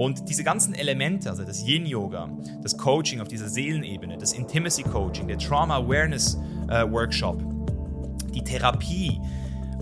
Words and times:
Und 0.00 0.28
diese 0.30 0.42
ganzen 0.44 0.72
Elemente, 0.72 1.28
also 1.28 1.44
das 1.44 1.62
Yin-Yoga, 1.62 2.30
das 2.62 2.78
Coaching 2.78 3.20
auf 3.20 3.28
dieser 3.28 3.50
Seelenebene, 3.50 4.16
das 4.16 4.32
Intimacy-Coaching, 4.32 5.28
der 5.28 5.36
Trauma-Awareness-Workshop, 5.36 7.42
äh, 7.42 8.32
die 8.32 8.42
Therapie, 8.42 9.20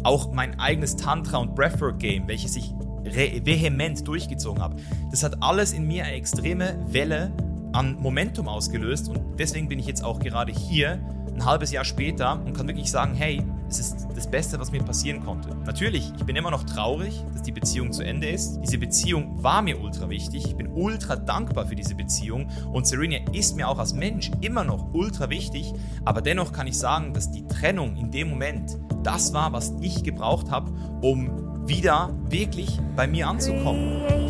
auch 0.03 0.33
mein 0.33 0.59
eigenes 0.59 0.97
Tantra- 0.97 1.39
und 1.39 1.55
Breathwork-Game, 1.55 2.27
welches 2.27 2.57
ich 2.57 2.75
vehement 3.05 4.09
durchgezogen 4.09 4.61
habe, 4.61 4.83
das 5.13 5.23
hat 5.23 5.41
alles 5.41 5.73
in 5.73 5.87
mir 5.87 6.05
eine 6.05 6.17
extreme 6.17 6.85
Welle 6.89 7.31
an 7.73 7.97
Momentum 8.01 8.49
ausgelöst. 8.49 9.09
Und 9.09 9.21
deswegen 9.39 9.69
bin 9.69 9.79
ich 9.79 9.87
jetzt 9.87 10.03
auch 10.03 10.19
gerade 10.19 10.51
hier, 10.51 10.99
ein 11.33 11.45
halbes 11.45 11.71
Jahr 11.71 11.85
später 11.85 12.45
und 12.45 12.55
kann 12.55 12.67
wirklich 12.67 12.91
sagen, 12.91 13.15
hey, 13.15 13.41
es 13.69 13.79
ist 13.79 14.09
das 14.15 14.31
Beste, 14.31 14.59
was 14.59 14.73
mir 14.73 14.83
passieren 14.83 15.25
konnte. 15.25 15.55
Natürlich, 15.67 16.13
ich 16.17 16.25
bin 16.25 16.37
immer 16.37 16.51
noch 16.51 16.65
traurig, 16.65 17.23
dass 17.33 17.43
die 17.43 17.53
Beziehung 17.53 17.93
zu 17.93 18.03
Ende 18.03 18.29
ist. 18.29 18.61
Diese 18.61 18.79
Beziehung 18.79 19.43
war 19.43 19.63
mir 19.63 19.81
ultra 19.81 20.09
wichtig. 20.09 20.47
Ich 20.47 20.57
bin 20.57 20.69
ultra 20.69 21.17
dankbar 21.17 21.67
für 21.67 21.77
diese 21.77 21.95
Beziehung 21.95 22.49
und 22.73 22.87
Serena 22.87 23.19
ist 23.33 23.57
mir 23.57 23.69
auch 23.69 23.79
als 23.79 23.93
Mensch 23.93 24.31
immer 24.41 24.65
noch 24.65 24.95
ultra 24.95 25.29
wichtig. 25.31 25.75
Aber 26.05 26.23
dennoch 26.23 26.53
kann 26.53 26.67
ich 26.67 26.79
sagen, 26.79 27.13
dass 27.13 27.31
die 27.31 27.47
Trennung 27.47 27.97
in 27.97 28.11
dem 28.11 28.31
Moment 28.31 28.79
das 29.03 29.33
war, 29.33 29.53
was 29.53 29.75
ich 29.81 30.03
gebraucht 30.03 30.51
habe, 30.51 30.73
um 31.03 31.67
wieder 31.69 32.15
wirklich 32.29 32.81
bei 32.97 33.07
mir 33.07 33.29
anzukommen. 33.29 34.28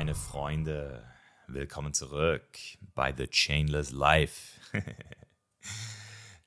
Meine 0.00 0.14
Freunde, 0.14 1.04
willkommen 1.46 1.92
zurück 1.92 2.48
bei 2.94 3.14
The 3.14 3.26
Chainless 3.26 3.90
Life. 3.90 4.58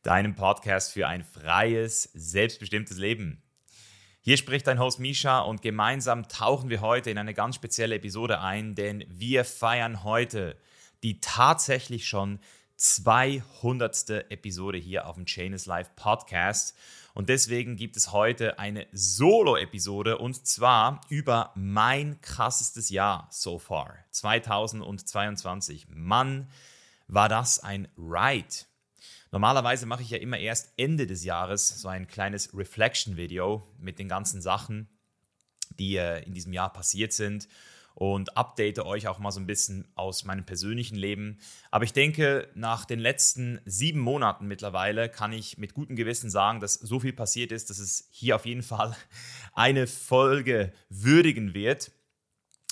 Deinem 0.01 0.33
Podcast 0.33 0.91
für 0.91 1.07
ein 1.07 1.23
freies, 1.23 2.09
selbstbestimmtes 2.15 2.97
Leben. 2.97 3.43
Hier 4.21 4.37
spricht 4.37 4.65
dein 4.65 4.79
Host 4.79 4.99
Misha 4.99 5.41
und 5.41 5.61
gemeinsam 5.61 6.27
tauchen 6.27 6.71
wir 6.71 6.81
heute 6.81 7.11
in 7.11 7.19
eine 7.19 7.35
ganz 7.35 7.53
spezielle 7.53 7.93
Episode 7.93 8.39
ein, 8.39 8.73
denn 8.73 9.05
wir 9.07 9.45
feiern 9.45 10.03
heute 10.03 10.57
die 11.03 11.19
tatsächlich 11.19 12.07
schon 12.07 12.39
200. 12.77 14.31
Episode 14.31 14.79
hier 14.79 15.05
auf 15.05 15.13
dem 15.13 15.27
Chainless 15.27 15.67
Life 15.67 15.91
Podcast. 15.95 16.75
Und 17.13 17.29
deswegen 17.29 17.75
gibt 17.75 17.95
es 17.95 18.11
heute 18.11 18.57
eine 18.57 18.87
Solo-Episode 18.91 20.17
und 20.17 20.47
zwar 20.47 21.01
über 21.09 21.51
mein 21.55 22.19
krassestes 22.21 22.89
Jahr 22.89 23.27
so 23.31 23.59
far, 23.59 23.95
2022. 24.11 25.87
Mann, 25.89 26.49
war 27.07 27.29
das 27.29 27.59
ein 27.59 27.87
Ride. 27.97 28.65
Normalerweise 29.31 29.85
mache 29.85 30.01
ich 30.01 30.09
ja 30.09 30.17
immer 30.17 30.37
erst 30.39 30.73
Ende 30.77 31.05
des 31.05 31.23
Jahres 31.23 31.67
so 31.67 31.87
ein 31.87 32.07
kleines 32.07 32.55
Reflection-Video 32.57 33.67
mit 33.79 33.99
den 33.99 34.07
ganzen 34.07 34.41
Sachen, 34.41 34.87
die 35.77 35.97
äh, 35.97 36.23
in 36.23 36.33
diesem 36.33 36.53
Jahr 36.53 36.73
passiert 36.73 37.13
sind 37.13 37.47
und 37.95 38.37
update 38.37 38.79
euch 38.79 39.07
auch 39.07 39.19
mal 39.19 39.31
so 39.31 39.39
ein 39.39 39.45
bisschen 39.45 39.87
aus 39.95 40.23
meinem 40.23 40.45
persönlichen 40.45 40.95
Leben. 40.95 41.39
Aber 41.71 41.85
ich 41.85 41.93
denke, 41.93 42.49
nach 42.55 42.85
den 42.85 42.99
letzten 42.99 43.61
sieben 43.65 43.99
Monaten 43.99 44.47
mittlerweile 44.47 45.09
kann 45.09 45.31
ich 45.33 45.57
mit 45.57 45.73
gutem 45.73 45.95
Gewissen 45.95 46.29
sagen, 46.29 46.59
dass 46.59 46.73
so 46.73 46.99
viel 46.99 47.13
passiert 47.13 47.51
ist, 47.51 47.69
dass 47.69 47.79
es 47.79 48.07
hier 48.11 48.35
auf 48.35 48.45
jeden 48.45 48.63
Fall 48.63 48.95
eine 49.53 49.87
Folge 49.87 50.73
würdigen 50.89 51.53
wird. 51.53 51.91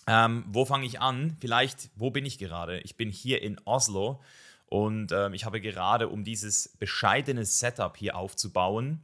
Ähm, 0.08 0.46
wo 0.48 0.66
fange 0.66 0.86
ich 0.86 1.00
an? 1.00 1.38
Vielleicht, 1.40 1.92
wo 1.96 2.10
bin 2.10 2.26
ich 2.26 2.40
gerade? 2.40 2.80
Ich 2.80 2.98
bin 2.98 3.10
hier 3.10 3.42
in 3.44 3.60
Oslo 3.66 4.22
und 4.66 5.12
ähm, 5.12 5.34
ich 5.34 5.46
habe 5.46 5.62
gerade, 5.62 6.10
um 6.10 6.24
dieses 6.24 6.70
bescheidene 6.80 7.46
Setup 7.46 7.96
hier 7.98 8.16
aufzubauen, 8.16 9.04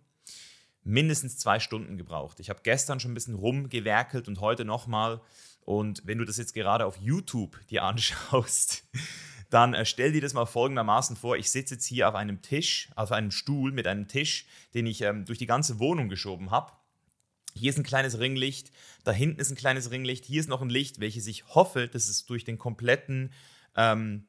mindestens 0.83 1.37
zwei 1.37 1.59
Stunden 1.59 1.97
gebraucht. 1.97 2.39
Ich 2.39 2.49
habe 2.49 2.61
gestern 2.63 2.99
schon 2.99 3.11
ein 3.11 3.13
bisschen 3.13 3.35
rumgewerkelt 3.35 4.27
und 4.27 4.39
heute 4.39 4.65
nochmal. 4.65 5.21
Und 5.67 6.03
wenn 6.05 6.17
du 6.17 6.23
das 6.23 6.37
jetzt 6.37 6.53
gerade 6.53 6.85
auf 6.85 6.95
YouTube 6.95 7.59
dir 7.67 7.83
anschaust, 7.83 8.87
dann 9.49 9.73
äh, 9.73 9.85
stell 9.85 10.13
dir 10.13 10.21
das 10.21 10.33
mal 10.33 10.45
folgendermaßen 10.45 11.17
vor. 11.17 11.35
Ich 11.35 11.51
sitze 11.51 11.73
jetzt 11.73 11.85
hier 11.85 12.07
auf 12.07 12.15
einem 12.15 12.41
Tisch, 12.41 12.87
auf 12.95 13.11
einem 13.11 13.31
Stuhl 13.31 13.73
mit 13.73 13.85
einem 13.85 14.07
Tisch, 14.07 14.45
den 14.73 14.87
ich 14.87 15.01
ähm, 15.01 15.25
durch 15.25 15.39
die 15.39 15.45
ganze 15.45 15.77
Wohnung 15.79 16.07
geschoben 16.07 16.51
habe. 16.51 16.71
Hier 17.53 17.69
ist 17.69 17.77
ein 17.77 17.83
kleines 17.83 18.17
Ringlicht, 18.17 18.71
da 19.03 19.11
hinten 19.11 19.41
ist 19.41 19.51
ein 19.51 19.57
kleines 19.57 19.91
Ringlicht, 19.91 20.23
hier 20.23 20.39
ist 20.39 20.47
noch 20.47 20.61
ein 20.61 20.69
Licht, 20.69 21.01
welches 21.01 21.27
ich 21.27 21.53
hoffe, 21.53 21.89
dass 21.89 22.07
es 22.07 22.25
durch 22.25 22.45
den 22.45 22.57
kompletten 22.57 23.33
ähm, 23.75 24.25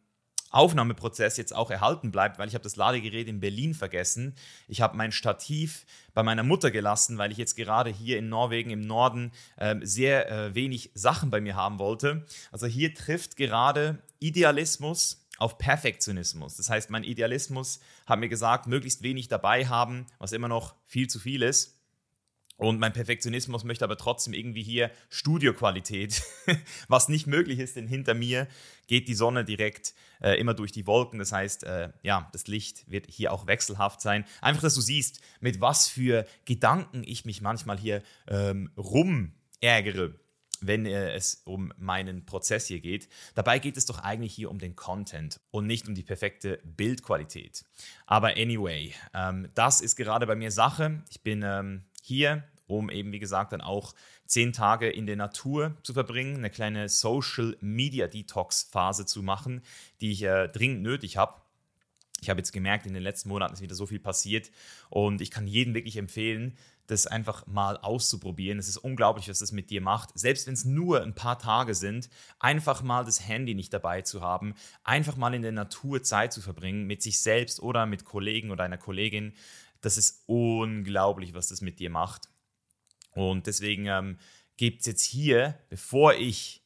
Aufnahmeprozess 0.50 1.36
jetzt 1.36 1.54
auch 1.54 1.70
erhalten 1.70 2.10
bleibt, 2.10 2.38
weil 2.38 2.48
ich 2.48 2.54
habe 2.54 2.62
das 2.62 2.76
Ladegerät 2.76 3.28
in 3.28 3.40
Berlin 3.40 3.74
vergessen. 3.74 4.34
Ich 4.66 4.80
habe 4.80 4.96
mein 4.96 5.12
Stativ 5.12 5.84
bei 6.14 6.22
meiner 6.22 6.42
Mutter 6.42 6.70
gelassen, 6.70 7.18
weil 7.18 7.32
ich 7.32 7.38
jetzt 7.38 7.56
gerade 7.56 7.90
hier 7.90 8.18
in 8.18 8.28
Norwegen 8.28 8.70
im 8.70 8.80
Norden 8.80 9.32
äh, 9.56 9.76
sehr 9.82 10.30
äh, 10.30 10.54
wenig 10.54 10.90
Sachen 10.94 11.30
bei 11.30 11.40
mir 11.40 11.56
haben 11.56 11.78
wollte. 11.78 12.24
Also 12.50 12.66
hier 12.66 12.94
trifft 12.94 13.36
gerade 13.36 13.98
Idealismus 14.18 15.24
auf 15.38 15.58
Perfektionismus. 15.58 16.56
Das 16.56 16.68
heißt, 16.68 16.90
mein 16.90 17.04
Idealismus 17.04 17.80
hat 18.06 18.18
mir 18.18 18.28
gesagt, 18.28 18.66
möglichst 18.66 19.02
wenig 19.02 19.28
dabei 19.28 19.66
haben, 19.66 20.06
was 20.18 20.32
immer 20.32 20.48
noch 20.48 20.74
viel 20.86 21.08
zu 21.08 21.20
viel 21.20 21.42
ist. 21.42 21.77
Und 22.58 22.80
mein 22.80 22.92
Perfektionismus 22.92 23.62
möchte 23.62 23.84
aber 23.84 23.96
trotzdem 23.96 24.34
irgendwie 24.34 24.64
hier 24.64 24.90
Studioqualität, 25.10 26.22
was 26.88 27.08
nicht 27.08 27.28
möglich 27.28 27.60
ist, 27.60 27.76
denn 27.76 27.86
hinter 27.86 28.14
mir 28.14 28.48
geht 28.88 29.06
die 29.06 29.14
Sonne 29.14 29.44
direkt 29.44 29.94
äh, 30.20 30.38
immer 30.40 30.54
durch 30.54 30.72
die 30.72 30.86
Wolken. 30.86 31.20
Das 31.20 31.30
heißt, 31.30 31.62
äh, 31.62 31.90
ja, 32.02 32.28
das 32.32 32.48
Licht 32.48 32.90
wird 32.90 33.06
hier 33.08 33.32
auch 33.32 33.46
wechselhaft 33.46 34.00
sein. 34.00 34.24
Einfach, 34.40 34.62
dass 34.62 34.74
du 34.74 34.80
siehst, 34.80 35.20
mit 35.38 35.60
was 35.60 35.86
für 35.86 36.26
Gedanken 36.46 37.04
ich 37.06 37.24
mich 37.24 37.40
manchmal 37.40 37.78
hier 37.78 38.02
ähm, 38.26 38.72
rumärgere 38.76 40.14
wenn 40.60 40.86
äh, 40.86 41.12
es 41.14 41.42
um 41.44 41.72
meinen 41.76 42.26
Prozess 42.26 42.66
hier 42.66 42.80
geht. 42.80 43.08
Dabei 43.36 43.60
geht 43.60 43.76
es 43.76 43.86
doch 43.86 44.00
eigentlich 44.00 44.34
hier 44.34 44.50
um 44.50 44.58
den 44.58 44.74
Content 44.74 45.40
und 45.52 45.68
nicht 45.68 45.86
um 45.86 45.94
die 45.94 46.02
perfekte 46.02 46.58
Bildqualität. 46.64 47.64
Aber 48.06 48.30
anyway, 48.30 48.92
ähm, 49.14 49.48
das 49.54 49.80
ist 49.80 49.94
gerade 49.94 50.26
bei 50.26 50.34
mir 50.34 50.50
Sache. 50.50 51.04
Ich 51.10 51.22
bin 51.22 51.42
ähm, 51.44 51.84
hier, 52.08 52.44
um 52.66 52.90
eben, 52.90 53.12
wie 53.12 53.18
gesagt, 53.18 53.52
dann 53.52 53.60
auch 53.60 53.94
zehn 54.26 54.52
Tage 54.52 54.88
in 54.90 55.06
der 55.06 55.16
Natur 55.16 55.76
zu 55.82 55.94
verbringen, 55.94 56.36
eine 56.36 56.50
kleine 56.50 56.88
Social 56.88 57.56
Media 57.60 58.08
Detox 58.08 58.68
Phase 58.70 59.06
zu 59.06 59.22
machen, 59.22 59.62
die 60.00 60.12
ich 60.12 60.22
äh, 60.22 60.48
dringend 60.48 60.82
nötig 60.82 61.16
habe. 61.16 61.40
Ich 62.20 62.28
habe 62.28 62.40
jetzt 62.40 62.52
gemerkt, 62.52 62.84
in 62.84 62.94
den 62.94 63.02
letzten 63.02 63.28
Monaten 63.28 63.54
ist 63.54 63.62
wieder 63.62 63.76
so 63.76 63.86
viel 63.86 64.00
passiert 64.00 64.50
und 64.90 65.20
ich 65.20 65.30
kann 65.30 65.46
jedem 65.46 65.74
wirklich 65.74 65.96
empfehlen, 65.96 66.56
das 66.88 67.06
einfach 67.06 67.46
mal 67.46 67.76
auszuprobieren. 67.76 68.58
Es 68.58 68.66
ist 68.66 68.78
unglaublich, 68.78 69.28
was 69.28 69.38
das 69.38 69.52
mit 69.52 69.70
dir 69.70 69.80
macht. 69.80 70.18
Selbst 70.18 70.46
wenn 70.46 70.54
es 70.54 70.64
nur 70.64 71.02
ein 71.02 71.14
paar 71.14 71.38
Tage 71.38 71.74
sind, 71.74 72.08
einfach 72.40 72.82
mal 72.82 73.04
das 73.04 73.28
Handy 73.28 73.54
nicht 73.54 73.72
dabei 73.72 74.02
zu 74.02 74.22
haben, 74.22 74.54
einfach 74.84 75.16
mal 75.16 75.34
in 75.34 75.42
der 75.42 75.52
Natur 75.52 76.02
Zeit 76.02 76.32
zu 76.32 76.40
verbringen, 76.40 76.86
mit 76.86 77.02
sich 77.02 77.20
selbst 77.20 77.60
oder 77.60 77.86
mit 77.86 78.04
Kollegen 78.04 78.50
oder 78.50 78.64
einer 78.64 78.78
Kollegin. 78.78 79.34
Das 79.80 79.96
ist 79.96 80.24
unglaublich, 80.26 81.34
was 81.34 81.48
das 81.48 81.60
mit 81.60 81.78
dir 81.78 81.90
macht. 81.90 82.28
Und 83.12 83.46
deswegen 83.46 83.86
ähm, 83.86 84.18
gibt 84.56 84.80
es 84.80 84.86
jetzt 84.86 85.04
hier, 85.04 85.58
bevor 85.68 86.14
ich 86.14 86.62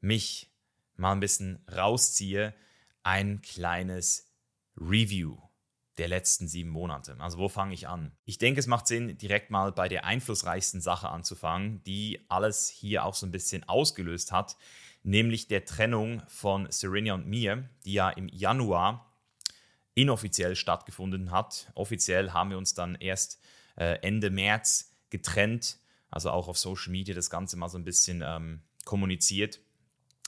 mich 0.00 0.50
mal 0.96 1.12
ein 1.12 1.20
bisschen 1.20 1.64
rausziehe, 1.70 2.54
ein 3.02 3.40
kleines 3.42 4.30
Review 4.76 5.38
der 5.98 6.08
letzten 6.08 6.48
sieben 6.48 6.70
Monate. 6.70 7.16
Also 7.18 7.38
wo 7.38 7.48
fange 7.48 7.74
ich 7.74 7.86
an? 7.86 8.12
Ich 8.24 8.38
denke, 8.38 8.60
es 8.60 8.66
macht 8.66 8.86
Sinn, 8.86 9.18
direkt 9.18 9.50
mal 9.50 9.72
bei 9.72 9.88
der 9.88 10.04
einflussreichsten 10.06 10.80
Sache 10.80 11.10
anzufangen, 11.10 11.82
die 11.84 12.24
alles 12.28 12.68
hier 12.68 13.04
auch 13.04 13.14
so 13.14 13.26
ein 13.26 13.32
bisschen 13.32 13.68
ausgelöst 13.68 14.32
hat, 14.32 14.56
nämlich 15.02 15.48
der 15.48 15.64
Trennung 15.66 16.22
von 16.26 16.70
Serena 16.70 17.14
und 17.14 17.26
mir, 17.26 17.68
die 17.84 17.92
ja 17.92 18.08
im 18.08 18.28
Januar 18.28 19.09
inoffiziell 20.00 20.56
stattgefunden 20.56 21.30
hat. 21.30 21.70
Offiziell 21.74 22.32
haben 22.32 22.50
wir 22.50 22.58
uns 22.58 22.74
dann 22.74 22.94
erst 22.94 23.38
äh, 23.76 23.98
Ende 24.02 24.30
März 24.30 24.96
getrennt, 25.10 25.78
also 26.10 26.30
auch 26.30 26.48
auf 26.48 26.58
Social 26.58 26.92
Media 26.92 27.14
das 27.14 27.30
Ganze 27.30 27.56
mal 27.56 27.68
so 27.68 27.78
ein 27.78 27.84
bisschen 27.84 28.22
ähm, 28.24 28.62
kommuniziert. 28.84 29.60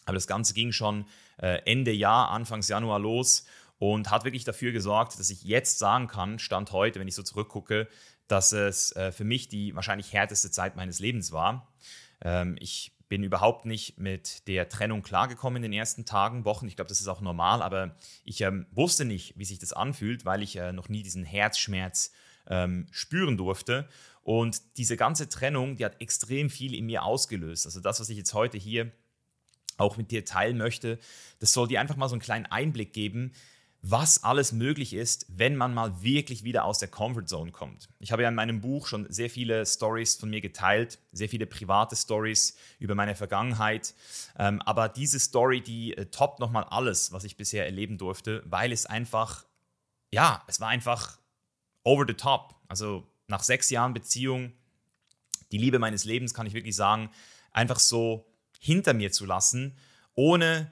Aber 0.04 0.14
das 0.14 0.26
Ganze 0.26 0.54
ging 0.54 0.72
schon 0.72 1.06
äh, 1.38 1.62
Ende 1.64 1.92
Jahr, 1.92 2.30
Anfangs 2.30 2.68
Januar 2.68 2.98
los 2.98 3.46
und 3.78 4.10
hat 4.10 4.24
wirklich 4.24 4.44
dafür 4.44 4.72
gesorgt, 4.72 5.18
dass 5.18 5.30
ich 5.30 5.42
jetzt 5.44 5.78
sagen 5.78 6.06
kann, 6.06 6.38
Stand 6.38 6.72
heute, 6.72 7.00
wenn 7.00 7.08
ich 7.08 7.14
so 7.14 7.22
zurückgucke, 7.22 7.88
dass 8.28 8.52
es 8.52 8.94
äh, 8.96 9.12
für 9.12 9.24
mich 9.24 9.48
die 9.48 9.74
wahrscheinlich 9.74 10.12
härteste 10.12 10.50
Zeit 10.50 10.76
meines 10.76 10.98
Lebens 10.98 11.32
war. 11.32 11.72
Ähm, 12.20 12.56
ich 12.60 12.92
bin 13.12 13.24
überhaupt 13.24 13.66
nicht 13.66 13.98
mit 13.98 14.48
der 14.48 14.70
Trennung 14.70 15.02
klargekommen 15.02 15.62
in 15.62 15.70
den 15.70 15.78
ersten 15.78 16.06
Tagen, 16.06 16.46
Wochen. 16.46 16.66
Ich 16.66 16.76
glaube, 16.76 16.88
das 16.88 16.98
ist 16.98 17.08
auch 17.08 17.20
normal, 17.20 17.60
aber 17.60 17.94
ich 18.24 18.40
ähm, 18.40 18.64
wusste 18.70 19.04
nicht, 19.04 19.34
wie 19.36 19.44
sich 19.44 19.58
das 19.58 19.74
anfühlt, 19.74 20.24
weil 20.24 20.42
ich 20.42 20.56
äh, 20.56 20.72
noch 20.72 20.88
nie 20.88 21.02
diesen 21.02 21.22
Herzschmerz 21.22 22.10
ähm, 22.46 22.86
spüren 22.90 23.36
durfte. 23.36 23.86
Und 24.22 24.62
diese 24.78 24.96
ganze 24.96 25.28
Trennung, 25.28 25.76
die 25.76 25.84
hat 25.84 26.00
extrem 26.00 26.48
viel 26.48 26.74
in 26.74 26.86
mir 26.86 27.02
ausgelöst. 27.02 27.66
Also 27.66 27.80
das, 27.80 28.00
was 28.00 28.08
ich 28.08 28.16
jetzt 28.16 28.32
heute 28.32 28.56
hier 28.56 28.90
auch 29.76 29.98
mit 29.98 30.10
dir 30.10 30.24
teilen 30.24 30.56
möchte, 30.56 30.98
das 31.38 31.52
soll 31.52 31.68
dir 31.68 31.82
einfach 31.82 31.96
mal 31.96 32.08
so 32.08 32.14
einen 32.14 32.22
kleinen 32.22 32.46
Einblick 32.46 32.94
geben, 32.94 33.32
was 33.84 34.22
alles 34.22 34.52
möglich 34.52 34.94
ist, 34.94 35.26
wenn 35.28 35.56
man 35.56 35.74
mal 35.74 36.02
wirklich 36.02 36.44
wieder 36.44 36.64
aus 36.64 36.78
der 36.78 36.86
Comfort 36.86 37.26
Zone 37.26 37.50
kommt. 37.50 37.88
Ich 37.98 38.12
habe 38.12 38.22
ja 38.22 38.28
in 38.28 38.34
meinem 38.36 38.60
Buch 38.60 38.86
schon 38.86 39.12
sehr 39.12 39.28
viele 39.28 39.66
Stories 39.66 40.14
von 40.14 40.30
mir 40.30 40.40
geteilt, 40.40 41.00
sehr 41.10 41.28
viele 41.28 41.46
private 41.46 41.96
Stories 41.96 42.56
über 42.78 42.94
meine 42.94 43.16
Vergangenheit. 43.16 43.94
Ähm, 44.38 44.62
aber 44.62 44.88
diese 44.88 45.18
Story, 45.18 45.60
die 45.60 45.96
äh, 45.96 46.06
toppt 46.06 46.38
nochmal 46.38 46.62
alles, 46.70 47.10
was 47.10 47.24
ich 47.24 47.36
bisher 47.36 47.66
erleben 47.66 47.98
durfte, 47.98 48.44
weil 48.46 48.70
es 48.70 48.86
einfach, 48.86 49.44
ja, 50.12 50.44
es 50.46 50.60
war 50.60 50.68
einfach 50.68 51.18
over 51.82 52.04
the 52.06 52.14
top. 52.14 52.54
Also 52.68 53.04
nach 53.26 53.42
sechs 53.42 53.68
Jahren 53.68 53.94
Beziehung, 53.94 54.52
die 55.50 55.58
Liebe 55.58 55.80
meines 55.80 56.04
Lebens, 56.04 56.34
kann 56.34 56.46
ich 56.46 56.54
wirklich 56.54 56.76
sagen, 56.76 57.10
einfach 57.50 57.80
so 57.80 58.32
hinter 58.60 58.94
mir 58.94 59.10
zu 59.10 59.26
lassen, 59.26 59.76
ohne 60.14 60.70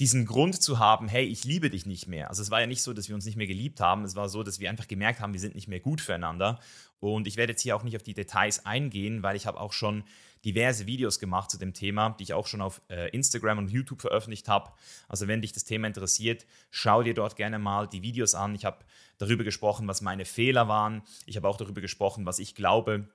diesen 0.00 0.24
Grund 0.24 0.60
zu 0.60 0.78
haben, 0.78 1.08
hey, 1.08 1.26
ich 1.26 1.44
liebe 1.44 1.68
dich 1.68 1.84
nicht 1.84 2.08
mehr. 2.08 2.30
Also 2.30 2.40
es 2.40 2.50
war 2.50 2.60
ja 2.60 2.66
nicht 2.66 2.82
so, 2.82 2.94
dass 2.94 3.08
wir 3.08 3.14
uns 3.14 3.26
nicht 3.26 3.36
mehr 3.36 3.46
geliebt 3.46 3.80
haben, 3.80 4.02
es 4.04 4.16
war 4.16 4.30
so, 4.30 4.42
dass 4.42 4.58
wir 4.58 4.70
einfach 4.70 4.88
gemerkt 4.88 5.20
haben, 5.20 5.34
wir 5.34 5.40
sind 5.40 5.54
nicht 5.54 5.68
mehr 5.68 5.78
gut 5.78 6.00
füreinander. 6.00 6.58
Und 7.00 7.26
ich 7.26 7.36
werde 7.36 7.52
jetzt 7.52 7.60
hier 7.60 7.76
auch 7.76 7.82
nicht 7.82 7.96
auf 7.96 8.02
die 8.02 8.14
Details 8.14 8.64
eingehen, 8.64 9.22
weil 9.22 9.36
ich 9.36 9.46
habe 9.46 9.60
auch 9.60 9.74
schon 9.74 10.04
diverse 10.42 10.86
Videos 10.86 11.18
gemacht 11.18 11.50
zu 11.50 11.58
dem 11.58 11.74
Thema, 11.74 12.16
die 12.18 12.22
ich 12.22 12.32
auch 12.32 12.46
schon 12.46 12.62
auf 12.62 12.80
äh, 12.88 13.10
Instagram 13.10 13.58
und 13.58 13.70
YouTube 13.70 14.00
veröffentlicht 14.00 14.48
habe. 14.48 14.72
Also 15.06 15.28
wenn 15.28 15.42
dich 15.42 15.52
das 15.52 15.64
Thema 15.64 15.86
interessiert, 15.86 16.46
schau 16.70 17.02
dir 17.02 17.12
dort 17.12 17.36
gerne 17.36 17.58
mal 17.58 17.86
die 17.86 18.00
Videos 18.00 18.34
an. 18.34 18.54
Ich 18.54 18.64
habe 18.64 18.78
darüber 19.18 19.44
gesprochen, 19.44 19.86
was 19.86 20.00
meine 20.00 20.24
Fehler 20.24 20.66
waren. 20.66 21.02
Ich 21.26 21.36
habe 21.36 21.46
auch 21.46 21.58
darüber 21.58 21.82
gesprochen, 21.82 22.24
was 22.24 22.38
ich 22.38 22.54
glaube, 22.54 23.06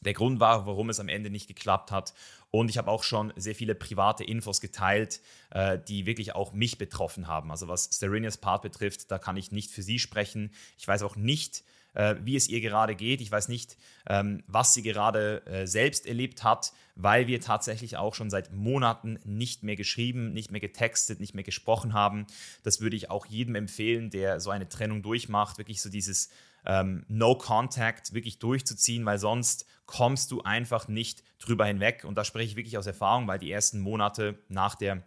der 0.00 0.14
Grund 0.14 0.40
war, 0.40 0.66
warum 0.66 0.90
es 0.90 1.00
am 1.00 1.08
Ende 1.08 1.30
nicht 1.30 1.48
geklappt 1.48 1.90
hat. 1.90 2.14
Und 2.50 2.70
ich 2.70 2.78
habe 2.78 2.90
auch 2.90 3.02
schon 3.02 3.32
sehr 3.36 3.54
viele 3.54 3.74
private 3.74 4.24
Infos 4.24 4.60
geteilt, 4.60 5.20
äh, 5.50 5.78
die 5.86 6.06
wirklich 6.06 6.34
auch 6.34 6.52
mich 6.52 6.78
betroffen 6.78 7.26
haben. 7.26 7.50
Also 7.50 7.68
was 7.68 7.90
Sterinias 7.92 8.38
Part 8.38 8.62
betrifft, 8.62 9.10
da 9.10 9.18
kann 9.18 9.36
ich 9.36 9.52
nicht 9.52 9.70
für 9.70 9.82
sie 9.82 9.98
sprechen. 9.98 10.50
Ich 10.78 10.88
weiß 10.88 11.02
auch 11.02 11.16
nicht, 11.16 11.62
äh, 11.94 12.16
wie 12.22 12.36
es 12.36 12.48
ihr 12.48 12.60
gerade 12.60 12.94
geht. 12.94 13.20
Ich 13.20 13.30
weiß 13.30 13.48
nicht, 13.48 13.76
ähm, 14.08 14.42
was 14.46 14.72
sie 14.72 14.82
gerade 14.82 15.44
äh, 15.46 15.66
selbst 15.66 16.06
erlebt 16.06 16.42
hat, 16.42 16.72
weil 16.94 17.26
wir 17.26 17.40
tatsächlich 17.40 17.96
auch 17.96 18.14
schon 18.14 18.30
seit 18.30 18.52
Monaten 18.52 19.18
nicht 19.24 19.62
mehr 19.62 19.76
geschrieben, 19.76 20.32
nicht 20.32 20.50
mehr 20.50 20.60
getextet, 20.60 21.20
nicht 21.20 21.34
mehr 21.34 21.44
gesprochen 21.44 21.92
haben. 21.92 22.26
Das 22.62 22.80
würde 22.80 22.96
ich 22.96 23.10
auch 23.10 23.26
jedem 23.26 23.54
empfehlen, 23.56 24.10
der 24.10 24.40
so 24.40 24.50
eine 24.50 24.68
Trennung 24.68 25.02
durchmacht, 25.02 25.58
wirklich 25.58 25.82
so 25.82 25.90
dieses 25.90 26.30
ähm, 26.64 27.04
No 27.08 27.36
Contact 27.36 28.14
wirklich 28.14 28.38
durchzuziehen, 28.38 29.04
weil 29.04 29.18
sonst 29.18 29.66
kommst 29.88 30.30
du 30.30 30.42
einfach 30.42 30.86
nicht 30.86 31.24
drüber 31.40 31.64
hinweg. 31.64 32.04
Und 32.04 32.14
da 32.14 32.22
spreche 32.22 32.50
ich 32.50 32.56
wirklich 32.56 32.78
aus 32.78 32.86
Erfahrung, 32.86 33.26
weil 33.26 33.38
die 33.38 33.50
ersten 33.50 33.80
Monate 33.80 34.38
nach 34.48 34.76
der 34.76 35.02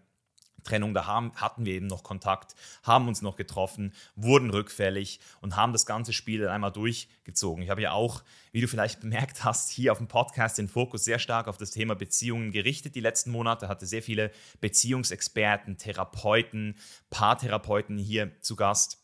Trennung, 0.63 0.93
da 0.93 1.05
haben, 1.05 1.31
hatten 1.35 1.65
wir 1.65 1.73
eben 1.73 1.87
noch 1.87 2.03
Kontakt, 2.03 2.55
haben 2.83 3.07
uns 3.07 3.21
noch 3.21 3.35
getroffen, 3.35 3.93
wurden 4.15 4.49
rückfällig 4.49 5.19
und 5.39 5.55
haben 5.55 5.71
das 5.73 5.85
ganze 5.85 6.13
Spiel 6.13 6.41
dann 6.41 6.49
einmal 6.49 6.71
durchgezogen. 6.71 7.63
Ich 7.63 7.69
habe 7.69 7.81
ja 7.81 7.91
auch, 7.91 8.23
wie 8.51 8.61
du 8.61 8.67
vielleicht 8.67 8.99
bemerkt 9.01 9.43
hast, 9.43 9.69
hier 9.69 9.91
auf 9.91 9.97
dem 9.97 10.07
Podcast 10.07 10.57
den 10.57 10.67
Fokus 10.67 11.03
sehr 11.03 11.19
stark 11.19 11.47
auf 11.47 11.57
das 11.57 11.71
Thema 11.71 11.95
Beziehungen 11.95 12.51
gerichtet 12.51 12.95
die 12.95 12.99
letzten 13.01 13.31
Monate, 13.31 13.67
hatte 13.67 13.85
sehr 13.85 14.03
viele 14.03 14.31
Beziehungsexperten, 14.61 15.77
Therapeuten, 15.77 16.75
Paartherapeuten 17.09 17.97
hier 17.97 18.31
zu 18.41 18.55
Gast 18.55 19.00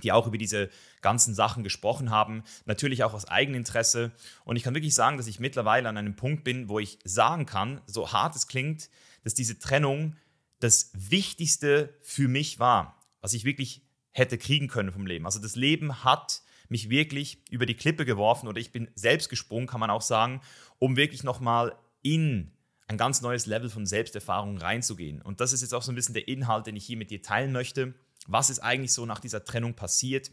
die 0.00 0.12
auch 0.12 0.26
über 0.26 0.38
diese 0.38 0.70
ganzen 1.00 1.34
Sachen 1.34 1.62
gesprochen 1.62 2.10
haben, 2.10 2.42
natürlich 2.64 3.04
auch 3.04 3.14
aus 3.14 3.26
Eigeninteresse. 3.26 4.12
Und 4.44 4.56
ich 4.56 4.62
kann 4.62 4.74
wirklich 4.74 4.94
sagen, 4.94 5.16
dass 5.16 5.26
ich 5.26 5.40
mittlerweile 5.40 5.88
an 5.88 5.96
einem 5.96 6.16
Punkt 6.16 6.44
bin, 6.44 6.68
wo 6.68 6.78
ich 6.78 6.98
sagen 7.04 7.46
kann, 7.46 7.80
so 7.86 8.12
hart 8.12 8.36
es 8.36 8.46
klingt, 8.46 8.90
dass 9.24 9.34
diese 9.34 9.58
Trennung 9.58 10.16
das 10.60 10.90
Wichtigste 10.94 11.94
für 12.02 12.28
mich 12.28 12.58
war, 12.58 13.02
was 13.20 13.32
ich 13.32 13.44
wirklich 13.44 13.82
hätte 14.12 14.38
kriegen 14.38 14.68
können 14.68 14.92
vom 14.92 15.06
Leben. 15.06 15.26
Also 15.26 15.40
das 15.40 15.56
Leben 15.56 16.04
hat 16.04 16.42
mich 16.68 16.90
wirklich 16.90 17.42
über 17.50 17.66
die 17.66 17.74
Klippe 17.74 18.04
geworfen 18.04 18.48
oder 18.48 18.60
ich 18.60 18.72
bin 18.72 18.88
selbst 18.94 19.28
gesprungen, 19.28 19.66
kann 19.66 19.80
man 19.80 19.90
auch 19.90 20.02
sagen, 20.02 20.40
um 20.78 20.96
wirklich 20.96 21.24
nochmal 21.24 21.76
in 22.02 22.52
ein 22.86 22.96
ganz 22.96 23.22
neues 23.22 23.46
Level 23.46 23.70
von 23.70 23.86
Selbsterfahrung 23.86 24.58
reinzugehen. 24.58 25.22
Und 25.22 25.40
das 25.40 25.52
ist 25.52 25.62
jetzt 25.62 25.74
auch 25.74 25.82
so 25.82 25.92
ein 25.92 25.94
bisschen 25.94 26.14
der 26.14 26.28
Inhalt, 26.28 26.66
den 26.66 26.76
ich 26.76 26.84
hier 26.84 26.96
mit 26.96 27.10
dir 27.10 27.22
teilen 27.22 27.52
möchte 27.52 27.94
was 28.30 28.50
ist 28.50 28.60
eigentlich 28.60 28.92
so 28.92 29.06
nach 29.06 29.20
dieser 29.20 29.44
Trennung 29.44 29.74
passiert. 29.74 30.30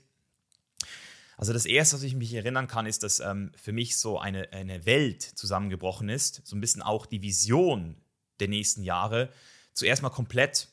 Also 1.38 1.53
das 1.53 1.65
Erste, 1.65 1.97
was 1.97 2.03
ich 2.03 2.15
mich 2.15 2.33
erinnern 2.33 2.67
kann, 2.67 2.85
ist, 2.85 3.03
dass 3.03 3.19
ähm, 3.19 3.51
für 3.55 3.71
mich 3.71 3.97
so 3.97 4.19
eine, 4.19 4.51
eine 4.51 4.85
Welt 4.85 5.21
zusammengebrochen 5.21 6.09
ist, 6.09 6.41
so 6.45 6.55
ein 6.55 6.61
bisschen 6.61 6.81
auch 6.81 7.05
die 7.05 7.21
Vision 7.21 7.95
der 8.39 8.47
nächsten 8.47 8.83
Jahre 8.83 9.29
zuerst 9.73 10.01
mal 10.01 10.09
komplett 10.09 10.69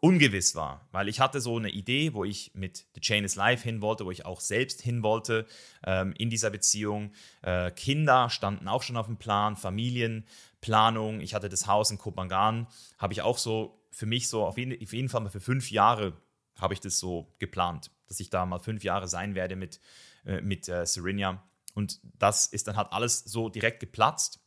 ungewiss 0.00 0.56
war, 0.56 0.88
weil 0.90 1.08
ich 1.08 1.20
hatte 1.20 1.40
so 1.40 1.56
eine 1.56 1.70
Idee, 1.70 2.12
wo 2.12 2.24
ich 2.24 2.52
mit 2.54 2.86
The 2.94 3.00
Chain 3.00 3.24
is 3.24 3.36
Life 3.36 3.62
hin 3.62 3.80
wollte, 3.80 4.04
wo 4.04 4.10
ich 4.10 4.26
auch 4.26 4.40
selbst 4.40 4.82
hin 4.82 5.04
wollte 5.04 5.46
ähm, 5.86 6.12
in 6.18 6.28
dieser 6.28 6.50
Beziehung. 6.50 7.12
Äh, 7.40 7.70
Kinder 7.70 8.28
standen 8.28 8.66
auch 8.66 8.82
schon 8.82 8.96
auf 8.96 9.06
dem 9.06 9.16
Plan, 9.16 9.56
Familienplanung. 9.56 11.20
Ich 11.20 11.34
hatte 11.34 11.48
das 11.48 11.68
Haus 11.68 11.92
in 11.92 11.98
Kopangan, 11.98 12.66
habe 12.98 13.12
ich 13.12 13.22
auch 13.22 13.38
so 13.38 13.81
für 13.92 14.06
mich 14.06 14.28
so 14.28 14.44
auf 14.44 14.58
jeden, 14.58 14.82
auf 14.82 14.92
jeden 14.92 15.08
Fall 15.08 15.20
mal 15.20 15.30
für 15.30 15.40
fünf 15.40 15.70
Jahre 15.70 16.14
habe 16.58 16.74
ich 16.74 16.80
das 16.80 16.98
so 16.98 17.32
geplant, 17.38 17.90
dass 18.08 18.20
ich 18.20 18.30
da 18.30 18.44
mal 18.46 18.58
fünf 18.58 18.82
Jahre 18.82 19.08
sein 19.08 19.34
werde 19.34 19.56
mit, 19.56 19.80
äh, 20.26 20.40
mit 20.40 20.68
äh, 20.68 20.86
Serenia. 20.86 21.42
Und 21.74 22.00
das 22.18 22.46
ist 22.46 22.68
dann 22.68 22.76
halt 22.76 22.88
alles 22.92 23.20
so 23.20 23.48
direkt 23.48 23.80
geplatzt. 23.80 24.40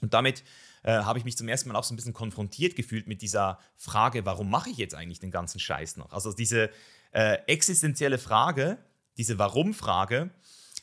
Und 0.00 0.14
damit 0.14 0.44
äh, 0.82 0.92
habe 0.92 1.18
ich 1.18 1.24
mich 1.24 1.36
zum 1.36 1.48
ersten 1.48 1.68
Mal 1.68 1.76
auch 1.76 1.84
so 1.84 1.94
ein 1.94 1.96
bisschen 1.96 2.12
konfrontiert 2.12 2.76
gefühlt 2.76 3.06
mit 3.06 3.22
dieser 3.22 3.58
Frage, 3.76 4.24
warum 4.24 4.50
mache 4.50 4.70
ich 4.70 4.76
jetzt 4.76 4.94
eigentlich 4.94 5.20
den 5.20 5.30
ganzen 5.30 5.58
Scheiß 5.58 5.96
noch? 5.96 6.12
Also 6.12 6.32
diese 6.32 6.70
äh, 7.12 7.38
existenzielle 7.46 8.18
Frage, 8.18 8.78
diese 9.16 9.38
Warum-Frage, 9.38 10.30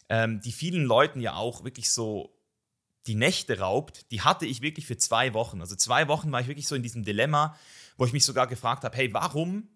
ähm, 0.08 0.42
die 0.42 0.52
vielen 0.52 0.86
Leuten 0.86 1.20
ja 1.20 1.36
auch 1.36 1.64
wirklich 1.64 1.90
so 1.90 2.34
die 3.08 3.16
Nächte 3.16 3.60
raubt, 3.60 4.12
die 4.12 4.22
hatte 4.22 4.46
ich 4.46 4.62
wirklich 4.62 4.86
für 4.86 4.98
zwei 4.98 5.34
Wochen. 5.34 5.62
Also 5.62 5.76
zwei 5.76 6.08
Wochen 6.08 6.32
war 6.32 6.42
ich 6.42 6.48
wirklich 6.48 6.68
so 6.68 6.76
in 6.76 6.84
diesem 6.84 7.04
Dilemma, 7.04 7.58
wo 8.00 8.06
ich 8.06 8.14
mich 8.14 8.24
sogar 8.24 8.48
gefragt 8.48 8.86
habe, 8.86 8.96
hey, 8.96 9.14
warum 9.14 9.68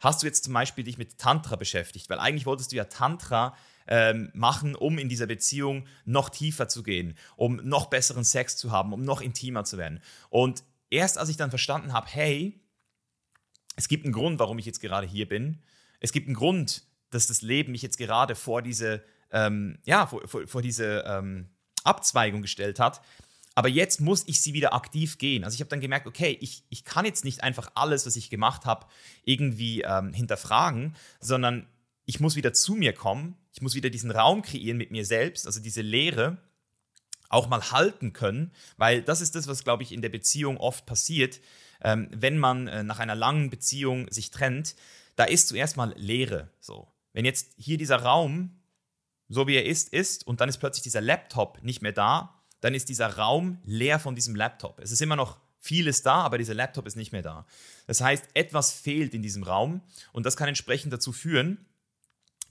hast 0.00 0.22
du 0.22 0.26
jetzt 0.26 0.44
zum 0.44 0.54
Beispiel 0.54 0.82
dich 0.82 0.96
mit 0.96 1.18
Tantra 1.18 1.56
beschäftigt? 1.56 2.08
Weil 2.08 2.18
eigentlich 2.18 2.46
wolltest 2.46 2.72
du 2.72 2.76
ja 2.76 2.84
Tantra 2.84 3.54
ähm, 3.86 4.30
machen, 4.32 4.74
um 4.74 4.96
in 4.96 5.10
dieser 5.10 5.26
Beziehung 5.26 5.86
noch 6.06 6.30
tiefer 6.30 6.68
zu 6.68 6.82
gehen, 6.82 7.18
um 7.36 7.56
noch 7.56 7.86
besseren 7.86 8.24
Sex 8.24 8.56
zu 8.56 8.72
haben, 8.72 8.94
um 8.94 9.04
noch 9.04 9.20
intimer 9.20 9.64
zu 9.64 9.76
werden. 9.76 10.00
Und 10.30 10.64
erst 10.88 11.18
als 11.18 11.28
ich 11.28 11.36
dann 11.36 11.50
verstanden 11.50 11.92
habe, 11.92 12.06
hey, 12.08 12.62
es 13.76 13.88
gibt 13.88 14.04
einen 14.04 14.14
Grund, 14.14 14.38
warum 14.38 14.58
ich 14.58 14.64
jetzt 14.64 14.80
gerade 14.80 15.06
hier 15.06 15.28
bin. 15.28 15.62
Es 16.00 16.12
gibt 16.12 16.26
einen 16.26 16.36
Grund, 16.36 16.84
dass 17.10 17.26
das 17.26 17.42
Leben 17.42 17.72
mich 17.72 17.82
jetzt 17.82 17.98
gerade 17.98 18.36
vor 18.36 18.62
diese, 18.62 19.04
ähm, 19.30 19.78
ja, 19.84 20.06
vor, 20.06 20.26
vor, 20.26 20.46
vor 20.46 20.62
diese 20.62 21.04
ähm, 21.06 21.50
Abzweigung 21.82 22.40
gestellt 22.40 22.80
hat. 22.80 23.02
Aber 23.54 23.68
jetzt 23.68 24.00
muss 24.00 24.24
ich 24.26 24.40
sie 24.40 24.52
wieder 24.52 24.74
aktiv 24.74 25.18
gehen. 25.18 25.44
Also 25.44 25.54
ich 25.54 25.60
habe 25.60 25.70
dann 25.70 25.80
gemerkt, 25.80 26.06
okay, 26.06 26.36
ich, 26.40 26.64
ich 26.70 26.84
kann 26.84 27.04
jetzt 27.04 27.24
nicht 27.24 27.42
einfach 27.42 27.70
alles, 27.74 28.04
was 28.04 28.16
ich 28.16 28.30
gemacht 28.30 28.64
habe, 28.64 28.86
irgendwie 29.24 29.82
ähm, 29.82 30.12
hinterfragen, 30.12 30.96
sondern 31.20 31.66
ich 32.04 32.20
muss 32.20 32.36
wieder 32.36 32.52
zu 32.52 32.74
mir 32.74 32.92
kommen. 32.92 33.36
Ich 33.52 33.62
muss 33.62 33.74
wieder 33.74 33.90
diesen 33.90 34.10
Raum 34.10 34.42
kreieren 34.42 34.76
mit 34.76 34.90
mir 34.90 35.04
selbst, 35.04 35.46
also 35.46 35.60
diese 35.60 35.82
Lehre 35.82 36.38
auch 37.28 37.48
mal 37.48 37.70
halten 37.70 38.12
können, 38.12 38.52
weil 38.76 39.02
das 39.02 39.20
ist 39.20 39.34
das, 39.34 39.46
was, 39.46 39.64
glaube 39.64 39.82
ich, 39.82 39.92
in 39.92 40.02
der 40.02 40.08
Beziehung 40.08 40.56
oft 40.56 40.86
passiert, 40.86 41.40
ähm, 41.82 42.08
wenn 42.12 42.38
man 42.38 42.68
äh, 42.68 42.82
nach 42.82 42.98
einer 42.98 43.14
langen 43.14 43.50
Beziehung 43.50 44.10
sich 44.10 44.30
trennt. 44.30 44.76
Da 45.16 45.24
ist 45.24 45.48
zuerst 45.48 45.76
mal 45.76 45.94
Leere. 45.96 46.50
So. 46.60 46.88
Wenn 47.12 47.24
jetzt 47.24 47.52
hier 47.56 47.78
dieser 47.78 48.02
Raum, 48.02 48.60
so 49.28 49.46
wie 49.46 49.54
er 49.54 49.64
ist, 49.64 49.92
ist 49.92 50.26
und 50.26 50.40
dann 50.40 50.48
ist 50.48 50.58
plötzlich 50.58 50.82
dieser 50.82 51.00
Laptop 51.00 51.62
nicht 51.62 51.82
mehr 51.82 51.92
da, 51.92 52.43
dann 52.64 52.74
ist 52.74 52.88
dieser 52.88 53.18
Raum 53.18 53.58
leer 53.64 53.98
von 53.98 54.14
diesem 54.14 54.34
Laptop. 54.34 54.80
Es 54.80 54.90
ist 54.90 55.02
immer 55.02 55.16
noch 55.16 55.38
vieles 55.58 56.02
da, 56.02 56.22
aber 56.22 56.38
dieser 56.38 56.54
Laptop 56.54 56.86
ist 56.86 56.96
nicht 56.96 57.12
mehr 57.12 57.20
da. 57.20 57.44
Das 57.86 58.00
heißt, 58.00 58.24
etwas 58.32 58.72
fehlt 58.72 59.12
in 59.12 59.20
diesem 59.20 59.42
Raum 59.42 59.82
und 60.12 60.24
das 60.24 60.34
kann 60.34 60.48
entsprechend 60.48 60.90
dazu 60.90 61.12
führen, 61.12 61.58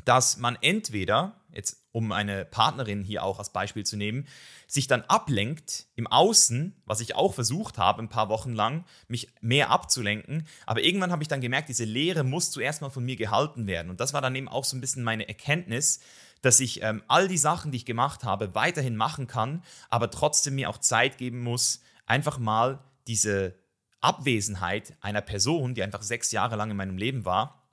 dass 0.05 0.37
man 0.37 0.55
entweder, 0.61 1.41
jetzt 1.51 1.83
um 1.91 2.11
eine 2.11 2.45
Partnerin 2.45 3.03
hier 3.03 3.23
auch 3.23 3.39
als 3.39 3.51
Beispiel 3.51 3.85
zu 3.85 3.97
nehmen, 3.97 4.27
sich 4.67 4.85
dann 4.85 5.01
ablenkt 5.01 5.87
im 5.95 6.05
Außen, 6.05 6.75
was 6.85 6.99
ich 6.99 7.15
auch 7.15 7.33
versucht 7.33 7.79
habe, 7.79 8.01
ein 8.01 8.09
paar 8.09 8.29
Wochen 8.29 8.53
lang, 8.53 8.85
mich 9.07 9.29
mehr 9.41 9.71
abzulenken. 9.71 10.45
Aber 10.67 10.83
irgendwann 10.83 11.11
habe 11.11 11.23
ich 11.23 11.27
dann 11.27 11.41
gemerkt, 11.41 11.69
diese 11.69 11.85
Lehre 11.85 12.23
muss 12.23 12.51
zuerst 12.51 12.81
mal 12.81 12.91
von 12.91 13.03
mir 13.03 13.15
gehalten 13.15 13.65
werden. 13.65 13.89
Und 13.89 13.99
das 13.99 14.13
war 14.13 14.21
dann 14.21 14.35
eben 14.35 14.47
auch 14.47 14.65
so 14.65 14.77
ein 14.77 14.81
bisschen 14.81 15.03
meine 15.03 15.27
Erkenntnis, 15.27 16.01
dass 16.43 16.59
ich 16.59 16.83
ähm, 16.83 17.01
all 17.07 17.27
die 17.27 17.37
Sachen, 17.37 17.71
die 17.71 17.77
ich 17.77 17.85
gemacht 17.85 18.25
habe, 18.25 18.53
weiterhin 18.53 18.97
machen 18.97 19.27
kann, 19.27 19.63
aber 19.89 20.11
trotzdem 20.11 20.55
mir 20.55 20.69
auch 20.69 20.77
Zeit 20.77 21.17
geben 21.17 21.41
muss, 21.41 21.81
einfach 22.05 22.37
mal 22.37 22.83
diese 23.07 23.55
Abwesenheit 24.01 24.93
einer 24.99 25.21
Person, 25.21 25.73
die 25.73 25.81
einfach 25.81 26.01
sechs 26.01 26.31
Jahre 26.31 26.57
lang 26.57 26.69
in 26.69 26.77
meinem 26.77 26.97
Leben 26.97 27.23
war, 27.23 27.63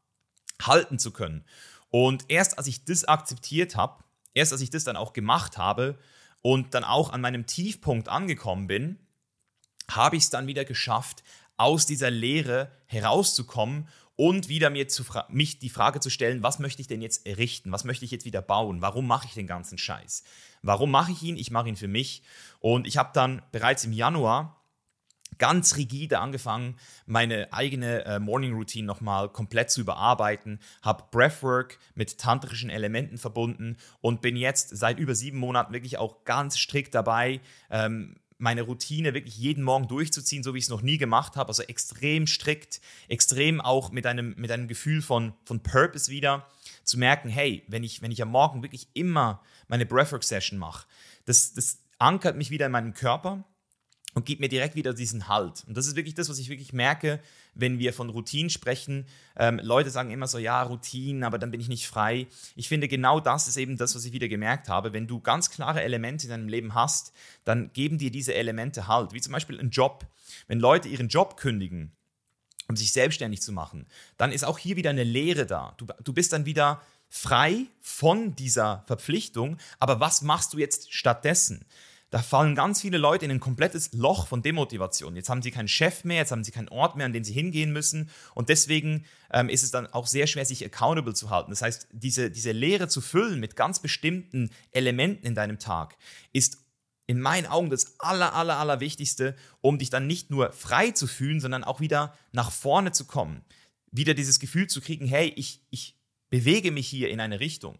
halten 0.62 1.00
zu 1.00 1.10
können. 1.10 1.44
Und 1.90 2.26
erst 2.28 2.58
als 2.58 2.68
ich 2.68 2.84
das 2.84 3.04
akzeptiert 3.04 3.74
habe, 3.74 4.04
erst 4.34 4.52
als 4.52 4.62
ich 4.62 4.70
das 4.70 4.84
dann 4.84 4.96
auch 4.96 5.12
gemacht 5.12 5.58
habe 5.58 5.98
und 6.40 6.72
dann 6.72 6.84
auch 6.84 7.12
an 7.12 7.20
meinem 7.20 7.46
Tiefpunkt 7.46 8.08
angekommen 8.08 8.68
bin, 8.68 9.00
habe 9.90 10.14
ich 10.14 10.22
es 10.22 10.30
dann 10.30 10.46
wieder 10.46 10.64
geschafft, 10.64 11.24
aus 11.56 11.86
dieser 11.86 12.10
Leere 12.10 12.70
herauszukommen 12.86 13.88
und 14.20 14.50
wieder 14.50 14.68
mir 14.68 14.86
zu 14.86 15.02
mich 15.30 15.60
die 15.60 15.70
Frage 15.70 15.98
zu 15.98 16.10
stellen, 16.10 16.42
was 16.42 16.58
möchte 16.58 16.82
ich 16.82 16.86
denn 16.86 17.00
jetzt 17.00 17.26
errichten? 17.26 17.72
Was 17.72 17.84
möchte 17.84 18.04
ich 18.04 18.10
jetzt 18.10 18.26
wieder 18.26 18.42
bauen? 18.42 18.82
Warum 18.82 19.06
mache 19.06 19.26
ich 19.26 19.32
den 19.32 19.46
ganzen 19.46 19.78
Scheiß? 19.78 20.24
Warum 20.60 20.90
mache 20.90 21.12
ich 21.12 21.22
ihn? 21.22 21.38
Ich 21.38 21.50
mache 21.50 21.70
ihn 21.70 21.76
für 21.76 21.88
mich. 21.88 22.22
Und 22.58 22.86
ich 22.86 22.98
habe 22.98 23.12
dann 23.14 23.40
bereits 23.50 23.82
im 23.86 23.94
Januar 23.94 24.60
ganz 25.38 25.78
rigide 25.78 26.18
angefangen, 26.18 26.76
meine 27.06 27.50
eigene 27.50 28.04
äh, 28.04 28.18
Morning 28.18 28.52
Routine 28.52 28.86
nochmal 28.86 29.30
komplett 29.30 29.70
zu 29.70 29.80
überarbeiten, 29.80 30.60
habe 30.82 31.04
Breathwork 31.10 31.78
mit 31.94 32.18
tantrischen 32.18 32.68
Elementen 32.68 33.16
verbunden 33.16 33.78
und 34.02 34.20
bin 34.20 34.36
jetzt 34.36 34.76
seit 34.76 34.98
über 34.98 35.14
sieben 35.14 35.38
Monaten 35.38 35.72
wirklich 35.72 35.96
auch 35.96 36.24
ganz 36.24 36.58
strikt 36.58 36.94
dabei, 36.94 37.40
ähm, 37.70 38.19
meine 38.40 38.62
Routine 38.62 39.14
wirklich 39.14 39.36
jeden 39.36 39.62
Morgen 39.62 39.86
durchzuziehen, 39.88 40.42
so 40.42 40.54
wie 40.54 40.58
ich 40.58 40.64
es 40.64 40.70
noch 40.70 40.82
nie 40.82 40.98
gemacht 40.98 41.36
habe. 41.36 41.48
Also 41.48 41.62
extrem 41.62 42.26
strikt, 42.26 42.80
extrem 43.08 43.60
auch 43.60 43.92
mit 43.92 44.06
einem, 44.06 44.34
mit 44.36 44.50
einem 44.50 44.66
Gefühl 44.66 45.02
von, 45.02 45.34
von 45.44 45.62
Purpose 45.62 46.10
wieder. 46.10 46.46
Zu 46.84 46.98
merken, 46.98 47.28
hey, 47.28 47.62
wenn 47.68 47.84
ich, 47.84 48.02
wenn 48.02 48.10
ich 48.10 48.22
am 48.22 48.30
Morgen 48.30 48.62
wirklich 48.62 48.88
immer 48.94 49.42
meine 49.68 49.86
Breathwork-Session 49.86 50.58
mache, 50.58 50.86
das, 51.26 51.52
das 51.52 51.78
ankert 51.98 52.36
mich 52.36 52.50
wieder 52.50 52.66
in 52.66 52.72
meinem 52.72 52.94
Körper 52.94 53.44
und 54.14 54.26
gibt 54.26 54.40
mir 54.40 54.48
direkt 54.48 54.74
wieder 54.74 54.92
diesen 54.92 55.28
Halt. 55.28 55.64
Und 55.66 55.76
das 55.76 55.86
ist 55.86 55.96
wirklich 55.96 56.14
das, 56.14 56.28
was 56.28 56.38
ich 56.38 56.48
wirklich 56.48 56.72
merke, 56.72 57.20
wenn 57.54 57.78
wir 57.78 57.92
von 57.92 58.10
Routinen 58.10 58.50
sprechen. 58.50 59.06
Ähm, 59.36 59.60
Leute 59.62 59.90
sagen 59.90 60.10
immer 60.10 60.26
so, 60.26 60.38
ja, 60.38 60.62
Routinen, 60.62 61.24
aber 61.24 61.38
dann 61.38 61.50
bin 61.50 61.60
ich 61.60 61.68
nicht 61.68 61.86
frei. 61.86 62.26
Ich 62.56 62.68
finde, 62.68 62.88
genau 62.88 63.20
das 63.20 63.48
ist 63.48 63.56
eben 63.56 63.76
das, 63.76 63.94
was 63.94 64.04
ich 64.04 64.12
wieder 64.12 64.28
gemerkt 64.28 64.68
habe. 64.68 64.92
Wenn 64.92 65.06
du 65.06 65.20
ganz 65.20 65.50
klare 65.50 65.82
Elemente 65.82 66.26
in 66.26 66.30
deinem 66.30 66.48
Leben 66.48 66.74
hast, 66.74 67.12
dann 67.44 67.72
geben 67.72 67.98
dir 67.98 68.10
diese 68.10 68.34
Elemente 68.34 68.88
Halt. 68.88 69.12
Wie 69.12 69.20
zum 69.20 69.32
Beispiel 69.32 69.58
ein 69.60 69.70
Job. 69.70 70.06
Wenn 70.48 70.60
Leute 70.60 70.88
ihren 70.88 71.08
Job 71.08 71.36
kündigen, 71.36 71.92
um 72.68 72.76
sich 72.76 72.92
selbstständig 72.92 73.42
zu 73.42 73.52
machen, 73.52 73.86
dann 74.16 74.32
ist 74.32 74.44
auch 74.44 74.58
hier 74.58 74.76
wieder 74.76 74.90
eine 74.90 75.04
Lehre 75.04 75.46
da. 75.46 75.74
Du, 75.76 75.86
du 76.02 76.12
bist 76.12 76.32
dann 76.32 76.46
wieder 76.46 76.80
frei 77.08 77.66
von 77.80 78.36
dieser 78.36 78.84
Verpflichtung, 78.86 79.58
aber 79.78 79.98
was 79.98 80.22
machst 80.22 80.54
du 80.54 80.58
jetzt 80.58 80.94
stattdessen? 80.94 81.64
Da 82.10 82.20
fallen 82.20 82.56
ganz 82.56 82.80
viele 82.80 82.98
Leute 82.98 83.24
in 83.24 83.30
ein 83.30 83.40
komplettes 83.40 83.92
Loch 83.92 84.26
von 84.26 84.42
Demotivation. 84.42 85.14
Jetzt 85.14 85.28
haben 85.28 85.42
sie 85.42 85.52
keinen 85.52 85.68
Chef 85.68 86.02
mehr, 86.02 86.18
jetzt 86.18 86.32
haben 86.32 86.42
sie 86.42 86.50
keinen 86.50 86.68
Ort 86.68 86.96
mehr, 86.96 87.06
an 87.06 87.12
den 87.12 87.22
sie 87.22 87.32
hingehen 87.32 87.72
müssen. 87.72 88.10
Und 88.34 88.48
deswegen 88.48 89.04
ähm, 89.32 89.48
ist 89.48 89.62
es 89.62 89.70
dann 89.70 89.86
auch 89.86 90.08
sehr 90.08 90.26
schwer, 90.26 90.44
sich 90.44 90.64
accountable 90.64 91.14
zu 91.14 91.30
halten. 91.30 91.50
Das 91.50 91.62
heißt, 91.62 91.88
diese, 91.92 92.30
diese 92.30 92.50
Lehre 92.50 92.88
zu 92.88 93.00
füllen 93.00 93.38
mit 93.38 93.54
ganz 93.54 93.78
bestimmten 93.78 94.50
Elementen 94.72 95.24
in 95.24 95.36
deinem 95.36 95.60
Tag 95.60 95.96
ist 96.32 96.58
in 97.06 97.20
meinen 97.20 97.46
Augen 97.46 97.70
das 97.70 97.98
aller, 98.00 98.34
aller, 98.34 98.58
aller 98.58 98.80
Wichtigste, 98.80 99.36
um 99.60 99.78
dich 99.78 99.90
dann 99.90 100.06
nicht 100.06 100.30
nur 100.30 100.52
frei 100.52 100.90
zu 100.90 101.06
fühlen, 101.06 101.40
sondern 101.40 101.64
auch 101.64 101.80
wieder 101.80 102.16
nach 102.32 102.50
vorne 102.50 102.90
zu 102.90 103.04
kommen. 103.04 103.44
Wieder 103.92 104.14
dieses 104.14 104.40
Gefühl 104.40 104.68
zu 104.68 104.80
kriegen, 104.80 105.06
hey, 105.06 105.32
ich, 105.36 105.60
ich 105.70 105.96
bewege 106.28 106.72
mich 106.72 106.88
hier 106.88 107.10
in 107.10 107.20
eine 107.20 107.40
Richtung. 107.40 107.78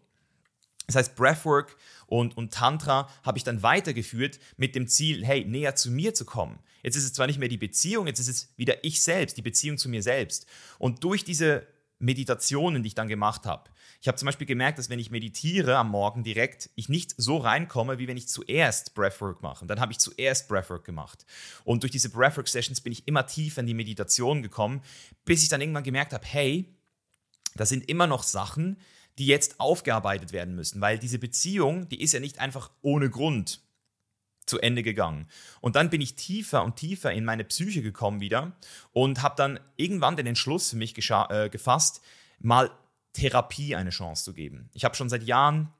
Das 0.93 1.07
heißt, 1.07 1.15
Breathwork 1.15 1.77
und, 2.07 2.35
und 2.37 2.53
Tantra 2.53 3.09
habe 3.23 3.37
ich 3.37 3.43
dann 3.43 3.63
weitergeführt 3.63 4.39
mit 4.57 4.75
dem 4.75 4.87
Ziel, 4.87 5.25
hey, 5.25 5.45
näher 5.45 5.75
zu 5.75 5.91
mir 5.91 6.13
zu 6.13 6.25
kommen. 6.25 6.59
Jetzt 6.83 6.95
ist 6.95 7.05
es 7.05 7.13
zwar 7.13 7.27
nicht 7.27 7.39
mehr 7.39 7.49
die 7.49 7.57
Beziehung, 7.57 8.07
jetzt 8.07 8.19
ist 8.19 8.27
es 8.27 8.53
wieder 8.57 8.83
ich 8.83 9.01
selbst, 9.01 9.37
die 9.37 9.41
Beziehung 9.41 9.77
zu 9.77 9.89
mir 9.89 10.01
selbst. 10.01 10.47
Und 10.79 11.03
durch 11.03 11.23
diese 11.23 11.67
Meditationen, 11.99 12.83
die 12.83 12.87
ich 12.87 12.95
dann 12.95 13.07
gemacht 13.07 13.45
habe, 13.45 13.69
ich 14.01 14.07
habe 14.07 14.17
zum 14.17 14.25
Beispiel 14.25 14.47
gemerkt, 14.47 14.79
dass 14.79 14.89
wenn 14.89 14.97
ich 14.97 15.11
meditiere 15.11 15.77
am 15.77 15.91
Morgen 15.91 16.23
direkt, 16.23 16.71
ich 16.75 16.89
nicht 16.89 17.13
so 17.17 17.37
reinkomme, 17.37 17.99
wie 17.99 18.07
wenn 18.07 18.17
ich 18.17 18.27
zuerst 18.27 18.95
Breathwork 18.95 19.43
mache. 19.43 19.61
Und 19.61 19.67
dann 19.67 19.79
habe 19.79 19.91
ich 19.91 19.99
zuerst 19.99 20.47
Breathwork 20.47 20.83
gemacht. 20.83 21.23
Und 21.65 21.83
durch 21.83 21.91
diese 21.91 22.09
Breathwork-Sessions 22.09 22.81
bin 22.81 22.93
ich 22.93 23.07
immer 23.07 23.27
tiefer 23.27 23.61
in 23.61 23.67
die 23.67 23.75
Meditation 23.75 24.41
gekommen, 24.41 24.81
bis 25.23 25.43
ich 25.43 25.49
dann 25.49 25.61
irgendwann 25.61 25.83
gemerkt 25.83 26.13
habe, 26.13 26.25
hey, 26.25 26.73
da 27.53 27.65
sind 27.67 27.87
immer 27.89 28.07
noch 28.07 28.23
Sachen, 28.23 28.77
die 29.17 29.25
jetzt 29.27 29.59
aufgearbeitet 29.59 30.33
werden 30.33 30.55
müssen, 30.55 30.81
weil 30.81 30.97
diese 30.97 31.19
Beziehung, 31.19 31.89
die 31.89 32.01
ist 32.01 32.13
ja 32.13 32.19
nicht 32.19 32.39
einfach 32.39 32.71
ohne 32.81 33.09
Grund 33.09 33.61
zu 34.45 34.59
Ende 34.59 34.83
gegangen. 34.83 35.27
Und 35.61 35.75
dann 35.75 35.89
bin 35.89 36.01
ich 36.01 36.15
tiefer 36.15 36.63
und 36.63 36.75
tiefer 36.75 37.11
in 37.11 37.25
meine 37.25 37.43
Psyche 37.43 37.81
gekommen 37.81 38.19
wieder 38.19 38.53
und 38.91 39.21
habe 39.21 39.35
dann 39.37 39.59
irgendwann 39.77 40.17
den 40.17 40.27
Entschluss 40.27 40.71
für 40.71 40.77
mich 40.77 40.95
äh, 40.97 41.49
gefasst, 41.49 42.01
mal 42.39 42.71
Therapie 43.13 43.75
eine 43.75 43.89
Chance 43.91 44.23
zu 44.23 44.33
geben. 44.33 44.69
Ich 44.73 44.83
habe 44.83 44.95
schon 44.95 45.09
seit 45.09 45.23
Jahren 45.23 45.71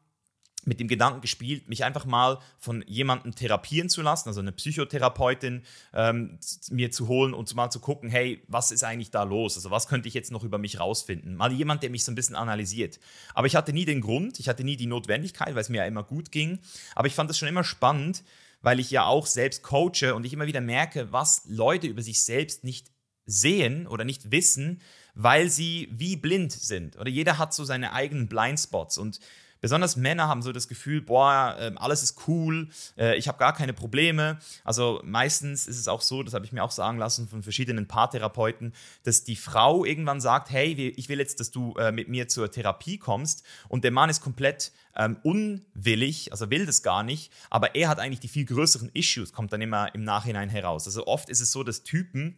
mit 0.66 0.80
dem 0.80 0.88
Gedanken 0.88 1.22
gespielt, 1.22 1.68
mich 1.68 1.84
einfach 1.84 2.06
mal 2.06 2.40
von 2.58 2.84
jemandem 2.88 3.34
therapieren 3.34 3.90
zu 3.90 4.02
lassen, 4.02 4.30
also 4.30 4.42
eine 4.42 4.52
Psychotherapeutin 4.52 5.64
ähm, 5.94 6.38
mir 6.70 6.92
zu 6.92 7.08
holen 7.08 7.34
und 7.34 7.54
mal 7.56 7.70
zu 7.70 7.80
gucken, 7.80 8.10
hey, 8.10 8.44
was 8.48 8.72
ist 8.72 8.84
eigentlich 8.84 9.12
da 9.12 9.24
los? 9.24 9.56
Also 9.56 9.72
was 9.72 9.88
könnte 9.88 10.08
ich 10.08 10.14
jetzt 10.14 10.32
noch 10.32 10.44
über 10.44 10.58
mich 10.58 10.80
rausfinden? 10.80 11.36
Mal 11.36 11.52
jemand, 11.52 11.84
der 11.84 11.90
mich 11.90 12.04
so 12.04 12.12
ein 12.12 12.16
bisschen 12.16 12.36
analysiert. 12.36 13.00
Aber 13.34 13.48
ich 13.48 13.56
hatte 13.56 13.74
nie 13.74 13.86
den 13.86 14.02
Grund, 14.02 14.40
ich 14.40 14.50
hatte 14.50 14.64
nie 14.64 14.78
die 14.78 14.88
Notwendigkeit, 14.88 15.56
weil 15.56 15.62
es 15.62 15.70
mir 15.70 15.80
ja 15.80 15.86
immer 15.86 16.04
gut 16.04 16.32
ging. 16.32 16.60
Aber 16.96 17.08
ich 17.08 17.16
fand 17.16 17.30
es 17.32 17.38
schon 17.38 17.50
immer 17.50 17.64
spannend, 17.64 18.24
weil 18.62 18.80
ich 18.80 18.92
ja 18.92 19.06
auch 19.06 19.26
selbst 19.26 19.64
coache 19.64 20.14
und 20.14 20.26
ich 20.26 20.34
immer 20.34 20.48
wieder 20.48 20.62
merke, 20.62 21.12
was 21.12 21.44
Leute 21.48 21.88
über 21.88 22.02
sich 22.02 22.24
selbst 22.24 22.64
nicht 22.64 22.92
sehen 23.26 23.88
oder 23.88 24.04
nicht 24.04 24.32
wissen, 24.32 24.82
weil 25.14 25.50
sie 25.50 25.90
wie 25.92 26.16
blind 26.16 26.52
sind. 26.52 26.98
Oder 26.98 27.10
jeder 27.10 27.38
hat 27.38 27.54
so 27.54 27.64
seine 27.64 27.94
eigenen 27.94 28.28
Blindspots 28.28 28.98
und 28.98 29.20
Besonders 29.62 29.96
Männer 29.96 30.28
haben 30.28 30.42
so 30.42 30.52
das 30.52 30.68
Gefühl, 30.68 31.02
boah, 31.02 31.56
ähm, 31.60 31.78
alles 31.78 32.02
ist 32.02 32.28
cool, 32.28 32.68
äh, 32.98 33.16
ich 33.16 33.28
habe 33.28 33.38
gar 33.38 33.54
keine 33.54 33.74
Probleme. 33.74 34.40
Also 34.64 35.02
meistens 35.04 35.68
ist 35.68 35.80
es 35.80 35.88
auch 35.88 36.02
so, 36.02 36.24
das 36.24 36.34
habe 36.34 36.46
ich 36.46 36.52
mir 36.52 36.64
auch 36.64 36.72
sagen 36.72 36.98
lassen 36.98 37.30
von 37.30 37.44
verschiedenen 37.44 37.88
Paartherapeuten, 37.88 38.74
dass 39.04 39.24
die 39.24 39.36
Frau 39.36 39.86
irgendwann 39.86 40.20
sagt, 40.20 40.50
hey, 40.50 40.74
ich 40.98 41.10
will 41.10 41.20
jetzt, 41.20 41.40
dass 41.40 41.52
du 41.52 41.76
äh, 41.76 41.92
mit 41.92 42.10
mir 42.10 42.28
zur 42.28 42.52
Therapie 42.52 42.98
kommst 42.98 43.44
und 43.70 43.84
der 43.84 43.92
Mann 43.92 44.10
ist 44.10 44.22
komplett 44.22 44.72
ähm, 44.96 45.18
unwillig, 45.24 46.32
also 46.32 46.50
will 46.50 46.66
das 46.66 46.82
gar 46.82 47.04
nicht, 47.04 47.32
aber 47.52 47.76
er 47.76 47.88
hat 47.88 48.00
eigentlich 48.00 48.20
die 48.20 48.28
viel 48.28 48.46
größeren 48.46 48.90
Issues, 48.94 49.32
kommt 49.32 49.54
dann 49.54 49.62
immer 49.62 49.94
im 49.94 50.04
Nachhinein 50.04 50.50
heraus. 50.50 50.88
Also 50.88 51.06
oft 51.06 51.30
ist 51.30 51.40
es 51.40 51.52
so, 51.52 51.64
dass 51.64 51.84
Typen 51.84 52.38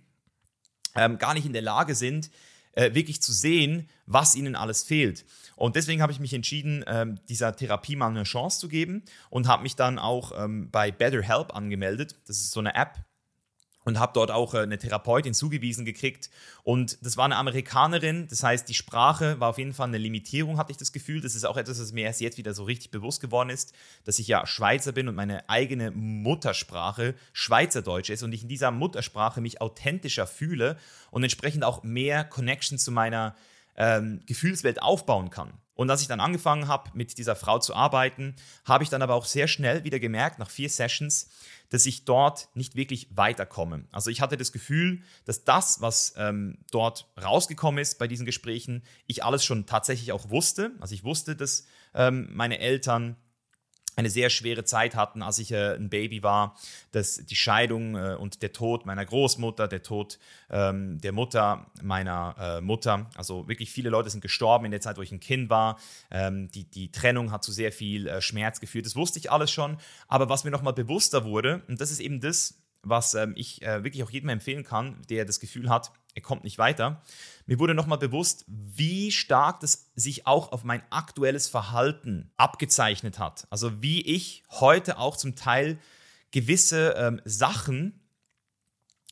ähm, 0.95 1.17
gar 1.17 1.33
nicht 1.33 1.45
in 1.45 1.53
der 1.53 1.61
Lage 1.61 1.95
sind, 1.95 2.29
äh, 2.73 2.93
wirklich 2.93 3.21
zu 3.21 3.31
sehen, 3.31 3.89
was 4.05 4.35
ihnen 4.35 4.55
alles 4.55 4.83
fehlt. 4.83 5.25
Und 5.55 5.75
deswegen 5.75 6.01
habe 6.01 6.11
ich 6.11 6.19
mich 6.19 6.33
entschieden, 6.33 6.83
ähm, 6.87 7.19
dieser 7.29 7.55
Therapie 7.55 7.95
mal 7.95 8.09
eine 8.09 8.23
Chance 8.23 8.59
zu 8.59 8.67
geben 8.67 9.03
und 9.29 9.47
habe 9.47 9.63
mich 9.63 9.75
dann 9.75 9.99
auch 9.99 10.31
ähm, 10.35 10.69
bei 10.71 10.91
BetterHelp 10.91 11.55
angemeldet. 11.55 12.15
Das 12.27 12.37
ist 12.37 12.51
so 12.51 12.59
eine 12.59 12.75
App, 12.75 12.97
und 13.85 13.99
habe 13.99 14.13
dort 14.13 14.31
auch 14.31 14.53
äh, 14.53 14.59
eine 14.59 14.77
Therapeutin 14.77 15.33
zugewiesen 15.33 15.85
gekriegt. 15.85 16.29
Und 16.63 16.97
das 17.01 17.17
war 17.17 17.25
eine 17.25 17.37
Amerikanerin, 17.37 18.27
das 18.29 18.43
heißt, 18.43 18.67
die 18.69 18.73
Sprache 18.73 19.39
war 19.39 19.49
auf 19.49 19.57
jeden 19.57 19.73
Fall 19.73 19.87
eine 19.87 19.97
Limitierung, 19.97 20.57
hatte 20.57 20.71
ich 20.71 20.77
das 20.77 20.91
Gefühl. 20.91 21.21
Das 21.21 21.35
ist 21.35 21.45
auch 21.45 21.57
etwas, 21.57 21.79
was 21.79 21.91
mir 21.91 22.05
erst 22.05 22.21
jetzt 22.21 22.37
wieder 22.37 22.53
so 22.53 22.63
richtig 22.63 22.91
bewusst 22.91 23.21
geworden 23.21 23.49
ist, 23.49 23.73
dass 24.05 24.19
ich 24.19 24.27
ja 24.27 24.45
Schweizer 24.45 24.91
bin 24.91 25.07
und 25.07 25.15
meine 25.15 25.49
eigene 25.49 25.91
Muttersprache 25.91 27.15
Schweizerdeutsch 27.33 28.09
ist 28.09 28.23
und 28.23 28.33
ich 28.33 28.43
in 28.43 28.49
dieser 28.49 28.71
Muttersprache 28.71 29.41
mich 29.41 29.61
authentischer 29.61 30.27
fühle 30.27 30.77
und 31.11 31.23
entsprechend 31.23 31.63
auch 31.63 31.83
mehr 31.83 32.23
Connection 32.23 32.77
zu 32.77 32.91
meiner 32.91 33.35
ähm, 33.75 34.21
Gefühlswelt 34.25 34.81
aufbauen 34.81 35.29
kann. 35.29 35.53
Und 35.75 35.89
als 35.89 36.01
ich 36.01 36.07
dann 36.07 36.19
angefangen 36.19 36.67
habe, 36.67 36.91
mit 36.93 37.17
dieser 37.17 37.35
Frau 37.35 37.57
zu 37.57 37.73
arbeiten, 37.73 38.35
habe 38.63 38.83
ich 38.83 38.89
dann 38.89 39.01
aber 39.01 39.15
auch 39.15 39.25
sehr 39.25 39.47
schnell 39.47 39.83
wieder 39.83 39.99
gemerkt, 39.99 40.37
nach 40.37 40.51
vier 40.51 40.69
Sessions, 40.69 41.29
dass 41.73 41.87
ich 41.87 42.05
dort 42.05 42.49
nicht 42.53 42.75
wirklich 42.75 43.07
weiterkomme. 43.15 43.85
Also 43.91 44.11
ich 44.11 44.21
hatte 44.21 44.37
das 44.37 44.51
Gefühl, 44.51 45.01
dass 45.25 45.43
das, 45.43 45.81
was 45.81 46.13
ähm, 46.17 46.59
dort 46.69 47.11
rausgekommen 47.19 47.81
ist 47.81 47.97
bei 47.97 48.07
diesen 48.07 48.27
Gesprächen, 48.27 48.83
ich 49.07 49.23
alles 49.23 49.43
schon 49.43 49.65
tatsächlich 49.65 50.11
auch 50.11 50.29
wusste. 50.29 50.73
Also 50.79 50.93
ich 50.93 51.03
wusste, 51.03 51.35
dass 51.35 51.65
ähm, 51.95 52.29
meine 52.31 52.59
Eltern 52.59 53.15
eine 53.95 54.09
sehr 54.09 54.29
schwere 54.29 54.63
Zeit 54.63 54.95
hatten, 54.95 55.21
als 55.21 55.39
ich 55.39 55.51
äh, 55.51 55.75
ein 55.75 55.89
Baby 55.89 56.23
war, 56.23 56.55
dass 56.91 57.17
die 57.17 57.35
Scheidung 57.35 57.95
äh, 57.95 58.15
und 58.15 58.41
der 58.41 58.53
Tod 58.53 58.85
meiner 58.85 59.05
Großmutter, 59.05 59.67
der 59.67 59.83
Tod 59.83 60.19
ähm, 60.49 60.99
der 61.01 61.11
Mutter 61.11 61.67
meiner 61.81 62.35
äh, 62.39 62.61
Mutter, 62.61 63.09
also 63.15 63.47
wirklich 63.47 63.71
viele 63.71 63.89
Leute 63.89 64.09
sind 64.09 64.21
gestorben 64.21 64.65
in 64.65 64.71
der 64.71 64.81
Zeit, 64.81 64.97
wo 64.97 65.01
ich 65.01 65.11
ein 65.11 65.19
Kind 65.19 65.49
war. 65.49 65.79
Ähm, 66.11 66.49
die, 66.51 66.63
die 66.63 66.91
Trennung 66.91 67.31
hat 67.31 67.43
zu 67.43 67.51
sehr 67.51 67.71
viel 67.71 68.07
äh, 68.07 68.21
Schmerz 68.21 68.59
geführt. 68.59 68.85
Das 68.85 68.95
wusste 68.95 69.19
ich 69.19 69.31
alles 69.31 69.51
schon. 69.51 69.77
Aber 70.07 70.29
was 70.29 70.43
mir 70.43 70.51
nochmal 70.51 70.73
bewusster 70.73 71.25
wurde, 71.25 71.61
und 71.67 71.79
das 71.81 71.91
ist 71.91 71.99
eben 71.99 72.19
das, 72.19 72.62
was 72.83 73.13
ähm, 73.13 73.33
ich 73.35 73.61
äh, 73.63 73.83
wirklich 73.83 74.03
auch 74.03 74.09
jedem 74.09 74.29
empfehlen 74.29 74.63
kann, 74.63 75.01
der 75.09 75.25
das 75.25 75.39
Gefühl 75.39 75.69
hat, 75.69 75.91
er 76.13 76.21
kommt 76.21 76.43
nicht 76.43 76.57
weiter. 76.57 77.01
Mir 77.45 77.59
wurde 77.59 77.73
nochmal 77.73 77.97
bewusst, 77.97 78.45
wie 78.47 79.11
stark 79.11 79.61
das 79.61 79.91
sich 79.95 80.27
auch 80.27 80.51
auf 80.51 80.63
mein 80.63 80.83
aktuelles 80.91 81.47
Verhalten 81.47 82.31
abgezeichnet 82.37 83.17
hat. 83.17 83.47
Also 83.49 83.81
wie 83.81 84.01
ich 84.01 84.43
heute 84.49 84.99
auch 84.99 85.17
zum 85.17 85.35
Teil 85.35 85.79
gewisse 86.31 86.93
ähm, 86.97 87.21
Sachen 87.25 87.99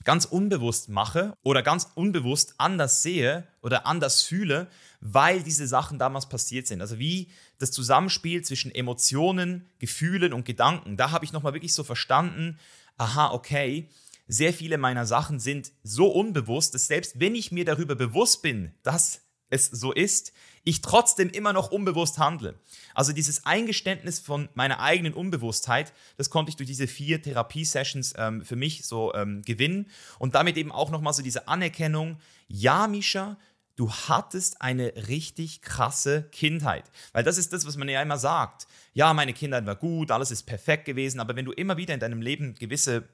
ganz 0.04 0.26
unbewusst 0.26 0.90
mache 0.90 1.34
oder 1.44 1.62
ganz 1.62 1.88
unbewusst 1.96 2.56
anders 2.58 3.04
sehe 3.04 3.48
oder 3.62 3.86
anders 3.86 4.24
fühle, 4.24 4.68
weil 5.00 5.44
diese 5.44 5.68
Sachen 5.68 6.00
damals 6.00 6.28
passiert 6.30 6.68
sind. 6.68 6.82
Also 6.82 7.00
wie 7.00 7.30
das 7.60 7.72
Zusammenspiel 7.72 8.44
zwischen 8.44 8.74
Emotionen, 8.74 9.68
Gefühlen 9.80 10.34
und 10.34 10.46
Gedanken. 10.46 10.98
Da 10.98 11.12
habe 11.12 11.26
ich 11.26 11.34
nochmal 11.34 11.54
wirklich 11.54 11.74
so 11.74 11.84
verstanden, 11.84 12.60
aha, 12.98 13.32
okay, 13.32 13.90
sehr 14.28 14.54
viele 14.54 14.78
meiner 14.78 15.06
Sachen 15.06 15.40
sind 15.40 15.72
so 15.84 16.08
unbewusst, 16.08 16.74
dass 16.74 16.88
selbst 16.88 17.20
wenn 17.20 17.36
ich 17.36 17.52
mir 17.52 17.66
darüber 17.66 17.96
bewusst 17.96 18.42
bin, 18.42 18.74
dass 18.84 19.22
es 19.50 19.66
so 19.66 19.92
ist, 19.92 20.32
ich 20.64 20.82
trotzdem 20.82 21.30
immer 21.30 21.54
noch 21.54 21.72
unbewusst 21.72 22.18
handle. 22.18 22.58
Also 22.96 23.14
dieses 23.14 23.46
Eingeständnis 23.46 24.20
von 24.20 24.48
meiner 24.54 24.80
eigenen 24.80 25.14
Unbewusstheit, 25.14 25.92
das 26.18 26.30
konnte 26.30 26.50
ich 26.50 26.56
durch 26.56 26.68
diese 26.68 26.88
vier 26.88 27.22
Therapiesessions 27.22 28.14
ähm, 28.18 28.46
für 28.46 28.56
mich 28.56 28.86
so 28.86 29.14
ähm, 29.14 29.42
gewinnen 29.42 29.90
und 30.20 30.36
damit 30.36 30.58
eben 30.58 30.72
auch 30.72 30.92
nochmal 30.92 31.14
so 31.14 31.24
diese 31.24 31.48
Anerkennung, 31.48 32.20
ja, 32.48 32.88
Misha, 32.88 33.38
du 33.76 33.92
hattest 33.92 34.62
eine 34.62 34.94
richtig 35.08 35.62
krasse 35.62 36.24
Kindheit. 36.32 36.90
Weil 37.14 37.24
das 37.24 37.38
ist 37.38 37.54
das, 37.54 37.66
was 37.66 37.78
man 37.78 37.90
ja 37.90 38.02
immer 38.02 38.18
sagt. 38.18 38.68
Ja, 38.94 39.14
meine 39.14 39.34
Kindheit 39.34 39.66
war 39.66 39.76
gut, 39.76 40.12
alles 40.12 40.32
ist 40.32 40.44
perfekt 40.44 40.86
gewesen, 40.86 41.20
aber 41.20 41.36
wenn 41.36 41.46
du 41.46 41.52
immer 41.52 41.78
wieder 41.78 41.94
in 41.94 42.00
deinem 42.00 42.22
Leben 42.22 42.56
gewisse 42.56 43.08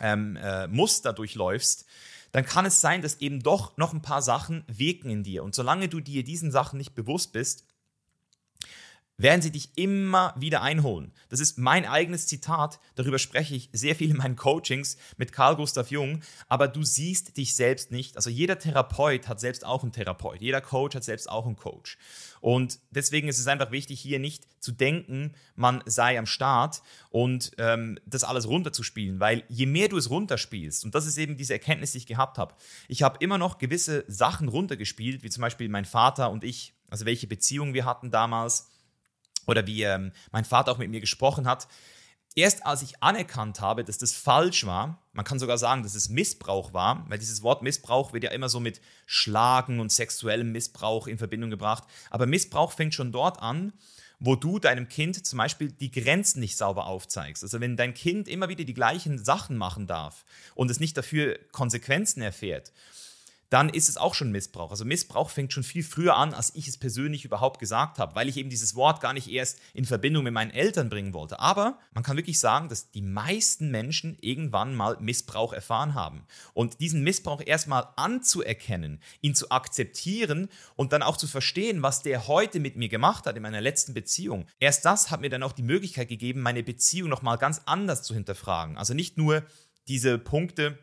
ähm, 0.00 0.36
äh, 0.36 0.66
Muster 0.66 1.12
durchläufst, 1.12 1.86
dann 2.32 2.44
kann 2.44 2.66
es 2.66 2.80
sein, 2.80 3.02
dass 3.02 3.20
eben 3.20 3.42
doch 3.42 3.76
noch 3.76 3.92
ein 3.92 4.02
paar 4.02 4.22
Sachen 4.22 4.64
wirken 4.66 5.10
in 5.10 5.22
dir. 5.22 5.42
Und 5.42 5.54
solange 5.54 5.88
du 5.88 6.00
dir 6.00 6.24
diesen 6.24 6.50
Sachen 6.50 6.76
nicht 6.76 6.94
bewusst 6.94 7.32
bist, 7.32 7.64
werden 9.18 9.42
sie 9.42 9.50
dich 9.50 9.70
immer 9.76 10.32
wieder 10.38 10.62
einholen. 10.62 11.12
Das 11.28 11.40
ist 11.40 11.58
mein 11.58 11.84
eigenes 11.84 12.26
Zitat, 12.28 12.78
darüber 12.94 13.18
spreche 13.18 13.54
ich 13.56 13.68
sehr 13.72 13.96
viel 13.96 14.10
in 14.10 14.16
meinen 14.16 14.36
Coachings 14.36 14.96
mit 15.16 15.32
Carl 15.32 15.56
Gustav 15.56 15.90
Jung, 15.90 16.22
aber 16.48 16.68
du 16.68 16.84
siehst 16.84 17.36
dich 17.36 17.54
selbst 17.54 17.90
nicht. 17.90 18.16
Also 18.16 18.30
jeder 18.30 18.58
Therapeut 18.58 19.28
hat 19.28 19.40
selbst 19.40 19.66
auch 19.66 19.82
einen 19.82 19.92
Therapeut, 19.92 20.40
jeder 20.40 20.60
Coach 20.60 20.94
hat 20.94 21.04
selbst 21.04 21.28
auch 21.28 21.46
einen 21.46 21.56
Coach. 21.56 21.98
Und 22.40 22.78
deswegen 22.90 23.28
ist 23.28 23.40
es 23.40 23.48
einfach 23.48 23.72
wichtig, 23.72 24.00
hier 24.00 24.20
nicht 24.20 24.46
zu 24.60 24.70
denken, 24.70 25.32
man 25.56 25.82
sei 25.86 26.16
am 26.18 26.26
Start 26.26 26.82
und 27.10 27.50
ähm, 27.58 27.98
das 28.06 28.22
alles 28.22 28.46
runterzuspielen, 28.46 29.18
weil 29.18 29.42
je 29.48 29.66
mehr 29.66 29.88
du 29.88 29.96
es 29.96 30.10
runterspielst, 30.10 30.84
und 30.84 30.94
das 30.94 31.06
ist 31.06 31.18
eben 31.18 31.36
diese 31.36 31.54
Erkenntnis, 31.54 31.92
die 31.92 31.98
ich 31.98 32.06
gehabt 32.06 32.38
habe, 32.38 32.54
ich 32.86 33.02
habe 33.02 33.18
immer 33.20 33.38
noch 33.38 33.58
gewisse 33.58 34.04
Sachen 34.06 34.46
runtergespielt, 34.46 35.24
wie 35.24 35.30
zum 35.30 35.40
Beispiel 35.40 35.68
mein 35.68 35.84
Vater 35.84 36.30
und 36.30 36.44
ich, 36.44 36.74
also 36.88 37.04
welche 37.04 37.26
Beziehungen 37.26 37.74
wir 37.74 37.84
hatten 37.84 38.12
damals, 38.12 38.68
oder 39.48 39.66
wie 39.66 39.82
ähm, 39.82 40.12
mein 40.30 40.44
Vater 40.44 40.70
auch 40.70 40.78
mit 40.78 40.90
mir 40.90 41.00
gesprochen 41.00 41.48
hat. 41.48 41.66
Erst 42.36 42.64
als 42.66 42.82
ich 42.82 43.02
anerkannt 43.02 43.60
habe, 43.60 43.82
dass 43.82 43.98
das 43.98 44.12
falsch 44.12 44.64
war, 44.64 45.02
man 45.12 45.24
kann 45.24 45.40
sogar 45.40 45.58
sagen, 45.58 45.82
dass 45.82 45.96
es 45.96 46.08
Missbrauch 46.08 46.72
war, 46.72 47.04
weil 47.08 47.18
dieses 47.18 47.42
Wort 47.42 47.62
Missbrauch 47.62 48.12
wird 48.12 48.22
ja 48.22 48.30
immer 48.30 48.48
so 48.48 48.60
mit 48.60 48.80
Schlagen 49.06 49.80
und 49.80 49.90
sexuellem 49.90 50.52
Missbrauch 50.52 51.08
in 51.08 51.18
Verbindung 51.18 51.50
gebracht. 51.50 51.84
Aber 52.10 52.26
Missbrauch 52.26 52.70
fängt 52.70 52.94
schon 52.94 53.10
dort 53.10 53.42
an, 53.42 53.72
wo 54.20 54.36
du 54.36 54.58
deinem 54.58 54.88
Kind 54.88 55.26
zum 55.26 55.38
Beispiel 55.38 55.72
die 55.72 55.90
Grenzen 55.90 56.40
nicht 56.40 56.56
sauber 56.56 56.86
aufzeigst. 56.86 57.42
Also 57.42 57.60
wenn 57.60 57.76
dein 57.76 57.94
Kind 57.94 58.28
immer 58.28 58.48
wieder 58.48 58.64
die 58.64 58.74
gleichen 58.74 59.18
Sachen 59.18 59.56
machen 59.56 59.86
darf 59.86 60.24
und 60.54 60.70
es 60.70 60.80
nicht 60.80 60.96
dafür 60.96 61.38
Konsequenzen 61.50 62.20
erfährt 62.20 62.72
dann 63.50 63.70
ist 63.70 63.88
es 63.88 63.96
auch 63.96 64.14
schon 64.14 64.30
Missbrauch. 64.30 64.70
Also 64.70 64.84
Missbrauch 64.84 65.30
fängt 65.30 65.52
schon 65.52 65.62
viel 65.62 65.82
früher 65.82 66.16
an, 66.16 66.34
als 66.34 66.54
ich 66.54 66.68
es 66.68 66.76
persönlich 66.76 67.24
überhaupt 67.24 67.60
gesagt 67.60 67.98
habe, 67.98 68.14
weil 68.14 68.28
ich 68.28 68.36
eben 68.36 68.50
dieses 68.50 68.74
Wort 68.74 69.00
gar 69.00 69.14
nicht 69.14 69.30
erst 69.30 69.58
in 69.72 69.86
Verbindung 69.86 70.24
mit 70.24 70.34
meinen 70.34 70.50
Eltern 70.50 70.90
bringen 70.90 71.14
wollte. 71.14 71.40
Aber 71.40 71.78
man 71.92 72.04
kann 72.04 72.16
wirklich 72.16 72.38
sagen, 72.38 72.68
dass 72.68 72.90
die 72.90 73.00
meisten 73.00 73.70
Menschen 73.70 74.18
irgendwann 74.20 74.74
mal 74.74 74.98
Missbrauch 75.00 75.52
erfahren 75.52 75.94
haben. 75.94 76.26
Und 76.52 76.80
diesen 76.80 77.02
Missbrauch 77.02 77.40
erstmal 77.44 77.88
anzuerkennen, 77.96 79.00
ihn 79.22 79.34
zu 79.34 79.50
akzeptieren 79.50 80.48
und 80.76 80.92
dann 80.92 81.02
auch 81.02 81.16
zu 81.16 81.26
verstehen, 81.26 81.82
was 81.82 82.02
der 82.02 82.28
heute 82.28 82.60
mit 82.60 82.76
mir 82.76 82.88
gemacht 82.88 83.26
hat 83.26 83.36
in 83.36 83.42
meiner 83.42 83.62
letzten 83.62 83.94
Beziehung. 83.94 84.46
Erst 84.60 84.84
das 84.84 85.10
hat 85.10 85.22
mir 85.22 85.30
dann 85.30 85.42
auch 85.42 85.52
die 85.52 85.62
Möglichkeit 85.62 86.08
gegeben, 86.08 86.42
meine 86.42 86.62
Beziehung 86.62 87.08
nochmal 87.08 87.38
ganz 87.38 87.62
anders 87.64 88.02
zu 88.02 88.12
hinterfragen. 88.12 88.76
Also 88.76 88.92
nicht 88.92 89.16
nur 89.16 89.42
diese 89.88 90.18
Punkte, 90.18 90.78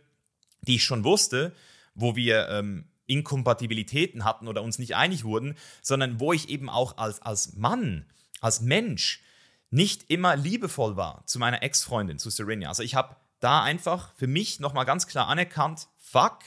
die 0.61 0.75
ich 0.75 0.83
schon 0.83 1.03
wusste, 1.03 1.53
wo 1.95 2.15
wir 2.15 2.47
ähm, 2.49 2.85
Inkompatibilitäten 3.07 4.23
hatten 4.23 4.47
oder 4.47 4.61
uns 4.61 4.79
nicht 4.79 4.95
einig 4.95 5.23
wurden, 5.23 5.55
sondern 5.81 6.19
wo 6.19 6.33
ich 6.33 6.49
eben 6.49 6.69
auch 6.69 6.97
als, 6.97 7.21
als 7.21 7.55
Mann, 7.55 8.05
als 8.41 8.61
Mensch 8.61 9.21
nicht 9.69 10.09
immer 10.09 10.35
liebevoll 10.35 10.95
war 10.95 11.25
zu 11.25 11.39
meiner 11.39 11.63
Ex-Freundin, 11.63 12.19
zu 12.19 12.29
Serena. 12.29 12.69
Also 12.69 12.83
ich 12.83 12.95
habe 12.95 13.15
da 13.39 13.61
einfach 13.63 14.13
für 14.15 14.27
mich 14.27 14.59
nochmal 14.59 14.85
ganz 14.85 15.07
klar 15.07 15.27
anerkannt, 15.27 15.87
fuck, 15.97 16.39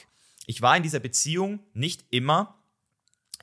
ich 0.45 0.61
war 0.61 0.75
in 0.75 0.83
dieser 0.83 0.99
Beziehung 0.99 1.59
nicht 1.73 2.05
immer 2.09 2.55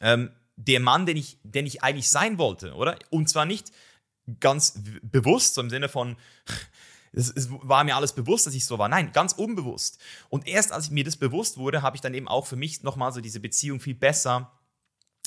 ähm, 0.00 0.30
der 0.56 0.80
Mann, 0.80 1.06
den 1.06 1.16
ich, 1.16 1.38
den 1.42 1.66
ich 1.66 1.82
eigentlich 1.82 2.08
sein 2.08 2.38
wollte, 2.38 2.74
oder? 2.74 2.98
Und 3.10 3.28
zwar 3.28 3.44
nicht 3.44 3.72
ganz 4.40 4.80
bewusst, 5.02 5.54
so 5.54 5.60
im 5.60 5.70
Sinne 5.70 5.88
von, 5.88 6.16
es, 7.12 7.30
es, 7.30 7.48
war 7.50 7.84
mir 7.84 7.96
alles 7.96 8.12
bewusst, 8.12 8.46
dass 8.46 8.54
ich 8.54 8.66
so 8.66 8.78
war. 8.78 8.88
Nein, 8.88 9.12
ganz 9.12 9.32
unbewusst. 9.32 9.98
Und 10.28 10.46
erst 10.46 10.72
als 10.72 10.90
mir 10.90 11.04
das 11.04 11.16
bewusst 11.16 11.58
wurde, 11.58 11.82
habe 11.82 11.96
ich 11.96 12.00
dann 12.00 12.14
eben 12.14 12.28
auch 12.28 12.46
für 12.46 12.56
mich 12.56 12.82
nochmal 12.82 13.12
so 13.12 13.20
diese 13.20 13.40
Beziehung 13.40 13.80
viel 13.80 13.94
besser 13.94 14.52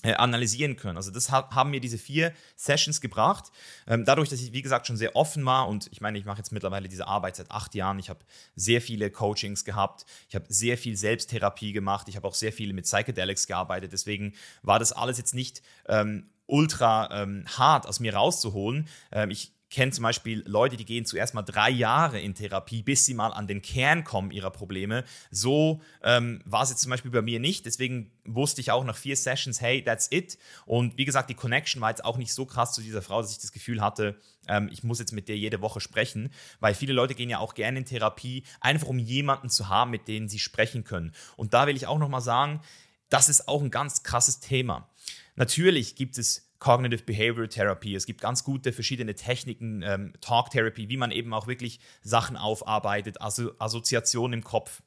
äh, 0.01 0.13
analysieren 0.13 0.77
können. 0.77 0.95
Also 0.95 1.11
das 1.11 1.29
haben 1.29 1.71
mir 1.71 1.81
diese 1.81 1.97
vier 1.97 2.33
Sessions 2.55 3.01
gebracht. 3.01 3.51
Ähm, 3.85 4.05
dadurch, 4.05 4.29
dass 4.29 4.39
ich, 4.39 4.53
wie 4.53 4.61
gesagt, 4.61 4.87
schon 4.87 4.95
sehr 4.95 5.15
offen 5.17 5.45
war 5.45 5.67
und 5.67 5.89
ich 5.91 5.99
meine, 5.99 6.17
ich 6.17 6.23
mache 6.23 6.37
jetzt 6.37 6.53
mittlerweile 6.53 6.87
diese 6.87 7.05
Arbeit 7.05 7.35
seit 7.35 7.51
acht 7.51 7.75
Jahren. 7.75 7.99
Ich 7.99 8.09
habe 8.09 8.19
sehr 8.55 8.81
viele 8.81 9.11
Coachings 9.11 9.65
gehabt. 9.65 10.05
Ich 10.29 10.35
habe 10.35 10.45
sehr 10.47 10.77
viel 10.77 10.95
Selbsttherapie 10.95 11.73
gemacht. 11.73 12.07
Ich 12.07 12.15
habe 12.15 12.25
auch 12.27 12.33
sehr 12.33 12.53
viele 12.53 12.73
mit 12.73 12.85
Psychedelics 12.85 13.45
gearbeitet. 13.45 13.91
Deswegen 13.91 14.35
war 14.61 14.79
das 14.79 14.93
alles 14.93 15.17
jetzt 15.17 15.33
nicht 15.33 15.61
ähm, 15.89 16.29
ultra 16.45 17.09
ähm, 17.11 17.43
hart 17.57 17.85
aus 17.85 17.99
mir 17.99 18.13
rauszuholen. 18.13 18.87
Ähm, 19.11 19.31
ich 19.31 19.51
kenne 19.69 19.91
zum 19.91 20.03
Beispiel 20.03 20.43
Leute, 20.47 20.77
die 20.77 20.85
gehen 20.85 21.05
zuerst 21.05 21.33
mal 21.33 21.43
drei 21.43 21.69
Jahre 21.69 22.19
in 22.19 22.33
Therapie, 22.33 22.81
bis 22.81 23.05
sie 23.05 23.13
mal 23.13 23.29
an 23.29 23.47
den 23.47 23.61
Kern 23.61 24.03
kommen 24.03 24.31
ihrer 24.31 24.51
Probleme. 24.51 25.03
So 25.31 25.81
ähm, 26.03 26.41
war 26.45 26.63
es 26.63 26.69
jetzt 26.69 26.81
zum 26.81 26.89
Beispiel 26.89 27.11
bei 27.11 27.21
mir 27.21 27.39
nicht. 27.39 27.65
Deswegen 27.65 28.11
wusste 28.25 28.61
ich 28.61 28.71
auch 28.71 28.83
nach 28.83 28.97
vier 28.97 29.15
Sessions, 29.15 29.61
hey, 29.61 29.83
that's 29.83 30.07
it. 30.11 30.37
Und 30.65 30.97
wie 30.97 31.05
gesagt, 31.05 31.29
die 31.29 31.35
Connection 31.35 31.81
war 31.81 31.89
jetzt 31.89 32.03
auch 32.03 32.17
nicht 32.17 32.33
so 32.33 32.45
krass 32.45 32.73
zu 32.73 32.81
dieser 32.81 33.01
Frau, 33.01 33.21
dass 33.21 33.31
ich 33.31 33.39
das 33.39 33.51
Gefühl 33.51 33.81
hatte, 33.81 34.19
ähm, 34.47 34.69
ich 34.71 34.83
muss 34.83 34.99
jetzt 34.99 35.11
mit 35.11 35.29
der 35.29 35.37
jede 35.37 35.61
Woche 35.61 35.79
sprechen, 35.79 36.31
weil 36.59 36.73
viele 36.73 36.93
Leute 36.93 37.15
gehen 37.15 37.29
ja 37.29 37.39
auch 37.39 37.53
gerne 37.53 37.79
in 37.79 37.85
Therapie, 37.85 38.43
einfach 38.59 38.87
um 38.87 38.99
jemanden 38.99 39.49
zu 39.49 39.69
haben, 39.69 39.91
mit 39.91 40.07
dem 40.07 40.27
sie 40.27 40.39
sprechen 40.39 40.83
können. 40.83 41.13
Und 41.35 41.53
da 41.53 41.67
will 41.67 41.75
ich 41.75 41.87
auch 41.87 41.99
nochmal 41.99 42.21
sagen, 42.21 42.61
das 43.09 43.29
ist 43.29 43.47
auch 43.47 43.61
ein 43.61 43.71
ganz 43.71 44.03
krasses 44.03 44.39
Thema. 44.39 44.89
Natürlich 45.35 45.95
gibt 45.95 46.17
es 46.17 46.48
Cognitive 46.59 47.03
Behavioral 47.03 47.47
Therapy. 47.47 47.95
Es 47.95 48.05
gibt 48.05 48.21
ganz 48.21 48.43
gute 48.43 48.73
verschiedene 48.73 49.15
Techniken, 49.15 49.81
ähm, 49.81 50.13
Talk 50.21 50.51
Therapy, 50.51 50.89
wie 50.89 50.97
man 50.97 51.11
eben 51.11 51.33
auch 51.33 51.47
wirklich 51.47 51.79
Sachen 52.01 52.37
aufarbeitet, 52.37 53.21
also 53.21 53.53
Assoziationen 53.59 54.39
im 54.39 54.43
Kopf 54.43 54.81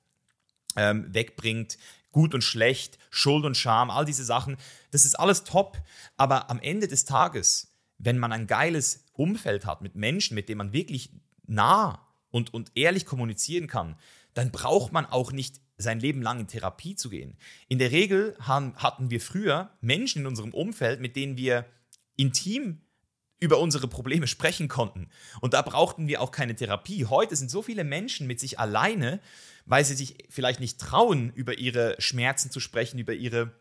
ähm, 0.77 1.13
wegbringt, 1.13 1.79
gut 2.13 2.35
und 2.35 2.45
schlecht, 2.45 2.99
Schuld 3.11 3.45
und 3.45 3.57
Scham, 3.57 3.91
all 3.91 4.05
diese 4.05 4.25
Sachen. 4.25 4.57
Das 4.91 5.05
ist 5.05 5.19
alles 5.19 5.45
top, 5.45 5.79
aber 6.17 6.51
am 6.51 6.61
Ende 6.61 6.89
des 6.89 7.07
Tages, 7.07 7.75
wenn 7.99 8.19
man 8.19 8.33
ein 8.33 8.47
geiles 8.47 9.07
Umfeld 9.15 9.65
hat 9.65 9.81
mit 9.81 9.97
Menschen, 9.97 10.35
mit 10.35 10.49
denen 10.49 10.59
man 10.59 10.73
wirklich 10.73 11.11
nah 11.47 12.07
und, 12.31 12.53
und 12.53 12.73
ehrlich 12.75 13.07
kommunizieren 13.07 13.67
kann, 13.67 13.97
dann 14.35 14.51
braucht 14.51 14.93
man 14.93 15.07
auch 15.07 15.33
nicht 15.33 15.61
sein 15.83 16.01
Leben 16.01 16.23
lang 16.23 16.41
in 16.41 16.47
Therapie 16.47 16.97
zu 16.97 17.11
gehen. 17.11 17.37
In 17.69 17.79
der 17.79 17.91
Regel 17.91 18.37
haben, 18.41 18.75
hatten 18.77 19.11
wir 19.11 19.21
früher 19.21 19.71
Menschen 19.81 20.23
in 20.23 20.27
unserem 20.27 20.55
Umfeld, 20.55 21.01
mit 21.01 21.17
denen 21.17 21.37
wir 21.37 21.67
intim 22.17 22.81
über 23.41 23.59
unsere 23.59 23.89
Probleme 23.89 24.29
sprechen 24.29 24.69
konnten. 24.69 25.11
Und 25.41 25.53
da 25.53 25.63
brauchten 25.63 26.07
wir 26.07 26.21
auch 26.21 26.31
keine 26.31 26.55
Therapie. 26.55 27.07
Heute 27.07 27.35
sind 27.35 27.51
so 27.51 27.61
viele 27.61 27.83
Menschen 27.83 28.29
mit 28.29 28.39
sich 28.39 28.61
alleine, 28.61 29.21
weil 29.67 29.85
sie 29.85 29.95
sich 29.95 30.29
vielleicht 30.31 30.61
nicht 30.61 30.79
trauen, 30.79 31.33
über 31.35 31.59
ihre 31.59 31.97
Schmerzen 31.99 32.53
zu 32.53 32.61
sprechen, 32.61 33.01
über 33.01 33.15
ihre 33.15 33.53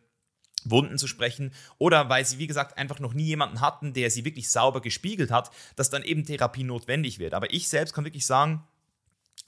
Wunden 0.63 0.99
zu 0.99 1.07
sprechen 1.07 1.51
oder 1.79 2.10
weil 2.10 2.25
sie, 2.25 2.38
wie 2.38 2.45
gesagt, 2.45 2.77
einfach 2.77 2.99
noch 2.99 3.13
nie 3.13 3.25
jemanden 3.25 3.62
hatten, 3.62 3.93
der 3.93 4.12
sie 4.12 4.25
wirklich 4.25 4.49
sauber 4.51 4.81
gespiegelt 4.81 5.31
hat, 5.31 5.49
dass 5.75 5.89
dann 5.89 6.03
eben 6.03 6.25
Therapie 6.25 6.63
notwendig 6.63 7.17
wird. 7.17 7.34
Aber 7.34 7.51
ich 7.51 7.67
selbst 7.67 7.93
kann 7.93 8.05
wirklich 8.05 8.27
sagen, 8.27 8.63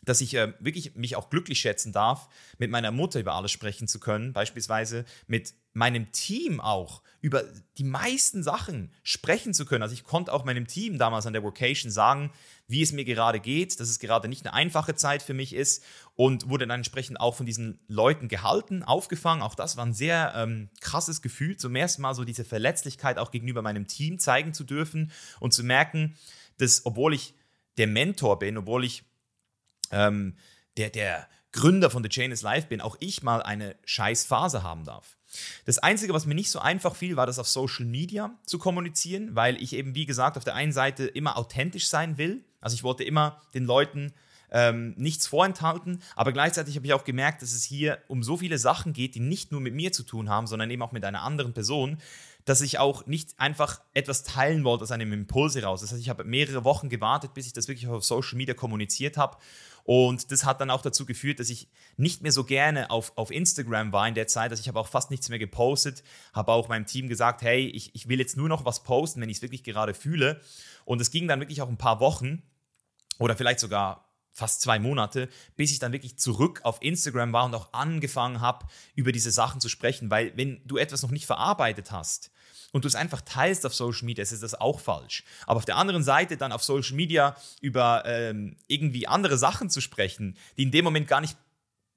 dass 0.05 0.21
ich 0.21 0.33
äh, 0.35 0.53
wirklich 0.59 0.95
mich 0.95 1.15
auch 1.15 1.29
glücklich 1.29 1.59
schätzen 1.59 1.91
darf, 1.91 2.29
mit 2.57 2.69
meiner 2.69 2.91
Mutter 2.91 3.19
über 3.19 3.35
alles 3.35 3.51
sprechen 3.51 3.87
zu 3.87 3.99
können, 3.99 4.33
beispielsweise 4.33 5.05
mit 5.27 5.53
meinem 5.73 6.11
Team 6.11 6.59
auch 6.59 7.01
über 7.21 7.43
die 7.77 7.83
meisten 7.83 8.43
Sachen 8.43 8.91
sprechen 9.01 9.53
zu 9.53 9.65
können. 9.65 9.81
Also 9.81 9.93
ich 9.93 10.03
konnte 10.03 10.33
auch 10.33 10.43
meinem 10.43 10.67
Team 10.67 10.97
damals 10.97 11.25
an 11.25 11.33
der 11.33 11.41
Vocation 11.41 11.89
sagen, 11.89 12.31
wie 12.67 12.81
es 12.81 12.91
mir 12.91 13.05
gerade 13.05 13.39
geht, 13.39 13.79
dass 13.79 13.89
es 13.89 13.99
gerade 13.99 14.27
nicht 14.27 14.45
eine 14.45 14.53
einfache 14.53 14.95
Zeit 14.95 15.23
für 15.23 15.33
mich 15.33 15.53
ist 15.53 15.83
und 16.15 16.49
wurde 16.49 16.67
dann 16.67 16.81
entsprechend 16.81 17.19
auch 17.19 17.35
von 17.35 17.45
diesen 17.45 17.79
Leuten 17.87 18.27
gehalten, 18.27 18.83
aufgefangen. 18.83 19.41
Auch 19.41 19.55
das 19.55 19.77
war 19.77 19.85
ein 19.85 19.93
sehr 19.93 20.33
ähm, 20.35 20.69
krasses 20.81 21.21
Gefühl, 21.21 21.57
zum 21.57 21.75
ersten 21.75 22.01
Mal 22.01 22.13
so 22.13 22.23
diese 22.23 22.45
Verletzlichkeit 22.45 23.17
auch 23.17 23.31
gegenüber 23.31 23.61
meinem 23.61 23.87
Team 23.87 24.19
zeigen 24.19 24.53
zu 24.53 24.63
dürfen 24.63 25.11
und 25.39 25.53
zu 25.53 25.63
merken, 25.63 26.15
dass 26.57 26.85
obwohl 26.85 27.13
ich 27.13 27.33
der 27.77 27.87
Mentor 27.87 28.37
bin, 28.37 28.57
obwohl 28.57 28.83
ich 28.83 29.03
ähm, 29.91 30.35
der, 30.77 30.89
der 30.89 31.27
Gründer 31.51 31.89
von 31.89 32.03
The 32.03 32.09
Chain 32.09 32.31
is 32.31 32.41
Life 32.41 32.67
bin, 32.67 32.81
auch 32.81 32.97
ich 32.99 33.23
mal 33.23 33.41
eine 33.41 33.75
scheiß 33.85 34.25
Phase 34.25 34.63
haben 34.63 34.85
darf. 34.85 35.17
Das 35.65 35.79
Einzige, 35.79 36.13
was 36.13 36.25
mir 36.25 36.35
nicht 36.35 36.51
so 36.51 36.59
einfach 36.59 36.95
fiel, 36.95 37.15
war 37.15 37.25
das 37.25 37.39
auf 37.39 37.47
Social 37.47 37.85
Media 37.85 38.37
zu 38.45 38.59
kommunizieren, 38.59 39.35
weil 39.35 39.61
ich 39.61 39.73
eben, 39.73 39.95
wie 39.95 40.05
gesagt, 40.05 40.37
auf 40.37 40.43
der 40.43 40.55
einen 40.55 40.71
Seite 40.71 41.05
immer 41.05 41.37
authentisch 41.37 41.87
sein 41.87 42.17
will. 42.17 42.43
Also 42.61 42.75
ich 42.75 42.83
wollte 42.83 43.03
immer 43.03 43.41
den 43.53 43.65
Leuten 43.65 44.13
ähm, 44.51 44.93
nichts 44.97 45.25
vorenthalten, 45.25 46.01
aber 46.15 46.31
gleichzeitig 46.31 46.75
habe 46.75 46.85
ich 46.85 46.93
auch 46.93 47.03
gemerkt, 47.03 47.41
dass 47.41 47.53
es 47.53 47.63
hier 47.63 47.97
um 48.07 48.21
so 48.21 48.37
viele 48.37 48.59
Sachen 48.59 48.93
geht, 48.93 49.15
die 49.15 49.19
nicht 49.19 49.51
nur 49.51 49.61
mit 49.61 49.73
mir 49.73 49.91
zu 49.91 50.03
tun 50.03 50.29
haben, 50.29 50.45
sondern 50.45 50.69
eben 50.69 50.83
auch 50.83 50.91
mit 50.91 51.03
einer 51.03 51.23
anderen 51.23 51.53
Person, 51.53 51.97
dass 52.45 52.61
ich 52.61 52.79
auch 52.79 53.05
nicht 53.05 53.39
einfach 53.39 53.81
etwas 53.93 54.23
teilen 54.23 54.63
wollte 54.63 54.83
aus 54.83 54.91
einem 54.91 55.13
Impuls 55.13 55.55
heraus. 55.55 55.81
Das 55.81 55.91
heißt, 55.91 56.01
ich 56.01 56.09
habe 56.09 56.23
mehrere 56.23 56.63
Wochen 56.63 56.89
gewartet, 56.89 57.33
bis 57.33 57.47
ich 57.47 57.53
das 57.53 57.67
wirklich 57.67 57.87
auf 57.87 58.03
Social 58.03 58.37
Media 58.37 58.53
kommuniziert 58.53 59.17
habe. 59.17 59.37
Und 59.85 60.31
das 60.31 60.45
hat 60.45 60.61
dann 60.61 60.69
auch 60.69 60.81
dazu 60.81 61.05
geführt, 61.05 61.39
dass 61.39 61.49
ich 61.49 61.67
nicht 61.97 62.21
mehr 62.21 62.31
so 62.31 62.43
gerne 62.43 62.89
auf, 62.89 63.11
auf 63.17 63.31
Instagram 63.31 63.91
war 63.91 64.07
in 64.07 64.15
der 64.15 64.27
Zeit. 64.27 64.51
Also 64.51 64.61
ich 64.61 64.67
habe 64.67 64.79
auch 64.79 64.87
fast 64.87 65.11
nichts 65.11 65.29
mehr 65.29 65.39
gepostet, 65.39 66.03
habe 66.33 66.51
auch 66.51 66.69
meinem 66.69 66.85
Team 66.85 67.09
gesagt, 67.09 67.41
hey, 67.41 67.67
ich, 67.67 67.93
ich 67.93 68.07
will 68.07 68.19
jetzt 68.19 68.37
nur 68.37 68.49
noch 68.49 68.65
was 68.65 68.83
posten, 68.83 69.21
wenn 69.21 69.29
ich 69.29 69.37
es 69.37 69.41
wirklich 69.41 69.63
gerade 69.63 69.93
fühle. 69.93 70.41
Und 70.85 71.01
es 71.01 71.11
ging 71.11 71.27
dann 71.27 71.39
wirklich 71.39 71.61
auch 71.61 71.69
ein 71.69 71.77
paar 71.77 71.99
Wochen 71.99 72.43
oder 73.19 73.35
vielleicht 73.35 73.59
sogar 73.59 74.12
fast 74.33 74.61
zwei 74.61 74.79
Monate, 74.79 75.29
bis 75.55 75.71
ich 75.71 75.79
dann 75.79 75.91
wirklich 75.91 76.17
zurück 76.17 76.61
auf 76.63 76.81
Instagram 76.81 77.31
war 77.33 77.45
und 77.45 77.55
auch 77.55 77.71
angefangen 77.71 78.41
habe, 78.41 78.65
über 78.95 79.11
diese 79.11 79.31
Sachen 79.31 79.61
zu 79.61 79.69
sprechen. 79.69 80.09
Weil 80.09 80.35
wenn 80.35 80.61
du 80.65 80.77
etwas 80.77 81.03
noch 81.03 81.11
nicht 81.11 81.25
verarbeitet 81.25 81.91
hast, 81.91 82.31
und 82.73 82.85
du 82.85 82.87
es 82.87 82.95
einfach 82.95 83.21
teilst 83.21 83.65
auf 83.67 83.75
Social 83.75 84.05
Media, 84.05 84.23
ist 84.23 84.41
das 84.41 84.55
auch 84.55 84.79
falsch. 84.79 85.23
Aber 85.45 85.57
auf 85.57 85.65
der 85.65 85.77
anderen 85.77 86.03
Seite 86.03 86.37
dann 86.37 86.51
auf 86.51 86.63
Social 86.63 86.95
Media 86.95 87.37
über 87.61 88.03
ähm, 88.05 88.57
irgendwie 88.67 89.07
andere 89.07 89.37
Sachen 89.37 89.69
zu 89.69 89.79
sprechen, 89.79 90.35
die 90.57 90.63
in 90.63 90.71
dem 90.71 90.83
Moment 90.83 91.07
gar 91.07 91.21
nicht 91.21 91.37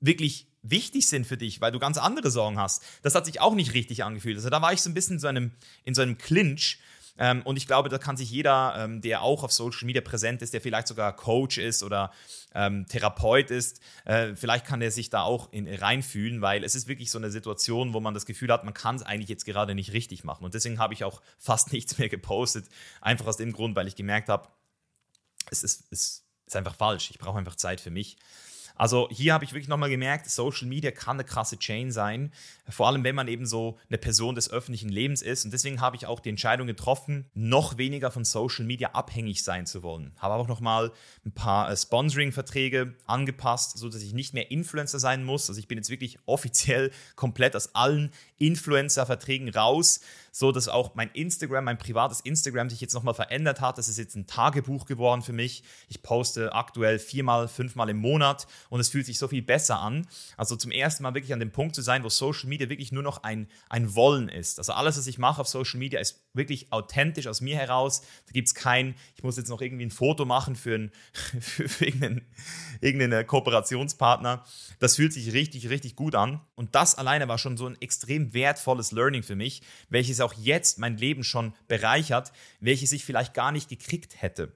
wirklich 0.00 0.46
wichtig 0.62 1.06
sind 1.06 1.26
für 1.26 1.36
dich, 1.38 1.60
weil 1.60 1.72
du 1.72 1.78
ganz 1.78 1.96
andere 1.96 2.30
Sorgen 2.30 2.58
hast, 2.58 2.82
das 3.02 3.14
hat 3.14 3.24
sich 3.24 3.40
auch 3.40 3.54
nicht 3.54 3.72
richtig 3.72 4.04
angefühlt. 4.04 4.36
Also 4.36 4.50
da 4.50 4.60
war 4.60 4.72
ich 4.72 4.82
so 4.82 4.90
ein 4.90 4.94
bisschen 4.94 5.14
in 5.14 5.20
so 5.20 5.28
einem, 5.28 5.52
in 5.84 5.94
so 5.94 6.02
einem 6.02 6.18
Clinch, 6.18 6.78
ähm, 7.18 7.42
und 7.42 7.56
ich 7.56 7.66
glaube, 7.66 7.88
da 7.88 7.98
kann 7.98 8.16
sich 8.16 8.30
jeder, 8.30 8.74
ähm, 8.78 9.00
der 9.00 9.22
auch 9.22 9.42
auf 9.42 9.52
Social 9.52 9.86
Media 9.86 10.02
präsent 10.02 10.42
ist, 10.42 10.52
der 10.52 10.60
vielleicht 10.60 10.88
sogar 10.88 11.14
Coach 11.14 11.58
ist 11.58 11.82
oder 11.82 12.12
ähm, 12.54 12.86
Therapeut 12.88 13.50
ist, 13.50 13.80
äh, 14.04 14.34
vielleicht 14.34 14.64
kann 14.66 14.80
der 14.80 14.90
sich 14.90 15.10
da 15.10 15.22
auch 15.22 15.52
in, 15.52 15.72
reinfühlen, 15.72 16.42
weil 16.42 16.64
es 16.64 16.74
ist 16.74 16.88
wirklich 16.88 17.10
so 17.10 17.18
eine 17.18 17.30
Situation, 17.30 17.92
wo 17.94 18.00
man 18.00 18.14
das 18.14 18.26
Gefühl 18.26 18.52
hat, 18.52 18.64
man 18.64 18.74
kann 18.74 18.96
es 18.96 19.02
eigentlich 19.02 19.28
jetzt 19.28 19.44
gerade 19.44 19.74
nicht 19.74 19.92
richtig 19.92 20.24
machen. 20.24 20.44
Und 20.44 20.54
deswegen 20.54 20.78
habe 20.78 20.94
ich 20.94 21.04
auch 21.04 21.22
fast 21.38 21.72
nichts 21.72 21.98
mehr 21.98 22.08
gepostet, 22.08 22.66
einfach 23.00 23.26
aus 23.26 23.36
dem 23.36 23.52
Grund, 23.52 23.76
weil 23.76 23.88
ich 23.88 23.96
gemerkt 23.96 24.28
habe, 24.28 24.48
es 25.50 25.62
ist, 25.62 25.84
es 25.90 26.24
ist 26.46 26.56
einfach 26.56 26.74
falsch. 26.74 27.10
Ich 27.10 27.18
brauche 27.18 27.38
einfach 27.38 27.56
Zeit 27.56 27.80
für 27.80 27.90
mich. 27.90 28.16
Also 28.76 29.08
hier 29.10 29.32
habe 29.32 29.44
ich 29.44 29.52
wirklich 29.52 29.68
nochmal 29.68 29.90
gemerkt, 29.90 30.28
Social 30.30 30.68
Media 30.68 30.90
kann 30.90 31.16
eine 31.16 31.24
krasse 31.24 31.58
Chain 31.58 31.90
sein, 31.90 32.32
vor 32.68 32.86
allem 32.86 33.04
wenn 33.04 33.14
man 33.14 33.28
eben 33.28 33.46
so 33.46 33.78
eine 33.88 33.98
Person 33.98 34.34
des 34.34 34.50
öffentlichen 34.50 34.88
Lebens 34.88 35.22
ist. 35.22 35.44
Und 35.44 35.52
deswegen 35.52 35.80
habe 35.80 35.96
ich 35.96 36.06
auch 36.06 36.20
die 36.20 36.28
Entscheidung 36.28 36.66
getroffen, 36.66 37.26
noch 37.34 37.78
weniger 37.78 38.10
von 38.10 38.24
Social 38.24 38.64
Media 38.64 38.90
abhängig 38.90 39.42
sein 39.42 39.66
zu 39.66 39.82
wollen. 39.82 40.12
Habe 40.18 40.34
auch 40.34 40.48
nochmal 40.48 40.92
ein 41.24 41.32
paar 41.32 41.70
äh, 41.70 41.76
Sponsoring-Verträge 41.76 42.94
angepasst, 43.06 43.78
sodass 43.78 44.02
ich 44.02 44.12
nicht 44.12 44.34
mehr 44.34 44.50
Influencer 44.50 44.98
sein 44.98 45.24
muss. 45.24 45.48
Also 45.48 45.58
ich 45.58 45.68
bin 45.68 45.78
jetzt 45.78 45.90
wirklich 45.90 46.18
offiziell 46.26 46.90
komplett 47.14 47.56
aus 47.56 47.74
allen 47.74 48.12
Influencer-Verträgen 48.38 49.48
raus 49.48 50.00
so 50.38 50.52
dass 50.52 50.68
auch 50.68 50.94
mein 50.94 51.10
Instagram, 51.12 51.64
mein 51.64 51.78
privates 51.78 52.20
Instagram 52.20 52.68
sich 52.68 52.82
jetzt 52.82 52.92
nochmal 52.92 53.14
verändert 53.14 53.62
hat. 53.62 53.78
Das 53.78 53.88
ist 53.88 53.96
jetzt 53.96 54.16
ein 54.16 54.26
Tagebuch 54.26 54.84
geworden 54.84 55.22
für 55.22 55.32
mich. 55.32 55.62
Ich 55.88 56.02
poste 56.02 56.52
aktuell 56.52 56.98
viermal, 56.98 57.48
fünfmal 57.48 57.88
im 57.88 57.96
Monat 57.96 58.46
und 58.68 58.78
es 58.78 58.90
fühlt 58.90 59.06
sich 59.06 59.18
so 59.18 59.28
viel 59.28 59.40
besser 59.40 59.80
an. 59.80 60.06
Also 60.36 60.54
zum 60.54 60.72
ersten 60.72 61.04
Mal 61.04 61.14
wirklich 61.14 61.32
an 61.32 61.40
dem 61.40 61.52
Punkt 61.52 61.74
zu 61.74 61.80
sein, 61.80 62.04
wo 62.04 62.10
Social 62.10 62.50
Media 62.50 62.68
wirklich 62.68 62.92
nur 62.92 63.02
noch 63.02 63.22
ein, 63.22 63.48
ein 63.70 63.94
Wollen 63.94 64.28
ist. 64.28 64.58
Also 64.58 64.74
alles, 64.74 64.98
was 64.98 65.06
ich 65.06 65.16
mache 65.16 65.40
auf 65.40 65.48
Social 65.48 65.78
Media, 65.78 66.00
ist 66.00 66.20
wirklich 66.34 66.70
authentisch 66.70 67.28
aus 67.28 67.40
mir 67.40 67.56
heraus. 67.56 68.02
Da 68.26 68.32
gibt 68.32 68.48
es 68.48 68.54
kein, 68.54 68.94
ich 69.14 69.22
muss 69.22 69.38
jetzt 69.38 69.48
noch 69.48 69.62
irgendwie 69.62 69.86
ein 69.86 69.90
Foto 69.90 70.26
machen 70.26 70.54
für, 70.54 70.74
ein, 70.74 70.92
für, 71.40 71.66
für 71.66 71.86
irgendeinen, 71.86 72.26
irgendeinen 72.82 73.26
Kooperationspartner. 73.26 74.44
Das 74.80 74.96
fühlt 74.96 75.14
sich 75.14 75.32
richtig, 75.32 75.70
richtig 75.70 75.96
gut 75.96 76.14
an. 76.14 76.42
Und 76.56 76.74
das 76.74 76.94
alleine 76.94 77.26
war 77.26 77.38
schon 77.38 77.56
so 77.56 77.66
ein 77.66 77.80
extrem 77.80 78.34
wertvolles 78.34 78.92
Learning 78.92 79.22
für 79.22 79.34
mich, 79.34 79.62
welches 79.88 80.20
auch 80.26 80.34
jetzt 80.34 80.78
mein 80.78 80.96
Leben 80.96 81.24
schon 81.24 81.54
bereichert, 81.68 82.32
welches 82.60 82.92
ich 82.92 83.04
vielleicht 83.04 83.34
gar 83.34 83.52
nicht 83.52 83.68
gekriegt 83.68 84.20
hätte 84.20 84.52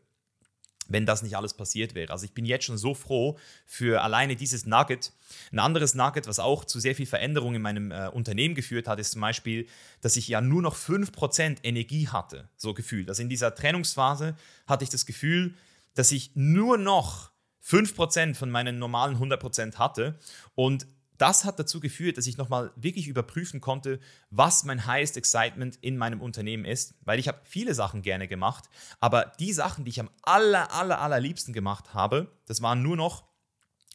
wenn 0.91 1.07
das 1.07 1.23
nicht 1.23 1.37
alles 1.37 1.55
passiert 1.55 1.95
wäre. 1.95 2.13
Also 2.13 2.25
ich 2.25 2.35
bin 2.35 2.45
jetzt 2.45 2.65
schon 2.65 2.77
so 2.77 2.95
froh 2.95 3.39
für 3.65 4.03
alleine 4.03 4.37
dieses 4.37 4.67
Nugget. 4.67 5.13
Ein 5.53 5.61
anderes 5.61 5.95
Nugget, 5.95 6.27
was 6.27 6.39
auch 6.39 6.65
zu 6.65 6.81
sehr 6.81 6.95
viel 6.95 7.07
Veränderung 7.07 7.55
in 7.55 7.63
meinem 7.63 7.93
äh, 7.93 8.09
Unternehmen 8.09 8.55
geführt 8.55 8.89
hat, 8.89 8.99
ist 8.99 9.13
zum 9.13 9.21
Beispiel, 9.21 9.67
dass 10.01 10.17
ich 10.17 10.29
ja 10.29 10.41
nur 10.41 10.63
noch 10.63 10.77
5% 10.77 11.59
Energie 11.63 12.09
hatte, 12.09 12.49
so 12.57 12.75
gefühlt. 12.75 13.09
Also 13.09 13.23
in 13.23 13.29
dieser 13.29 13.55
Trennungsphase 13.55 14.37
hatte 14.67 14.85
ich 14.85 14.91
das 14.91 15.07
Gefühl, 15.07 15.55
dass 15.95 16.13
ich 16.13 16.33
nur 16.35 16.77
noch 16.77 17.31
5% 17.65 18.35
von 18.35 18.51
meinen 18.51 18.79
normalen 18.79 19.17
100% 19.17 19.77
hatte 19.77 20.19
und 20.55 20.87
das 21.21 21.45
hat 21.45 21.59
dazu 21.59 21.81
geführt, 21.81 22.17
dass 22.17 22.27
ich 22.27 22.39
nochmal 22.39 22.73
wirklich 22.77 23.07
überprüfen 23.07 23.61
konnte, 23.61 24.01
was 24.31 24.65
mein 24.65 24.87
Highest 24.87 25.19
Excitement 25.19 25.77
in 25.83 25.99
meinem 25.99 26.23
Unternehmen 26.23 26.65
ist, 26.65 26.95
weil 27.03 27.19
ich 27.19 27.29
habe 27.29 27.41
viele 27.45 27.75
Sachen 27.75 28.01
gerne 28.01 28.27
gemacht, 28.27 28.65
aber 29.01 29.33
die 29.39 29.53
Sachen, 29.53 29.85
die 29.85 29.91
ich 29.91 30.01
am 30.01 30.11
aller, 30.23 30.73
aller, 30.73 31.01
allerliebsten 31.01 31.53
gemacht 31.53 31.93
habe, 31.93 32.33
das 32.47 32.63
waren 32.63 32.83
nur 32.83 32.97
noch 32.97 33.31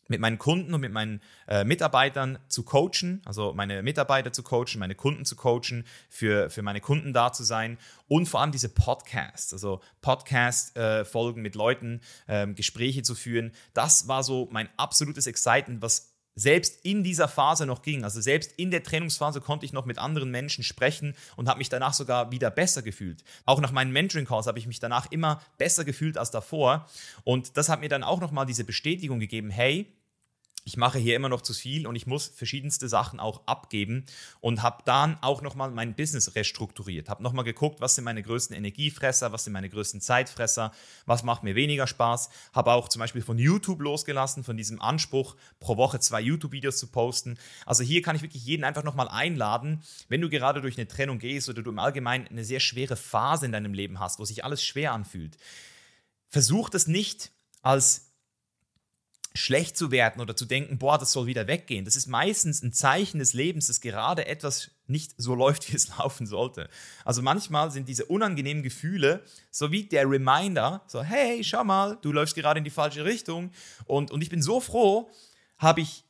mit 0.07 0.19
meinen 0.19 0.37
Kunden 0.37 0.71
und 0.73 0.81
mit 0.81 0.91
meinen 0.91 1.19
äh, 1.47 1.63
Mitarbeitern 1.63 2.37
zu 2.47 2.61
coachen, 2.63 3.23
also 3.25 3.53
meine 3.53 3.81
Mitarbeiter 3.81 4.31
zu 4.31 4.43
coachen, 4.43 4.77
meine 4.77 4.93
Kunden 4.93 5.25
zu 5.25 5.35
coachen, 5.35 5.83
für, 6.09 6.51
für 6.51 6.61
meine 6.61 6.79
Kunden 6.79 7.11
da 7.11 7.33
zu 7.33 7.43
sein 7.43 7.79
und 8.07 8.27
vor 8.27 8.41
allem 8.41 8.51
diese 8.51 8.69
Podcasts, 8.69 9.51
also 9.51 9.81
Podcast-Folgen 10.01 11.39
äh, 11.39 11.43
mit 11.43 11.55
Leuten, 11.55 12.01
äh, 12.27 12.45
Gespräche 12.47 13.01
zu 13.01 13.15
führen. 13.15 13.51
Das 13.73 14.07
war 14.07 14.23
so 14.23 14.47
mein 14.51 14.69
absolutes 14.77 15.25
Excitement, 15.25 15.81
was 15.81 16.14
selbst 16.35 16.79
in 16.83 17.03
dieser 17.03 17.27
Phase 17.27 17.65
noch 17.65 17.81
ging. 17.81 18.03
Also 18.03 18.21
selbst 18.21 18.51
in 18.57 18.71
der 18.71 18.83
Trainingsphase 18.83 19.41
konnte 19.41 19.65
ich 19.65 19.73
noch 19.73 19.85
mit 19.85 19.97
anderen 19.97 20.31
Menschen 20.31 20.63
sprechen 20.63 21.15
und 21.37 21.47
habe 21.47 21.59
mich 21.59 21.69
danach 21.69 21.93
sogar 21.93 22.31
wieder 22.31 22.51
besser 22.51 22.81
gefühlt. 22.81 23.23
Auch 23.45 23.61
nach 23.61 23.71
meinen 23.71 23.91
Mentoring-Calls 23.91 24.47
habe 24.47 24.59
ich 24.59 24.67
mich 24.67 24.79
danach 24.79 25.11
immer 25.11 25.41
besser 25.57 25.85
gefühlt 25.85 26.17
als 26.17 26.31
davor. 26.31 26.87
Und 27.23 27.57
das 27.57 27.69
hat 27.69 27.79
mir 27.79 27.89
dann 27.89 28.03
auch 28.03 28.19
nochmal 28.19 28.45
diese 28.45 28.65
Bestätigung 28.65 29.19
gegeben, 29.19 29.49
hey, 29.49 29.91
ich 30.67 30.77
mache 30.77 30.97
hier 30.97 31.15
immer 31.15 31.29
noch 31.29 31.43
zu 31.43 31.53
viel 31.53 31.85
und 31.85 31.95
ich 31.95 32.07
muss 32.07 32.27
verschiedenste 32.27 32.89
Sachen 32.89 33.19
auch 33.19 33.45
abgeben 33.45 34.03
und 34.39 34.63
habe 34.63 34.81
dann 34.85 35.15
auch 35.21 35.43
nochmal 35.43 35.69
mein 35.69 35.95
Business 35.95 36.33
restrukturiert. 36.33 37.07
Habe 37.07 37.21
nochmal 37.21 37.45
geguckt, 37.45 37.81
was 37.81 37.93
sind 37.93 38.03
meine 38.03 38.23
größten 38.23 38.55
Energiefresser, 38.55 39.31
was 39.31 39.43
sind 39.43 39.53
meine 39.53 39.69
größten 39.69 40.01
Zeitfresser, 40.01 40.71
was 41.05 41.21
macht 41.21 41.43
mir 41.43 41.53
weniger 41.53 41.85
Spaß. 41.85 42.31
Habe 42.51 42.71
auch 42.71 42.89
zum 42.89 42.99
Beispiel 42.99 43.21
von 43.21 43.37
YouTube 43.37 43.79
losgelassen, 43.79 44.43
von 44.43 44.57
diesem 44.57 44.81
Anspruch, 44.81 45.35
pro 45.59 45.77
Woche 45.77 45.99
zwei 45.99 46.19
YouTube-Videos 46.19 46.79
zu 46.79 46.87
posten. 46.87 47.37
Also 47.67 47.83
hier 47.83 48.01
kann 48.01 48.15
ich 48.15 48.23
wirklich 48.23 48.43
jeden 48.43 48.63
einfach 48.63 48.83
nochmal 48.83 49.07
einladen, 49.07 49.83
wenn 50.09 50.21
du 50.21 50.29
gerade 50.29 50.61
durch 50.61 50.79
eine 50.79 50.87
Trennung 50.87 51.19
gehst 51.19 51.47
oder 51.47 51.61
du 51.61 51.69
im 51.69 51.77
Allgemeinen 51.77 52.27
eine 52.27 52.43
sehr 52.43 52.59
schwere 52.59 52.95
Phase 52.95 53.45
in 53.45 53.51
deinem 53.51 53.75
Leben 53.75 53.99
hast, 53.99 54.17
wo 54.17 54.25
sich 54.25 54.43
alles 54.43 54.63
schwer 54.63 54.93
anfühlt. 54.93 55.37
Versuch 56.27 56.71
das 56.71 56.87
nicht 56.87 57.31
als 57.61 58.04
schlecht 59.35 59.75
zu 59.75 59.91
werden 59.91 60.21
oder 60.21 60.35
zu 60.35 60.45
denken, 60.45 60.77
boah, 60.77 60.97
das 60.97 61.11
soll 61.11 61.25
wieder 61.25 61.47
weggehen. 61.47 61.83
Das 61.83 61.95
ist 61.95 62.07
meistens 62.07 62.63
ein 62.63 62.71
Zeichen 62.71 63.19
des 63.19 63.33
Lebens, 63.33 63.67
dass 63.67 63.81
gerade 63.81 64.25
etwas 64.27 64.71
nicht 64.87 65.13
so 65.17 65.35
läuft, 65.35 65.71
wie 65.71 65.75
es 65.75 65.89
laufen 65.97 66.25
sollte. 66.25 66.69
Also 67.03 67.21
manchmal 67.21 67.69
sind 67.71 67.89
diese 67.89 68.05
unangenehmen 68.05 68.63
Gefühle 68.63 69.23
so 69.51 69.71
wie 69.71 69.83
der 69.83 70.09
Reminder, 70.09 70.83
so 70.87 71.03
hey, 71.03 71.43
schau 71.43 71.63
mal, 71.63 71.97
du 72.01 72.11
läufst 72.11 72.35
gerade 72.35 72.59
in 72.59 72.63
die 72.63 72.71
falsche 72.71 73.03
Richtung. 73.03 73.51
Und, 73.85 74.09
und 74.11 74.21
ich 74.21 74.29
bin 74.29 74.41
so 74.41 74.61
froh, 74.61 75.11
habe 75.57 75.81
ich 75.81 76.05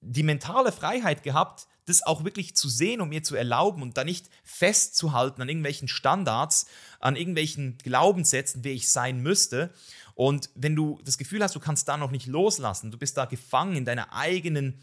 die 0.00 0.22
mentale 0.22 0.70
Freiheit 0.70 1.22
gehabt, 1.22 1.66
das 1.86 2.02
auch 2.04 2.24
wirklich 2.24 2.56
zu 2.56 2.68
sehen 2.68 3.00
und 3.00 3.08
mir 3.08 3.22
zu 3.22 3.36
erlauben 3.36 3.80
und 3.80 3.96
da 3.96 4.04
nicht 4.04 4.28
festzuhalten 4.44 5.40
an 5.40 5.48
irgendwelchen 5.48 5.88
Standards, 5.88 6.66
an 7.00 7.16
irgendwelchen 7.16 7.78
Glaubenssätzen, 7.78 8.64
wie 8.64 8.70
ich 8.70 8.90
sein 8.90 9.22
müsste. 9.22 9.72
Und 10.16 10.48
wenn 10.54 10.74
du 10.74 10.98
das 11.04 11.18
Gefühl 11.18 11.42
hast, 11.42 11.54
du 11.54 11.60
kannst 11.60 11.86
da 11.88 11.98
noch 11.98 12.10
nicht 12.10 12.26
loslassen, 12.26 12.90
du 12.90 12.96
bist 12.96 13.18
da 13.18 13.26
gefangen 13.26 13.76
in 13.76 13.84
deiner 13.84 14.14
eigenen 14.14 14.80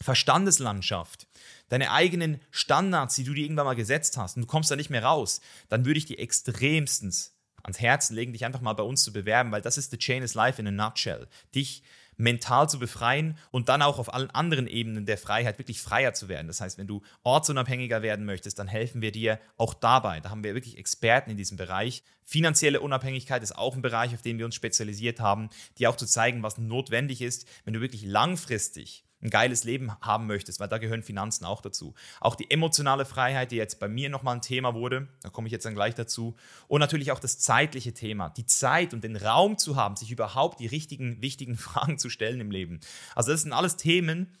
Verstandeslandschaft, 0.00 1.26
deine 1.68 1.90
eigenen 1.90 2.40
Standards, 2.52 3.16
die 3.16 3.24
du 3.24 3.34
dir 3.34 3.42
irgendwann 3.42 3.66
mal 3.66 3.74
gesetzt 3.74 4.16
hast 4.16 4.36
und 4.36 4.42
du 4.42 4.46
kommst 4.46 4.70
da 4.70 4.76
nicht 4.76 4.90
mehr 4.90 5.02
raus, 5.02 5.40
dann 5.68 5.84
würde 5.84 5.98
ich 5.98 6.06
dir 6.06 6.20
extremstens 6.20 7.34
ans 7.64 7.80
Herzen 7.80 8.14
legen, 8.14 8.32
dich 8.32 8.44
einfach 8.44 8.60
mal 8.60 8.74
bei 8.74 8.84
uns 8.84 9.02
zu 9.02 9.12
bewerben, 9.12 9.50
weil 9.50 9.60
das 9.60 9.76
ist 9.76 9.90
the 9.90 9.98
chain 9.98 10.22
is 10.22 10.34
life 10.34 10.62
in 10.62 10.68
a 10.68 10.70
nutshell. 10.70 11.26
Dich 11.56 11.82
mental 12.18 12.68
zu 12.68 12.78
befreien 12.78 13.38
und 13.50 13.68
dann 13.68 13.80
auch 13.80 13.98
auf 13.98 14.12
allen 14.12 14.30
anderen 14.30 14.66
Ebenen 14.66 15.06
der 15.06 15.16
Freiheit 15.16 15.58
wirklich 15.58 15.80
freier 15.80 16.12
zu 16.12 16.28
werden. 16.28 16.48
Das 16.48 16.60
heißt, 16.60 16.76
wenn 16.76 16.86
du 16.86 17.00
ortsunabhängiger 17.22 18.02
werden 18.02 18.26
möchtest, 18.26 18.58
dann 18.58 18.68
helfen 18.68 19.00
wir 19.00 19.12
dir 19.12 19.40
auch 19.56 19.72
dabei. 19.72 20.20
Da 20.20 20.30
haben 20.30 20.44
wir 20.44 20.54
wirklich 20.54 20.76
Experten 20.76 21.30
in 21.30 21.36
diesem 21.36 21.56
Bereich. 21.56 22.02
Finanzielle 22.24 22.80
Unabhängigkeit 22.80 23.42
ist 23.42 23.56
auch 23.56 23.74
ein 23.74 23.82
Bereich, 23.82 24.12
auf 24.14 24.22
den 24.22 24.38
wir 24.38 24.44
uns 24.44 24.56
spezialisiert 24.56 25.20
haben, 25.20 25.48
die 25.78 25.86
auch 25.86 25.96
zu 25.96 26.06
zeigen, 26.06 26.42
was 26.42 26.58
notwendig 26.58 27.22
ist, 27.22 27.48
wenn 27.64 27.72
du 27.72 27.80
wirklich 27.80 28.02
langfristig 28.04 29.04
ein 29.20 29.30
geiles 29.30 29.64
Leben 29.64 29.92
haben 30.00 30.26
möchtest, 30.26 30.60
weil 30.60 30.68
da 30.68 30.78
gehören 30.78 31.02
Finanzen 31.02 31.44
auch 31.44 31.60
dazu. 31.60 31.94
Auch 32.20 32.36
die 32.36 32.50
emotionale 32.50 33.04
Freiheit, 33.04 33.50
die 33.50 33.56
jetzt 33.56 33.80
bei 33.80 33.88
mir 33.88 34.10
nochmal 34.10 34.36
ein 34.36 34.42
Thema 34.42 34.74
wurde, 34.74 35.08
da 35.22 35.30
komme 35.30 35.48
ich 35.48 35.52
jetzt 35.52 35.66
dann 35.66 35.74
gleich 35.74 35.94
dazu. 35.94 36.36
Und 36.68 36.80
natürlich 36.80 37.10
auch 37.10 37.18
das 37.18 37.38
zeitliche 37.38 37.92
Thema, 37.92 38.30
die 38.30 38.46
Zeit 38.46 38.94
und 38.94 39.02
den 39.02 39.16
Raum 39.16 39.58
zu 39.58 39.76
haben, 39.76 39.96
sich 39.96 40.10
überhaupt 40.10 40.60
die 40.60 40.66
richtigen, 40.66 41.20
wichtigen 41.20 41.56
Fragen 41.56 41.98
zu 41.98 42.10
stellen 42.10 42.40
im 42.40 42.50
Leben. 42.50 42.80
Also 43.14 43.32
das 43.32 43.42
sind 43.42 43.52
alles 43.52 43.76
Themen, 43.76 44.36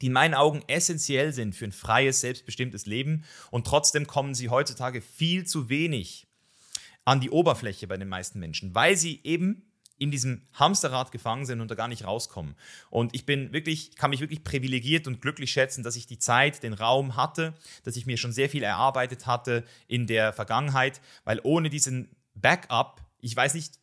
die 0.00 0.06
in 0.06 0.12
meinen 0.12 0.34
Augen 0.34 0.62
essentiell 0.68 1.32
sind 1.32 1.54
für 1.54 1.64
ein 1.64 1.72
freies, 1.72 2.20
selbstbestimmtes 2.20 2.86
Leben. 2.86 3.24
Und 3.50 3.66
trotzdem 3.66 4.06
kommen 4.06 4.34
sie 4.34 4.48
heutzutage 4.48 5.02
viel 5.02 5.44
zu 5.44 5.68
wenig 5.68 6.26
an 7.04 7.20
die 7.20 7.30
Oberfläche 7.30 7.86
bei 7.86 7.96
den 7.96 8.08
meisten 8.08 8.38
Menschen, 8.38 8.74
weil 8.74 8.96
sie 8.96 9.20
eben 9.24 9.68
in 9.98 10.10
diesem 10.10 10.42
Hamsterrad 10.54 11.12
gefangen 11.12 11.44
sind 11.44 11.60
und 11.60 11.70
da 11.70 11.74
gar 11.74 11.88
nicht 11.88 12.04
rauskommen. 12.04 12.54
Und 12.88 13.14
ich 13.14 13.26
bin 13.26 13.52
wirklich, 13.52 13.96
kann 13.96 14.10
mich 14.10 14.20
wirklich 14.20 14.44
privilegiert 14.44 15.06
und 15.06 15.20
glücklich 15.20 15.50
schätzen, 15.50 15.82
dass 15.82 15.96
ich 15.96 16.06
die 16.06 16.18
Zeit, 16.18 16.62
den 16.62 16.72
Raum 16.72 17.16
hatte, 17.16 17.54
dass 17.84 17.96
ich 17.96 18.06
mir 18.06 18.16
schon 18.16 18.32
sehr 18.32 18.48
viel 18.48 18.62
erarbeitet 18.62 19.26
hatte 19.26 19.64
in 19.88 20.06
der 20.06 20.32
Vergangenheit, 20.32 21.00
weil 21.24 21.40
ohne 21.42 21.68
diesen 21.68 22.08
Backup, 22.34 23.02
ich 23.20 23.34
weiß 23.34 23.54
nicht, 23.54 23.74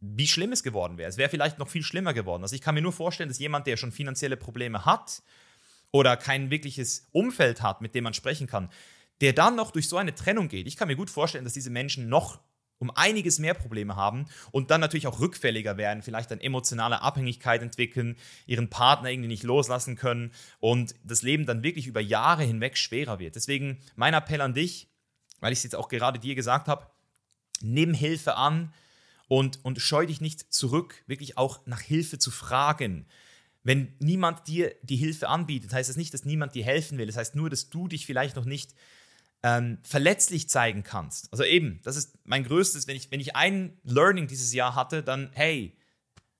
wie 0.00 0.28
schlimm 0.28 0.52
es 0.52 0.62
geworden 0.62 0.98
wäre. 0.98 1.08
Es 1.08 1.16
wäre 1.16 1.30
vielleicht 1.30 1.58
noch 1.58 1.68
viel 1.68 1.82
schlimmer 1.82 2.14
geworden. 2.14 2.42
Also 2.42 2.54
ich 2.54 2.62
kann 2.62 2.74
mir 2.74 2.82
nur 2.82 2.92
vorstellen, 2.92 3.28
dass 3.28 3.38
jemand, 3.38 3.66
der 3.66 3.76
schon 3.76 3.90
finanzielle 3.90 4.36
Probleme 4.36 4.84
hat 4.84 5.22
oder 5.90 6.16
kein 6.16 6.50
wirkliches 6.50 7.08
Umfeld 7.12 7.62
hat, 7.62 7.80
mit 7.80 7.94
dem 7.94 8.04
man 8.04 8.14
sprechen 8.14 8.46
kann, 8.46 8.70
der 9.20 9.32
dann 9.32 9.56
noch 9.56 9.70
durch 9.70 9.88
so 9.88 9.96
eine 9.96 10.14
Trennung 10.14 10.48
geht. 10.48 10.66
Ich 10.66 10.76
kann 10.76 10.88
mir 10.88 10.96
gut 10.96 11.10
vorstellen, 11.10 11.44
dass 11.44 11.54
diese 11.54 11.70
Menschen 11.70 12.08
noch 12.08 12.40
um 12.78 12.90
einiges 12.90 13.38
mehr 13.38 13.54
Probleme 13.54 13.96
haben 13.96 14.26
und 14.50 14.70
dann 14.70 14.80
natürlich 14.80 15.06
auch 15.06 15.20
rückfälliger 15.20 15.76
werden, 15.76 16.02
vielleicht 16.02 16.30
dann 16.30 16.40
emotionale 16.40 17.02
Abhängigkeit 17.02 17.62
entwickeln, 17.62 18.16
ihren 18.46 18.68
Partner 18.68 19.10
irgendwie 19.10 19.28
nicht 19.28 19.42
loslassen 19.42 19.96
können 19.96 20.32
und 20.60 20.94
das 21.04 21.22
Leben 21.22 21.46
dann 21.46 21.62
wirklich 21.62 21.86
über 21.86 22.00
Jahre 22.00 22.42
hinweg 22.42 22.76
schwerer 22.76 23.18
wird. 23.18 23.36
Deswegen 23.36 23.78
mein 23.96 24.14
Appell 24.14 24.40
an 24.40 24.54
dich, 24.54 24.88
weil 25.40 25.52
ich 25.52 25.60
es 25.60 25.64
jetzt 25.64 25.76
auch 25.76 25.88
gerade 25.88 26.18
dir 26.18 26.34
gesagt 26.34 26.68
habe, 26.68 26.86
nimm 27.60 27.94
Hilfe 27.94 28.36
an 28.36 28.72
und, 29.28 29.64
und 29.64 29.80
scheu 29.80 30.06
dich 30.06 30.20
nicht 30.20 30.52
zurück, 30.52 31.02
wirklich 31.06 31.38
auch 31.38 31.64
nach 31.66 31.80
Hilfe 31.80 32.18
zu 32.18 32.30
fragen. 32.30 33.06
Wenn 33.62 33.94
niemand 33.98 34.46
dir 34.46 34.74
die 34.82 34.96
Hilfe 34.96 35.28
anbietet, 35.28 35.72
heißt 35.72 35.88
das 35.88 35.96
nicht, 35.96 36.12
dass 36.12 36.26
niemand 36.26 36.54
dir 36.54 36.64
helfen 36.64 36.98
will. 36.98 37.06
Das 37.06 37.16
heißt 37.16 37.34
nur, 37.34 37.48
dass 37.48 37.70
du 37.70 37.88
dich 37.88 38.04
vielleicht 38.04 38.36
noch 38.36 38.44
nicht 38.44 38.74
ähm, 39.44 39.78
verletzlich 39.82 40.48
zeigen 40.48 40.82
kannst. 40.82 41.30
Also 41.30 41.44
eben, 41.44 41.78
das 41.84 41.96
ist 41.96 42.18
mein 42.24 42.44
größtes, 42.44 42.88
wenn 42.88 42.96
ich, 42.96 43.10
wenn 43.10 43.20
ich 43.20 43.36
ein 43.36 43.78
Learning 43.84 44.26
dieses 44.26 44.54
Jahr 44.54 44.74
hatte, 44.74 45.02
dann 45.02 45.30
hey, 45.34 45.76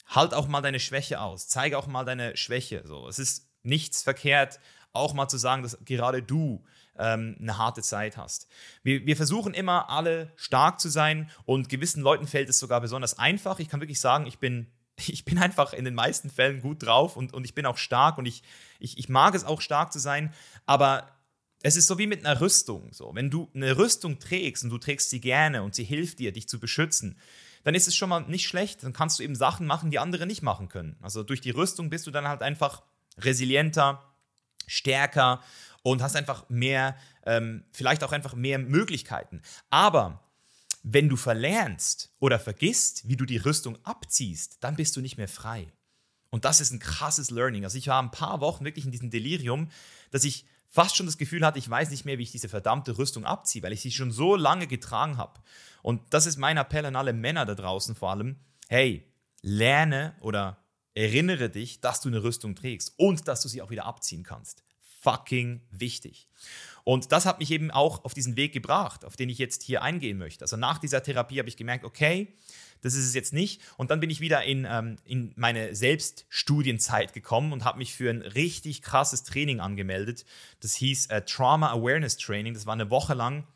halt 0.06 0.32
auch 0.32 0.48
mal 0.48 0.62
deine 0.62 0.80
Schwäche 0.80 1.20
aus, 1.20 1.46
zeige 1.46 1.76
auch 1.76 1.86
mal 1.86 2.06
deine 2.06 2.34
Schwäche. 2.38 2.82
So, 2.86 3.06
es 3.06 3.18
ist 3.18 3.50
nichts 3.62 4.02
verkehrt, 4.02 4.58
auch 4.94 5.12
mal 5.12 5.28
zu 5.28 5.36
sagen, 5.36 5.62
dass 5.62 5.76
gerade 5.84 6.22
du 6.22 6.64
ähm, 6.96 7.36
eine 7.38 7.58
harte 7.58 7.82
Zeit 7.82 8.16
hast. 8.16 8.48
Wir, 8.82 9.04
wir 9.04 9.16
versuchen 9.16 9.52
immer 9.52 9.90
alle 9.90 10.32
stark 10.36 10.80
zu 10.80 10.88
sein 10.88 11.30
und 11.44 11.68
gewissen 11.68 12.02
Leuten 12.02 12.26
fällt 12.26 12.48
es 12.48 12.58
sogar 12.58 12.80
besonders 12.80 13.18
einfach. 13.18 13.58
Ich 13.58 13.68
kann 13.68 13.80
wirklich 13.80 14.00
sagen, 14.00 14.24
ich 14.24 14.38
bin 14.38 14.72
ich 14.96 15.26
bin 15.26 15.38
einfach 15.38 15.74
in 15.74 15.84
den 15.84 15.94
meisten 15.94 16.30
Fällen 16.30 16.62
gut 16.62 16.86
drauf 16.86 17.18
und, 17.18 17.34
und 17.34 17.44
ich 17.44 17.54
bin 17.54 17.66
auch 17.66 17.76
stark 17.76 18.16
und 18.16 18.24
ich, 18.24 18.42
ich, 18.78 18.96
ich 18.96 19.10
mag 19.10 19.34
es 19.34 19.44
auch 19.44 19.60
stark 19.60 19.92
zu 19.92 19.98
sein, 19.98 20.32
aber 20.66 21.13
es 21.64 21.76
ist 21.76 21.86
so 21.86 21.96
wie 21.96 22.06
mit 22.06 22.26
einer 22.26 22.42
Rüstung. 22.42 22.92
So. 22.92 23.14
Wenn 23.14 23.30
du 23.30 23.48
eine 23.54 23.78
Rüstung 23.78 24.18
trägst 24.18 24.64
und 24.64 24.70
du 24.70 24.76
trägst 24.76 25.08
sie 25.08 25.20
gerne 25.20 25.62
und 25.62 25.74
sie 25.74 25.82
hilft 25.82 26.18
dir, 26.18 26.30
dich 26.30 26.46
zu 26.46 26.60
beschützen, 26.60 27.18
dann 27.64 27.74
ist 27.74 27.88
es 27.88 27.96
schon 27.96 28.10
mal 28.10 28.20
nicht 28.20 28.46
schlecht. 28.46 28.84
Dann 28.84 28.92
kannst 28.92 29.18
du 29.18 29.22
eben 29.22 29.34
Sachen 29.34 29.66
machen, 29.66 29.90
die 29.90 29.98
andere 29.98 30.26
nicht 30.26 30.42
machen 30.42 30.68
können. 30.68 30.98
Also 31.00 31.22
durch 31.22 31.40
die 31.40 31.50
Rüstung 31.50 31.88
bist 31.88 32.06
du 32.06 32.10
dann 32.10 32.28
halt 32.28 32.42
einfach 32.42 32.82
resilienter, 33.16 34.04
stärker 34.66 35.42
und 35.82 36.02
hast 36.02 36.16
einfach 36.16 36.46
mehr, 36.50 36.98
ähm, 37.24 37.64
vielleicht 37.72 38.04
auch 38.04 38.12
einfach 38.12 38.34
mehr 38.34 38.58
Möglichkeiten. 38.58 39.40
Aber 39.70 40.22
wenn 40.82 41.08
du 41.08 41.16
verlernst 41.16 42.14
oder 42.20 42.38
vergisst, 42.38 43.08
wie 43.08 43.16
du 43.16 43.24
die 43.24 43.38
Rüstung 43.38 43.78
abziehst, 43.84 44.58
dann 44.60 44.76
bist 44.76 44.96
du 44.96 45.00
nicht 45.00 45.16
mehr 45.16 45.28
frei. 45.28 45.72
Und 46.28 46.44
das 46.44 46.60
ist 46.60 46.72
ein 46.72 46.78
krasses 46.78 47.30
Learning. 47.30 47.64
Also 47.64 47.78
ich 47.78 47.88
war 47.88 48.02
ein 48.02 48.10
paar 48.10 48.42
Wochen 48.42 48.66
wirklich 48.66 48.84
in 48.84 48.90
diesem 48.90 49.08
Delirium, 49.08 49.70
dass 50.10 50.24
ich 50.24 50.44
fast 50.74 50.96
schon 50.96 51.06
das 51.06 51.18
Gefühl 51.18 51.46
hatte, 51.46 51.60
ich 51.60 51.70
weiß 51.70 51.90
nicht 51.90 52.04
mehr, 52.04 52.18
wie 52.18 52.24
ich 52.24 52.32
diese 52.32 52.48
verdammte 52.48 52.98
Rüstung 52.98 53.24
abziehe, 53.24 53.62
weil 53.62 53.72
ich 53.72 53.80
sie 53.80 53.92
schon 53.92 54.10
so 54.10 54.34
lange 54.34 54.66
getragen 54.66 55.18
habe. 55.18 55.40
Und 55.82 56.02
das 56.10 56.26
ist 56.26 56.36
mein 56.36 56.56
Appell 56.56 56.84
an 56.84 56.96
alle 56.96 57.12
Männer 57.12 57.46
da 57.46 57.54
draußen 57.54 57.94
vor 57.94 58.10
allem. 58.10 58.40
Hey, 58.66 59.08
lerne 59.40 60.16
oder 60.20 60.58
erinnere 60.94 61.48
dich, 61.48 61.80
dass 61.80 62.00
du 62.00 62.08
eine 62.08 62.24
Rüstung 62.24 62.56
trägst 62.56 62.94
und 62.96 63.28
dass 63.28 63.40
du 63.42 63.48
sie 63.48 63.62
auch 63.62 63.70
wieder 63.70 63.84
abziehen 63.84 64.24
kannst. 64.24 64.64
Fucking 65.00 65.60
wichtig. 65.70 66.28
Und 66.82 67.12
das 67.12 67.24
hat 67.24 67.38
mich 67.38 67.52
eben 67.52 67.70
auch 67.70 68.04
auf 68.04 68.12
diesen 68.12 68.36
Weg 68.36 68.52
gebracht, 68.52 69.04
auf 69.04 69.14
den 69.14 69.28
ich 69.28 69.38
jetzt 69.38 69.62
hier 69.62 69.80
eingehen 69.80 70.18
möchte. 70.18 70.42
Also 70.42 70.56
nach 70.56 70.78
dieser 70.78 71.04
Therapie 71.04 71.38
habe 71.38 71.48
ich 71.48 71.56
gemerkt, 71.56 71.84
okay, 71.84 72.36
das 72.84 72.92
ist 72.94 73.06
es 73.06 73.14
jetzt 73.14 73.32
nicht. 73.32 73.62
Und 73.78 73.90
dann 73.90 73.98
bin 73.98 74.10
ich 74.10 74.20
wieder 74.20 74.44
in, 74.44 74.66
ähm, 74.70 74.96
in 75.04 75.32
meine 75.36 75.74
Selbststudienzeit 75.74 77.14
gekommen 77.14 77.52
und 77.52 77.64
habe 77.64 77.78
mich 77.78 77.94
für 77.94 78.10
ein 78.10 78.20
richtig 78.20 78.82
krasses 78.82 79.22
Training 79.22 79.60
angemeldet. 79.60 80.26
Das 80.60 80.74
hieß 80.74 81.06
äh, 81.06 81.22
Trauma 81.22 81.72
Awareness 81.72 82.18
Training. 82.18 82.52
Das 82.52 82.66
war 82.66 82.74
eine 82.74 82.90
Woche 82.90 83.14
lang 83.14 83.46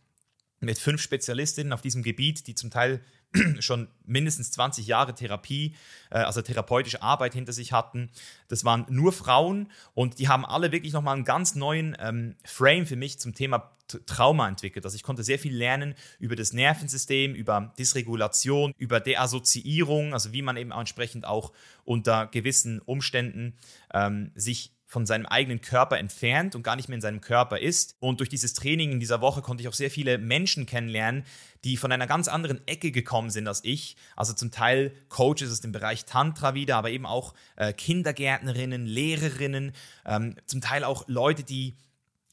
mit 0.61 0.79
fünf 0.79 1.03
Spezialistinnen 1.03 1.75
auf 1.75 1.83
diesem 1.83 2.03
Gebiet, 2.03 2.47
die 2.47 2.55
zum 2.55 2.71
Teil 2.71 3.03
schon 3.61 3.89
mindestens 4.05 4.51
20 4.53 4.87
Jahre 4.87 5.15
Therapie, 5.15 5.75
äh, 6.11 6.19
also 6.19 6.43
therapeutische 6.43 7.03
Arbeit 7.03 7.35
hinter 7.35 7.53
sich 7.53 7.73
hatten. 7.73 8.11
Das 8.49 8.65
waren 8.65 8.87
nur 8.89 9.13
Frauen 9.13 9.71
und 9.95 10.19
die 10.19 10.29
haben 10.29 10.47
alle 10.47 10.73
wirklich 10.73 10.93
nochmal 10.93 11.17
einen 11.17 11.25
ganz 11.25 11.55
neuen 11.55 11.97
ähm, 12.01 12.37
Frame 12.45 12.87
für 12.87 12.97
mich 12.97 13.19
zum 13.19 13.35
Thema 13.35 13.71
Trauma 14.07 14.49
entwickelt. 14.49 14.85
Also 14.85 14.97
ich 14.97 15.03
konnte 15.03 15.23
sehr 15.23 15.39
viel 15.39 15.55
lernen 15.55 15.95
über 16.19 16.37
das 16.37 16.53
Nervensystem, 16.53 17.35
über 17.35 17.73
Dysregulation, 17.79 18.73
über 18.77 19.01
Deassoziierung, 19.01 20.13
also 20.13 20.33
wie 20.33 20.43
man 20.43 20.57
eben 20.57 20.73
entsprechend 20.73 21.27
auch 21.27 21.53
unter 21.85 22.27
gewissen 22.27 22.81
Umständen 22.81 23.55
ähm, 23.93 24.31
sich 24.35 24.73
von 24.89 25.05
seinem 25.05 25.27
eigenen 25.27 25.61
Körper 25.61 25.99
entfernt 25.99 26.55
und 26.55 26.63
gar 26.63 26.75
nicht 26.75 26.89
mehr 26.89 26.97
in 26.97 27.03
seinem 27.03 27.21
Körper 27.21 27.59
ist. 27.59 27.97
Und 28.01 28.21
durch 28.21 28.31
dieses 28.31 28.55
Training 28.55 28.91
in 28.91 29.01
dieser 29.01 29.21
Woche 29.21 29.43
konnte 29.43 29.61
ich 29.61 29.69
auch 29.69 29.75
sehr 29.75 29.91
viele 29.91 30.17
Menschen 30.17 30.65
kennenlernen, 30.65 31.25
die 31.63 31.77
von 31.77 31.93
einer 31.93 32.07
ganz 32.07 32.27
anderen 32.27 32.67
Ecke 32.67 32.91
gekommen 32.91 33.29
sind 33.29 33.47
als 33.47 33.63
ich. 33.65 33.97
Also 34.17 34.33
zum 34.33 34.51
Teil 34.51 34.93
Coaches 35.11 35.53
aus 35.53 35.61
dem 35.61 35.73
Bereich 35.73 36.07
Tantra 36.07 36.55
wieder, 36.55 36.77
aber 36.77 36.89
eben 36.89 37.05
auch 37.05 37.35
äh, 37.57 37.75
Kindergärtnerinnen, 37.75 38.87
Lehrerinnen, 38.87 39.73
ähm, 40.07 40.37
zum 40.47 40.63
Teil 40.63 40.85
auch 40.85 41.05
Leute, 41.07 41.45
die 41.45 41.75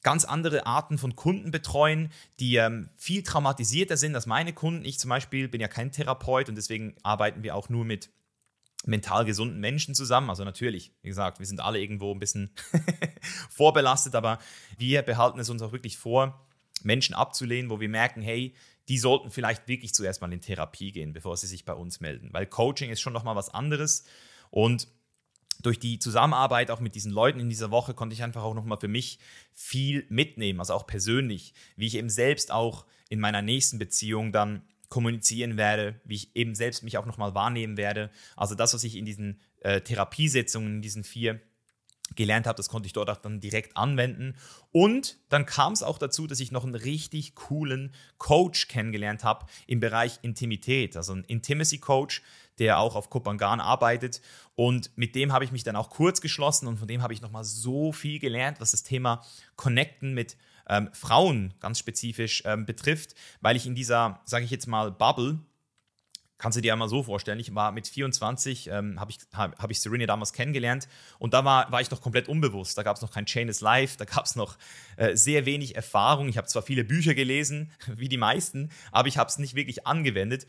ganz 0.02 0.24
andere 0.24 0.64
Arten 0.64 0.96
von 0.96 1.14
Kunden 1.14 1.50
betreuen, 1.50 2.10
die 2.40 2.56
ähm, 2.56 2.88
viel 2.96 3.22
traumatisierter 3.22 3.98
sind 3.98 4.14
als 4.14 4.24
meine 4.24 4.54
Kunden. 4.54 4.86
Ich 4.86 4.98
zum 4.98 5.10
Beispiel 5.10 5.46
bin 5.48 5.60
ja 5.60 5.68
kein 5.68 5.92
Therapeut 5.92 6.48
und 6.48 6.54
deswegen 6.54 6.94
arbeiten 7.02 7.42
wir 7.42 7.54
auch 7.54 7.68
nur 7.68 7.84
mit 7.84 8.08
mental 8.86 9.24
gesunden 9.24 9.60
Menschen 9.60 9.94
zusammen. 9.94 10.30
Also 10.30 10.44
natürlich, 10.44 10.92
wie 11.02 11.08
gesagt, 11.08 11.38
wir 11.38 11.46
sind 11.46 11.60
alle 11.60 11.80
irgendwo 11.80 12.12
ein 12.12 12.18
bisschen 12.18 12.50
vorbelastet, 13.50 14.14
aber 14.14 14.38
wir 14.78 15.02
behalten 15.02 15.38
es 15.38 15.50
uns 15.50 15.62
auch 15.62 15.72
wirklich 15.72 15.96
vor, 15.96 16.46
Menschen 16.82 17.14
abzulehnen, 17.14 17.70
wo 17.70 17.80
wir 17.80 17.88
merken, 17.88 18.22
hey, 18.22 18.54
die 18.88 18.98
sollten 18.98 19.30
vielleicht 19.30 19.66
wirklich 19.66 19.94
zuerst 19.94 20.20
mal 20.20 20.32
in 20.32 20.40
Therapie 20.40 20.92
gehen, 20.92 21.12
bevor 21.12 21.36
sie 21.36 21.48
sich 21.48 21.64
bei 21.64 21.72
uns 21.72 22.00
melden. 22.00 22.28
Weil 22.32 22.46
Coaching 22.46 22.90
ist 22.90 23.00
schon 23.00 23.12
nochmal 23.12 23.34
was 23.34 23.48
anderes. 23.48 24.04
Und 24.50 24.88
durch 25.62 25.80
die 25.80 25.98
Zusammenarbeit 25.98 26.70
auch 26.70 26.80
mit 26.80 26.94
diesen 26.94 27.10
Leuten 27.10 27.40
in 27.40 27.48
dieser 27.48 27.70
Woche 27.70 27.94
konnte 27.94 28.14
ich 28.14 28.22
einfach 28.22 28.44
auch 28.44 28.54
nochmal 28.54 28.78
für 28.78 28.88
mich 28.88 29.18
viel 29.52 30.06
mitnehmen, 30.08 30.60
also 30.60 30.74
auch 30.74 30.86
persönlich, 30.86 31.54
wie 31.76 31.86
ich 31.86 31.96
eben 31.96 32.10
selbst 32.10 32.52
auch 32.52 32.86
in 33.08 33.20
meiner 33.20 33.42
nächsten 33.42 33.78
Beziehung 33.78 34.32
dann 34.32 34.62
kommunizieren 34.96 35.58
werde, 35.58 36.00
wie 36.06 36.14
ich 36.14 36.34
eben 36.34 36.54
selbst 36.54 36.82
mich 36.82 36.96
auch 36.96 37.04
nochmal 37.04 37.34
wahrnehmen 37.34 37.76
werde. 37.76 38.10
Also 38.34 38.54
das, 38.54 38.72
was 38.72 38.82
ich 38.82 38.96
in 38.96 39.04
diesen 39.04 39.42
äh, 39.60 39.82
Therapiesitzungen, 39.82 40.76
in 40.76 40.80
diesen 40.80 41.04
vier 41.04 41.38
gelernt 42.14 42.46
habe, 42.46 42.56
das 42.56 42.70
konnte 42.70 42.86
ich 42.86 42.94
dort 42.94 43.10
auch 43.10 43.18
dann 43.18 43.38
direkt 43.38 43.76
anwenden. 43.76 44.36
Und 44.72 45.18
dann 45.28 45.44
kam 45.44 45.74
es 45.74 45.82
auch 45.82 45.98
dazu, 45.98 46.26
dass 46.26 46.40
ich 46.40 46.50
noch 46.50 46.64
einen 46.64 46.74
richtig 46.74 47.34
coolen 47.34 47.92
Coach 48.16 48.68
kennengelernt 48.68 49.22
habe 49.22 49.44
im 49.66 49.80
Bereich 49.80 50.18
Intimität, 50.22 50.96
also 50.96 51.12
ein 51.12 51.24
Intimacy 51.24 51.76
Coach, 51.76 52.22
der 52.58 52.78
auch 52.78 52.96
auf 52.96 53.10
Kopangan 53.10 53.60
arbeitet. 53.60 54.22
Und 54.54 54.96
mit 54.96 55.14
dem 55.14 55.30
habe 55.30 55.44
ich 55.44 55.52
mich 55.52 55.62
dann 55.62 55.76
auch 55.76 55.90
kurz 55.90 56.22
geschlossen 56.22 56.68
und 56.68 56.78
von 56.78 56.88
dem 56.88 57.02
habe 57.02 57.12
ich 57.12 57.20
nochmal 57.20 57.44
so 57.44 57.92
viel 57.92 58.18
gelernt, 58.18 58.60
was 58.60 58.70
das 58.70 58.82
Thema 58.82 59.22
Connecten 59.56 60.14
mit 60.14 60.38
ähm, 60.68 60.88
Frauen 60.92 61.54
ganz 61.60 61.78
spezifisch 61.78 62.42
ähm, 62.44 62.66
betrifft, 62.66 63.14
weil 63.40 63.56
ich 63.56 63.66
in 63.66 63.74
dieser, 63.74 64.20
sage 64.24 64.44
ich 64.44 64.50
jetzt 64.50 64.66
mal, 64.66 64.90
Bubble 64.90 65.38
kannst 66.38 66.56
du 66.56 66.62
dir 66.62 66.72
einmal 66.72 66.88
so 66.88 67.02
vorstellen, 67.02 67.40
ich 67.40 67.54
war 67.54 67.72
mit 67.72 67.88
24, 67.88 68.68
ähm, 68.70 69.00
habe 69.00 69.10
ich, 69.10 69.18
hab, 69.32 69.58
hab 69.58 69.70
ich 69.70 69.80
Serena 69.80 70.06
damals 70.06 70.32
kennengelernt 70.32 70.88
und 71.18 71.34
da 71.34 71.44
war, 71.44 71.70
war 71.72 71.80
ich 71.80 71.90
noch 71.90 72.02
komplett 72.02 72.28
unbewusst. 72.28 72.76
Da 72.76 72.82
gab 72.82 72.96
es 72.96 73.02
noch 73.02 73.12
kein 73.12 73.26
Chain 73.26 73.48
is 73.48 73.60
Life, 73.60 73.96
da 73.96 74.04
gab 74.04 74.26
es 74.26 74.36
noch 74.36 74.58
äh, 74.96 75.16
sehr 75.16 75.46
wenig 75.46 75.76
Erfahrung. 75.76 76.28
Ich 76.28 76.36
habe 76.36 76.46
zwar 76.46 76.62
viele 76.62 76.84
Bücher 76.84 77.14
gelesen, 77.14 77.72
wie 77.86 78.08
die 78.08 78.18
meisten, 78.18 78.70
aber 78.92 79.08
ich 79.08 79.18
habe 79.18 79.28
es 79.28 79.38
nicht 79.38 79.54
wirklich 79.54 79.86
angewendet. 79.86 80.46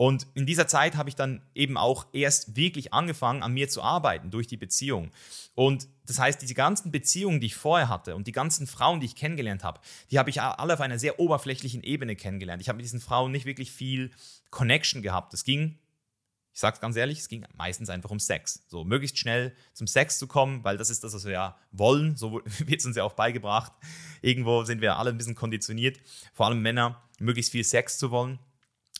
Und 0.00 0.28
in 0.32 0.46
dieser 0.46 0.66
Zeit 0.66 0.96
habe 0.96 1.10
ich 1.10 1.14
dann 1.14 1.42
eben 1.54 1.76
auch 1.76 2.06
erst 2.14 2.56
wirklich 2.56 2.94
angefangen, 2.94 3.42
an 3.42 3.52
mir 3.52 3.68
zu 3.68 3.82
arbeiten 3.82 4.30
durch 4.30 4.46
die 4.46 4.56
Beziehung. 4.56 5.10
Und 5.54 5.88
das 6.06 6.18
heißt, 6.18 6.40
diese 6.40 6.54
ganzen 6.54 6.90
Beziehungen, 6.90 7.38
die 7.38 7.48
ich 7.48 7.54
vorher 7.54 7.90
hatte 7.90 8.16
und 8.16 8.26
die 8.26 8.32
ganzen 8.32 8.66
Frauen, 8.66 9.00
die 9.00 9.04
ich 9.04 9.14
kennengelernt 9.14 9.62
habe, 9.62 9.78
die 10.10 10.18
habe 10.18 10.30
ich 10.30 10.40
alle 10.40 10.72
auf 10.72 10.80
einer 10.80 10.98
sehr 10.98 11.20
oberflächlichen 11.20 11.82
Ebene 11.82 12.16
kennengelernt. 12.16 12.62
Ich 12.62 12.70
habe 12.70 12.78
mit 12.78 12.86
diesen 12.86 12.98
Frauen 12.98 13.30
nicht 13.30 13.44
wirklich 13.44 13.72
viel 13.72 14.10
Connection 14.48 15.02
gehabt. 15.02 15.34
Es 15.34 15.44
ging, 15.44 15.78
ich 16.54 16.60
sage 16.60 16.76
es 16.76 16.80
ganz 16.80 16.96
ehrlich, 16.96 17.18
es 17.18 17.28
ging 17.28 17.44
meistens 17.54 17.90
einfach 17.90 18.10
um 18.10 18.20
Sex. 18.20 18.64
So 18.68 18.84
möglichst 18.84 19.18
schnell 19.18 19.54
zum 19.74 19.86
Sex 19.86 20.18
zu 20.18 20.26
kommen, 20.26 20.64
weil 20.64 20.78
das 20.78 20.88
ist 20.88 21.04
das, 21.04 21.12
was 21.12 21.26
wir 21.26 21.32
ja 21.32 21.58
wollen. 21.72 22.16
So 22.16 22.40
wird 22.60 22.80
es 22.80 22.86
uns 22.86 22.96
ja 22.96 23.04
auch 23.04 23.12
beigebracht. 23.12 23.72
Irgendwo 24.22 24.64
sind 24.64 24.80
wir 24.80 24.96
alle 24.96 25.10
ein 25.10 25.18
bisschen 25.18 25.34
konditioniert, 25.34 26.00
vor 26.32 26.46
allem 26.46 26.62
Männer, 26.62 27.02
möglichst 27.18 27.52
viel 27.52 27.64
Sex 27.64 27.98
zu 27.98 28.10
wollen. 28.10 28.38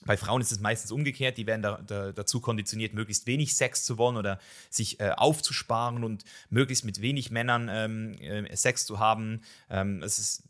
Bei 0.06 0.16
Frauen 0.16 0.40
ist 0.40 0.50
es 0.50 0.60
meistens 0.60 0.92
umgekehrt, 0.92 1.36
die 1.36 1.46
werden 1.46 1.62
da, 1.62 1.80
da, 1.86 2.12
dazu 2.12 2.40
konditioniert, 2.40 2.94
möglichst 2.94 3.26
wenig 3.26 3.54
Sex 3.54 3.84
zu 3.84 3.98
wollen 3.98 4.16
oder 4.16 4.40
sich 4.70 4.98
äh, 5.00 5.10
aufzusparen 5.10 6.04
und 6.04 6.24
möglichst 6.48 6.84
mit 6.84 7.02
wenig 7.02 7.30
Männern 7.30 7.68
ähm, 7.70 8.14
äh, 8.14 8.56
Sex 8.56 8.86
zu 8.86 8.98
haben. 8.98 9.42
Ähm, 9.68 10.02
es 10.02 10.18
ist, 10.18 10.42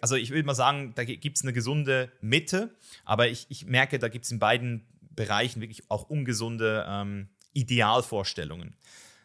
also 0.00 0.16
ich 0.16 0.30
würde 0.30 0.44
mal 0.44 0.54
sagen, 0.54 0.92
da 0.94 1.04
gibt 1.04 1.36
es 1.36 1.42
eine 1.42 1.52
gesunde 1.52 2.10
Mitte, 2.22 2.74
aber 3.04 3.28
ich, 3.28 3.46
ich 3.50 3.66
merke, 3.66 3.98
da 3.98 4.08
gibt 4.08 4.24
es 4.24 4.30
in 4.30 4.38
beiden 4.38 4.86
Bereichen 5.14 5.60
wirklich 5.60 5.90
auch 5.90 6.08
ungesunde 6.08 6.86
ähm, 6.88 7.28
Idealvorstellungen. 7.52 8.74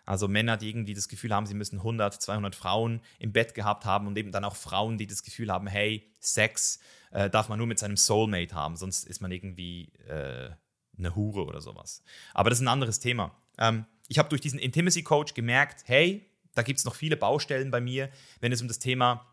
Also 0.06 0.28
Männer, 0.28 0.58
die 0.58 0.70
irgendwie 0.70 0.96
das 0.96 1.08
Gefühl 1.08 1.34
haben, 1.36 1.46
sie 1.46 1.54
müssen 1.54 1.78
100, 1.78 2.20
200 2.20 2.56
Frauen 2.56 3.00
im 3.20 3.32
Bett 3.32 3.54
gehabt 3.54 3.86
haben 3.86 4.08
und 4.08 4.18
eben 4.18 4.32
dann 4.32 4.44
auch 4.44 4.56
Frauen, 4.56 4.98
die 4.98 5.06
das 5.06 5.22
Gefühl 5.24 5.52
haben, 5.52 5.68
hey, 5.68 6.10
Sex 6.20 6.80
äh, 7.12 7.30
darf 7.30 7.50
man 7.50 7.58
nur 7.58 7.68
mit 7.68 7.80
seinem 7.80 7.98
Soulmate 7.98 8.54
haben, 8.54 8.76
sonst 8.76 9.08
ist 9.08 9.22
man 9.22 9.32
irgendwie 9.32 9.92
äh, 10.08 10.50
eine 10.98 11.16
Hure 11.16 11.46
oder 11.46 11.62
sowas. 11.62 12.04
Aber 12.34 12.50
das 12.50 12.60
ist 12.60 12.66
ein 12.66 12.68
anderes 12.68 13.00
Thema. 13.00 13.36
Ähm, 13.58 13.86
ich 14.08 14.18
habe 14.18 14.30
durch 14.30 14.42
diesen 14.42 14.60
Intimacy 14.60 15.04
Coach 15.04 15.34
gemerkt, 15.34 15.84
hey, 15.86 16.26
da 16.56 16.62
gibt 16.62 16.80
es 16.80 16.86
noch 16.86 16.96
viele 16.96 17.16
Baustellen 17.16 17.72
bei 17.72 17.80
mir, 17.80 18.10
wenn 18.42 18.52
es 18.52 18.62
um 18.62 18.68
das 18.68 18.80
Thema 18.80 19.26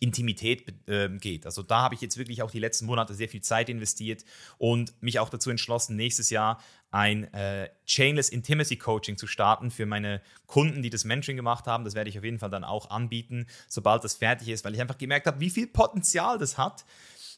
Intimität 0.00 0.88
äh, 0.88 1.08
geht. 1.08 1.46
Also 1.46 1.62
da 1.62 1.82
habe 1.82 1.94
ich 1.94 2.00
jetzt 2.00 2.16
wirklich 2.16 2.42
auch 2.42 2.50
die 2.50 2.58
letzten 2.58 2.86
Monate 2.86 3.14
sehr 3.14 3.28
viel 3.28 3.40
Zeit 3.40 3.68
investiert 3.68 4.24
und 4.58 4.94
mich 5.02 5.18
auch 5.18 5.28
dazu 5.28 5.50
entschlossen, 5.50 5.96
nächstes 5.96 6.30
Jahr 6.30 6.60
ein 6.90 7.32
äh, 7.34 7.68
Chainless 7.86 8.30
Intimacy 8.30 8.76
Coaching 8.76 9.16
zu 9.16 9.26
starten 9.26 9.70
für 9.70 9.86
meine 9.86 10.22
Kunden, 10.46 10.82
die 10.82 10.90
das 10.90 11.04
Mentoring 11.04 11.36
gemacht 11.36 11.66
haben. 11.66 11.84
Das 11.84 11.94
werde 11.94 12.10
ich 12.10 12.18
auf 12.18 12.24
jeden 12.24 12.38
Fall 12.38 12.50
dann 12.50 12.64
auch 12.64 12.90
anbieten, 12.90 13.46
sobald 13.68 14.04
das 14.04 14.14
fertig 14.14 14.48
ist, 14.48 14.64
weil 14.64 14.74
ich 14.74 14.80
einfach 14.80 14.98
gemerkt 14.98 15.26
habe, 15.26 15.40
wie 15.40 15.50
viel 15.50 15.66
Potenzial 15.66 16.38
das 16.38 16.56
hat, 16.56 16.84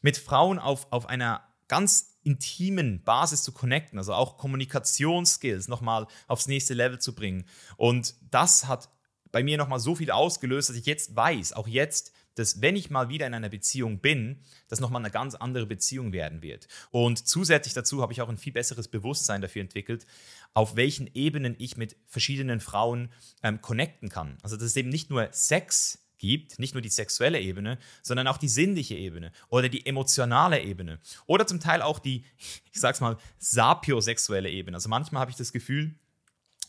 mit 0.01 0.17
Frauen 0.17 0.59
auf, 0.59 0.87
auf 0.91 1.07
einer 1.07 1.43
ganz 1.67 2.17
intimen 2.23 3.03
Basis 3.03 3.43
zu 3.43 3.51
connecten, 3.51 3.97
also 3.97 4.13
auch 4.13 4.37
Kommunikationsskills 4.37 5.67
nochmal 5.67 6.07
aufs 6.27 6.47
nächste 6.47 6.73
Level 6.73 6.99
zu 6.99 7.15
bringen. 7.15 7.45
Und 7.77 8.15
das 8.29 8.67
hat 8.67 8.89
bei 9.31 9.43
mir 9.43 9.57
nochmal 9.57 9.79
so 9.79 9.95
viel 9.95 10.11
ausgelöst, 10.11 10.69
dass 10.69 10.75
ich 10.75 10.85
jetzt 10.85 11.15
weiß, 11.15 11.53
auch 11.53 11.67
jetzt, 11.67 12.11
dass 12.35 12.61
wenn 12.61 12.75
ich 12.75 12.89
mal 12.89 13.09
wieder 13.09 13.27
in 13.27 13.33
einer 13.33 13.49
Beziehung 13.49 13.99
bin, 13.99 14.39
das 14.67 14.79
nochmal 14.79 15.01
eine 15.01 15.11
ganz 15.11 15.35
andere 15.35 15.65
Beziehung 15.65 16.13
werden 16.13 16.41
wird. 16.41 16.67
Und 16.91 17.27
zusätzlich 17.27 17.73
dazu 17.73 18.01
habe 18.01 18.13
ich 18.13 18.21
auch 18.21 18.29
ein 18.29 18.37
viel 18.37 18.53
besseres 18.53 18.87
Bewusstsein 18.87 19.41
dafür 19.41 19.61
entwickelt, 19.61 20.05
auf 20.53 20.75
welchen 20.75 21.09
Ebenen 21.13 21.55
ich 21.57 21.77
mit 21.77 21.95
verschiedenen 22.07 22.59
Frauen 22.59 23.11
ähm, 23.43 23.61
connecten 23.61 24.09
kann. 24.09 24.37
Also 24.43 24.55
dass 24.55 24.65
es 24.65 24.75
eben 24.75 24.89
nicht 24.89 25.09
nur 25.09 25.29
Sex 25.31 25.99
gibt, 26.21 26.59
nicht 26.59 26.73
nur 26.75 26.81
die 26.81 26.89
sexuelle 26.89 27.41
Ebene, 27.41 27.79
sondern 28.03 28.27
auch 28.27 28.37
die 28.37 28.47
sinnliche 28.47 28.95
Ebene 28.95 29.31
oder 29.49 29.69
die 29.69 29.85
emotionale 29.85 30.61
Ebene 30.61 30.99
oder 31.25 31.47
zum 31.47 31.59
Teil 31.59 31.81
auch 31.81 31.99
die, 31.99 32.23
ich 32.71 32.79
sag's 32.79 33.01
mal, 33.01 33.17
sapiosexuelle 33.39 34.49
Ebene. 34.49 34.77
Also 34.77 34.87
manchmal 34.87 35.21
habe 35.21 35.31
ich 35.31 35.37
das 35.37 35.51
Gefühl, 35.51 35.95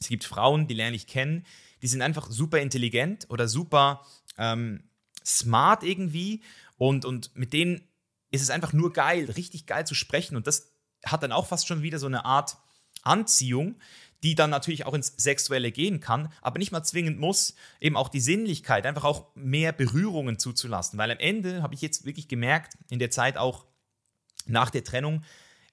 es 0.00 0.08
gibt 0.08 0.24
Frauen, 0.24 0.66
die 0.66 0.74
lerne 0.74 0.96
ich 0.96 1.06
kennen, 1.06 1.44
die 1.82 1.86
sind 1.86 2.02
einfach 2.02 2.30
super 2.30 2.60
intelligent 2.60 3.26
oder 3.28 3.46
super 3.46 4.04
ähm, 4.38 4.84
smart 5.24 5.82
irgendwie 5.82 6.42
und, 6.76 7.04
und 7.04 7.34
mit 7.36 7.52
denen 7.52 7.88
ist 8.30 8.42
es 8.42 8.50
einfach 8.50 8.72
nur 8.72 8.92
geil, 8.92 9.30
richtig 9.30 9.66
geil 9.66 9.86
zu 9.86 9.94
sprechen 9.94 10.36
und 10.36 10.46
das 10.46 10.72
hat 11.04 11.22
dann 11.22 11.32
auch 11.32 11.46
fast 11.46 11.66
schon 11.66 11.82
wieder 11.82 11.98
so 11.98 12.06
eine 12.06 12.24
Art 12.24 12.56
Anziehung, 13.02 13.76
die 14.22 14.34
dann 14.34 14.50
natürlich 14.50 14.86
auch 14.86 14.94
ins 14.94 15.14
Sexuelle 15.16 15.72
gehen 15.72 16.00
kann, 16.00 16.32
aber 16.40 16.58
nicht 16.58 16.70
mal 16.70 16.84
zwingend 16.84 17.18
muss, 17.18 17.54
eben 17.80 17.96
auch 17.96 18.08
die 18.08 18.20
Sinnlichkeit, 18.20 18.86
einfach 18.86 19.04
auch 19.04 19.34
mehr 19.34 19.72
Berührungen 19.72 20.38
zuzulassen. 20.38 20.98
Weil 20.98 21.10
am 21.10 21.18
Ende 21.18 21.62
habe 21.62 21.74
ich 21.74 21.82
jetzt 21.82 22.04
wirklich 22.04 22.28
gemerkt, 22.28 22.78
in 22.88 23.00
der 23.00 23.10
Zeit 23.10 23.36
auch 23.36 23.66
nach 24.46 24.70
der 24.70 24.84
Trennung, 24.84 25.24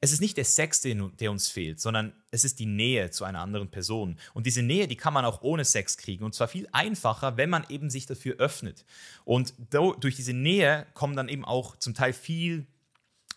es 0.02 0.14
ist 0.14 0.22
nicht 0.22 0.38
der 0.38 0.46
Sex, 0.46 0.82
der 0.82 1.32
uns 1.32 1.50
fehlt, 1.50 1.82
sondern 1.82 2.14
es 2.32 2.46
ist 2.46 2.60
die 2.60 2.66
Nähe 2.66 3.12
zu 3.12 3.26
einer 3.26 3.42
anderen 3.42 3.70
Person. 3.70 4.18
Und 4.34 4.46
diese 4.46 4.62
Nähe, 4.62 4.88
die 4.88 4.96
kann 4.96 5.14
man 5.14 5.26
auch 5.26 5.42
ohne 5.42 5.66
Sex 5.66 5.98
kriegen. 5.98 6.24
Und 6.24 6.34
zwar 6.34 6.48
viel 6.48 6.70
einfacher, 6.72 7.36
wenn 7.36 7.50
man 7.50 7.66
eben 7.68 7.90
sich 7.90 8.06
dafür 8.06 8.38
öffnet. 8.38 8.86
Und 9.26 9.54
durch 9.72 10.16
diese 10.16 10.34
Nähe 10.34 10.88
kommen 10.94 11.18
dann 11.18 11.28
eben 11.28 11.44
auch 11.44 11.76
zum 11.76 11.94
Teil 11.94 12.14
viel 12.14 12.66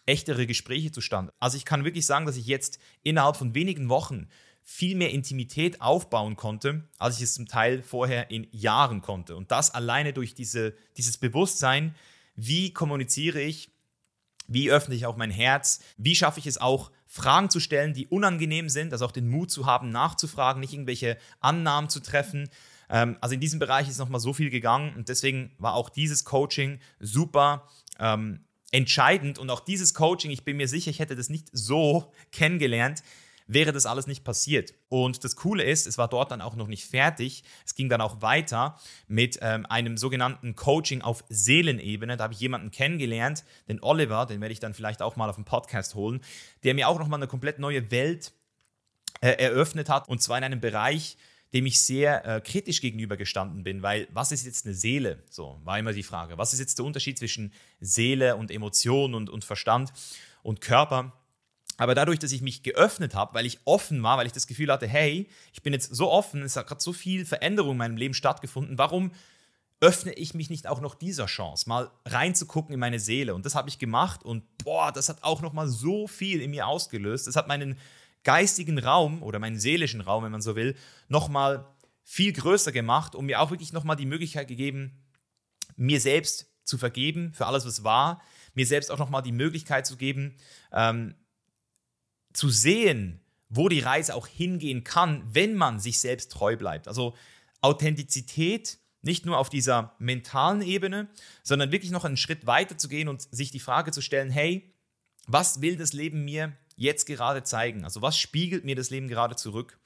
echtere 0.06 0.46
Gespräche 0.46 0.92
zustande. 0.92 1.32
Also 1.40 1.56
ich 1.56 1.64
kann 1.64 1.84
wirklich 1.84 2.06
sagen, 2.06 2.26
dass 2.26 2.36
ich 2.36 2.46
jetzt 2.46 2.78
innerhalb 3.02 3.36
von 3.36 3.54
wenigen 3.54 3.88
Wochen 3.88 4.28
viel 4.62 4.96
mehr 4.96 5.10
Intimität 5.10 5.80
aufbauen 5.80 6.36
konnte, 6.36 6.88
als 6.98 7.16
ich 7.16 7.24
es 7.24 7.34
zum 7.34 7.46
Teil 7.46 7.82
vorher 7.82 8.30
in 8.30 8.46
Jahren 8.52 9.00
konnte. 9.00 9.34
Und 9.34 9.50
das 9.50 9.74
alleine 9.74 10.12
durch 10.12 10.34
diese, 10.34 10.74
dieses 10.96 11.18
Bewusstsein, 11.18 11.96
wie 12.36 12.72
kommuniziere 12.72 13.40
ich 13.40 13.70
wie 14.52 14.70
öffne 14.70 14.94
ich 14.94 15.06
auch 15.06 15.16
mein 15.16 15.30
Herz? 15.30 15.80
Wie 15.96 16.14
schaffe 16.14 16.40
ich 16.40 16.46
es 16.46 16.58
auch, 16.58 16.90
Fragen 17.06 17.50
zu 17.50 17.60
stellen, 17.60 17.92
die 17.92 18.06
unangenehm 18.06 18.70
sind, 18.70 18.92
also 18.92 19.04
auch 19.04 19.12
den 19.12 19.28
Mut 19.28 19.50
zu 19.50 19.66
haben, 19.66 19.90
nachzufragen, 19.90 20.60
nicht 20.60 20.72
irgendwelche 20.72 21.18
Annahmen 21.40 21.90
zu 21.90 22.00
treffen. 22.00 22.48
Ähm, 22.88 23.18
also 23.20 23.34
in 23.34 23.40
diesem 23.40 23.58
Bereich 23.58 23.86
ist 23.86 23.98
nochmal 23.98 24.20
so 24.20 24.32
viel 24.32 24.48
gegangen 24.48 24.94
und 24.96 25.10
deswegen 25.10 25.52
war 25.58 25.74
auch 25.74 25.90
dieses 25.90 26.24
Coaching 26.24 26.80
super 27.00 27.68
ähm, 27.98 28.46
entscheidend 28.70 29.38
und 29.38 29.50
auch 29.50 29.60
dieses 29.60 29.92
Coaching, 29.92 30.30
ich 30.30 30.44
bin 30.44 30.56
mir 30.56 30.68
sicher, 30.68 30.90
ich 30.90 31.00
hätte 31.00 31.14
das 31.14 31.28
nicht 31.28 31.48
so 31.52 32.10
kennengelernt, 32.32 33.02
wäre 33.46 33.72
das 33.72 33.86
alles 33.86 34.06
nicht 34.06 34.24
passiert. 34.24 34.74
Und 34.88 35.24
das 35.24 35.36
Coole 35.36 35.64
ist, 35.64 35.86
es 35.86 35.98
war 35.98 36.08
dort 36.08 36.30
dann 36.30 36.40
auch 36.40 36.56
noch 36.56 36.66
nicht 36.66 36.84
fertig. 36.84 37.44
Es 37.64 37.74
ging 37.74 37.88
dann 37.88 38.00
auch 38.00 38.22
weiter 38.22 38.78
mit 39.08 39.38
ähm, 39.42 39.66
einem 39.66 39.96
sogenannten 39.96 40.54
Coaching 40.56 41.02
auf 41.02 41.24
Seelenebene. 41.28 42.16
Da 42.16 42.24
habe 42.24 42.34
ich 42.34 42.40
jemanden 42.40 42.70
kennengelernt, 42.70 43.44
den 43.68 43.82
Oliver, 43.82 44.26
den 44.26 44.40
werde 44.40 44.52
ich 44.52 44.60
dann 44.60 44.74
vielleicht 44.74 45.02
auch 45.02 45.16
mal 45.16 45.28
auf 45.28 45.36
dem 45.36 45.44
Podcast 45.44 45.94
holen, 45.94 46.20
der 46.64 46.74
mir 46.74 46.88
auch 46.88 46.98
nochmal 46.98 47.18
eine 47.18 47.28
komplett 47.28 47.58
neue 47.58 47.90
Welt 47.90 48.32
äh, 49.20 49.30
eröffnet 49.30 49.88
hat. 49.88 50.08
Und 50.08 50.22
zwar 50.22 50.38
in 50.38 50.44
einem 50.44 50.60
Bereich, 50.60 51.16
dem 51.52 51.66
ich 51.66 51.82
sehr 51.82 52.24
äh, 52.24 52.40
kritisch 52.40 52.80
gegenübergestanden 52.80 53.62
bin, 53.62 53.82
weil 53.82 54.08
was 54.10 54.32
ist 54.32 54.46
jetzt 54.46 54.64
eine 54.64 54.74
Seele? 54.74 55.22
So 55.28 55.60
war 55.64 55.78
immer 55.78 55.92
die 55.92 56.02
Frage. 56.02 56.38
Was 56.38 56.52
ist 56.52 56.60
jetzt 56.60 56.78
der 56.78 56.86
Unterschied 56.86 57.18
zwischen 57.18 57.52
Seele 57.80 58.36
und 58.36 58.50
Emotion 58.50 59.14
und, 59.14 59.28
und 59.28 59.44
Verstand 59.44 59.92
und 60.42 60.60
Körper? 60.60 61.12
Aber 61.82 61.96
dadurch, 61.96 62.20
dass 62.20 62.30
ich 62.30 62.42
mich 62.42 62.62
geöffnet 62.62 63.16
habe, 63.16 63.34
weil 63.34 63.44
ich 63.44 63.58
offen 63.64 64.04
war, 64.04 64.16
weil 64.16 64.26
ich 64.26 64.32
das 64.32 64.46
Gefühl 64.46 64.70
hatte, 64.70 64.86
hey, 64.86 65.28
ich 65.52 65.62
bin 65.62 65.72
jetzt 65.72 65.92
so 65.92 66.12
offen, 66.12 66.42
es 66.42 66.54
hat 66.54 66.68
gerade 66.68 66.80
so 66.80 66.92
viel 66.92 67.26
Veränderung 67.26 67.72
in 67.72 67.78
meinem 67.78 67.96
Leben 67.96 68.14
stattgefunden, 68.14 68.78
warum 68.78 69.10
öffne 69.80 70.12
ich 70.12 70.32
mich 70.32 70.48
nicht 70.48 70.68
auch 70.68 70.80
noch 70.80 70.94
dieser 70.94 71.26
Chance, 71.26 71.68
mal 71.68 71.90
reinzugucken 72.04 72.72
in 72.72 72.78
meine 72.78 73.00
Seele? 73.00 73.34
Und 73.34 73.46
das 73.46 73.56
habe 73.56 73.68
ich 73.68 73.80
gemacht 73.80 74.22
und 74.22 74.44
boah, 74.58 74.92
das 74.92 75.08
hat 75.08 75.24
auch 75.24 75.42
noch 75.42 75.54
mal 75.54 75.66
so 75.66 76.06
viel 76.06 76.40
in 76.40 76.52
mir 76.52 76.68
ausgelöst. 76.68 77.26
Das 77.26 77.34
hat 77.34 77.48
meinen 77.48 77.76
geistigen 78.22 78.78
Raum 78.78 79.20
oder 79.20 79.40
meinen 79.40 79.58
seelischen 79.58 80.02
Raum, 80.02 80.22
wenn 80.22 80.30
man 80.30 80.40
so 80.40 80.54
will, 80.54 80.76
noch 81.08 81.28
mal 81.28 81.66
viel 82.04 82.32
größer 82.32 82.70
gemacht 82.70 83.16
und 83.16 83.26
mir 83.26 83.40
auch 83.40 83.50
wirklich 83.50 83.72
noch 83.72 83.82
mal 83.82 83.96
die 83.96 84.06
Möglichkeit 84.06 84.46
gegeben, 84.46 85.02
mir 85.74 86.00
selbst 86.00 86.46
zu 86.62 86.78
vergeben 86.78 87.32
für 87.34 87.46
alles, 87.46 87.66
was 87.66 87.82
war, 87.82 88.22
mir 88.54 88.66
selbst 88.66 88.92
auch 88.92 88.98
noch 88.98 89.10
mal 89.10 89.22
die 89.22 89.32
Möglichkeit 89.32 89.84
zu 89.84 89.96
geben, 89.96 90.36
ähm, 90.72 91.16
zu 92.32 92.48
sehen, 92.48 93.20
wo 93.48 93.68
die 93.68 93.80
Reise 93.80 94.14
auch 94.14 94.26
hingehen 94.26 94.84
kann, 94.84 95.22
wenn 95.32 95.54
man 95.54 95.78
sich 95.78 95.98
selbst 96.00 96.32
treu 96.32 96.56
bleibt. 96.56 96.88
Also 96.88 97.14
Authentizität 97.60 98.78
nicht 99.02 99.26
nur 99.26 99.38
auf 99.38 99.50
dieser 99.50 99.94
mentalen 99.98 100.62
Ebene, 100.62 101.08
sondern 101.42 101.72
wirklich 101.72 101.90
noch 101.90 102.04
einen 102.04 102.16
Schritt 102.16 102.46
weiter 102.46 102.78
zu 102.78 102.88
gehen 102.88 103.08
und 103.08 103.22
sich 103.34 103.50
die 103.50 103.60
Frage 103.60 103.90
zu 103.90 104.00
stellen, 104.00 104.30
hey, 104.30 104.72
was 105.26 105.60
will 105.60 105.76
das 105.76 105.92
Leben 105.92 106.24
mir 106.24 106.56
jetzt 106.76 107.06
gerade 107.06 107.42
zeigen? 107.42 107.84
Also 107.84 108.00
was 108.00 108.16
spiegelt 108.16 108.64
mir 108.64 108.76
das 108.76 108.90
Leben 108.90 109.08
gerade 109.08 109.36
zurück? 109.36 109.78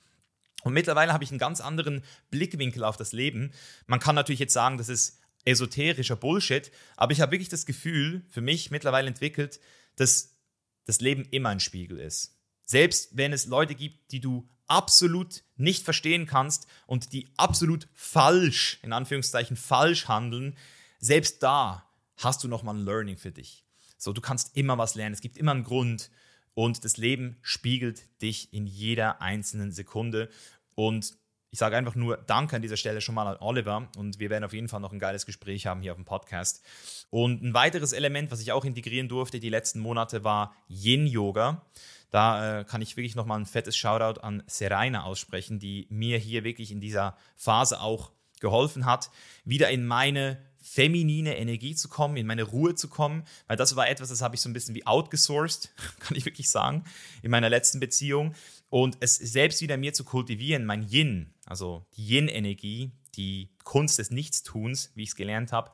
Und 0.63 0.73
mittlerweile 0.73 1.13
habe 1.13 1.25
ich 1.25 1.31
einen 1.31 1.39
ganz 1.39 1.61
anderen 1.61 2.03
Blickwinkel 2.31 2.85
auf 2.85 2.97
das 2.97 3.13
Leben. 3.13 3.53
Man 3.87 4.01
kann 4.01 4.15
natürlich 4.15 4.41
jetzt 4.41 4.53
sagen, 4.53 4.79
das 4.79 4.89
ist 4.89 5.21
esoterischer 5.45 6.17
Bullshit, 6.17 6.71
aber 6.97 7.13
ich 7.13 7.21
habe 7.21 7.33
wirklich 7.33 7.49
das 7.49 7.67
Gefühl, 7.67 8.25
für 8.29 8.41
mich 8.41 8.71
mittlerweile 8.71 9.09
entwickelt, 9.09 9.61
dass 9.95 10.37
das 10.85 11.01
Leben 11.01 11.25
immer 11.31 11.51
ein 11.51 11.61
Spiegel 11.61 11.99
ist. 11.99 12.36
Selbst 12.67 13.17
wenn 13.17 13.33
es 13.33 13.47
Leute 13.47 13.75
gibt, 13.75 14.13
die 14.13 14.21
du 14.21 14.47
absolut 14.67 15.43
nicht 15.57 15.85
verstehen 15.85 16.27
kannst 16.27 16.67
und 16.87 17.13
die 17.13 17.29
absolut 17.37 17.89
falsch, 17.95 18.79
in 18.83 18.93
Anführungszeichen 18.93 19.57
falsch 19.57 20.09
handeln, 20.09 20.57
selbst 20.99 21.43
da 21.43 21.89
hast 22.17 22.45
du 22.45 22.49
nochmal 22.49 22.75
ein 22.75 22.85
Learning 22.85 23.17
für 23.17 23.31
dich. 23.31 23.65
So, 23.97 24.13
du 24.13 24.21
kannst 24.21 24.57
immer 24.57 24.77
was 24.77 24.95
lernen. 24.95 25.15
Es 25.15 25.21
gibt 25.21 25.39
immer 25.39 25.53
einen 25.53 25.65
Grund 25.65 26.11
und 26.55 26.85
das 26.85 26.97
Leben 26.97 27.37
spiegelt 27.43 28.03
dich 28.21 28.53
in 28.53 28.67
jeder 28.67 29.23
einzelnen 29.23 29.73
Sekunde. 29.73 30.29
Und 30.75 31.17
ich 31.51 31.59
sage 31.59 31.77
einfach 31.77 31.95
nur 31.95 32.17
Danke 32.17 32.57
an 32.57 32.63
dieser 32.63 32.77
Stelle 32.77 33.01
schon 33.01 33.15
mal 33.15 33.27
an 33.27 33.39
Oliver 33.41 33.89
und 33.97 34.19
wir 34.19 34.31
werden 34.31 34.45
auf 34.45 34.53
jeden 34.53 34.69
Fall 34.69 34.81
noch 34.81 34.93
ein 34.93 34.99
geiles 34.99 35.27
Gespräch 35.27 35.67
haben 35.67 35.81
hier 35.81 35.93
auf 35.93 35.99
dem 35.99 36.05
Podcast. 36.05 36.63
Und 37.11 37.43
ein 37.43 37.55
weiteres 37.55 37.93
Element, 37.93 38.31
was 38.31 38.41
ich 38.41 38.53
auch 38.53 38.65
integrieren 38.65 39.09
durfte 39.09 39.41
die 39.41 39.49
letzten 39.49 39.81
Monate, 39.81 40.25
war 40.25 40.55
Yin-Yoga. 40.69 41.65
Da 42.11 42.61
äh, 42.61 42.65
kann 42.65 42.83
ich 42.83 42.97
wirklich 42.97 43.17
nochmal 43.17 43.41
ein 43.41 43.47
fettes 43.47 43.77
Shoutout 43.77 44.21
an 44.21 44.43
Serena 44.47 45.05
aussprechen, 45.05 45.59
die 45.59 45.87
mir 45.91 46.19
hier 46.19 46.45
wirklich 46.45 46.71
in 46.71 46.81
dieser 46.81 47.17
Phase 47.37 47.81
auch 47.81 48.13
geholfen 48.41 48.85
hat, 48.85 49.11
wieder 49.45 49.71
in 49.71 49.87
meine 49.87 50.39
feminine 50.61 51.37
Energie 51.39 51.77
zu 51.77 51.89
kommen, 51.89 52.17
in 52.17 52.27
meine 52.27 52.43
Ruhe 52.43 52.75
zu 52.75 52.89
kommen, 52.89 53.25
weil 53.47 53.57
das 53.57 53.77
war 53.77 53.89
etwas, 53.89 54.09
das 54.09 54.21
habe 54.21 54.35
ich 54.35 54.41
so 54.41 54.49
ein 54.49 54.53
bisschen 54.53 54.75
wie 54.75 54.87
outgesourced, 54.87 55.73
kann 56.01 56.17
ich 56.17 56.25
wirklich 56.27 56.51
sagen, 56.51 56.85
in 57.23 57.31
meiner 57.31 57.49
letzten 57.49 57.79
Beziehung. 57.81 58.35
Und 58.69 58.97
es 59.01 59.15
selbst 59.15 59.61
wieder 59.61 59.77
mir 59.77 59.93
zu 59.93 60.03
kultivieren, 60.03 60.65
mein 60.65 60.83
Yin, 60.83 61.33
also 61.45 61.87
die 61.97 62.05
Yin-Energie, 62.05 62.91
die 63.15 63.51
Kunst 63.63 64.01
des 64.01 64.11
Nichtstuns, 64.11 64.91
wie 64.97 65.05
ich 65.05 65.11
es 65.11 65.17
gelernt 65.17 65.53
habe, 65.53 65.71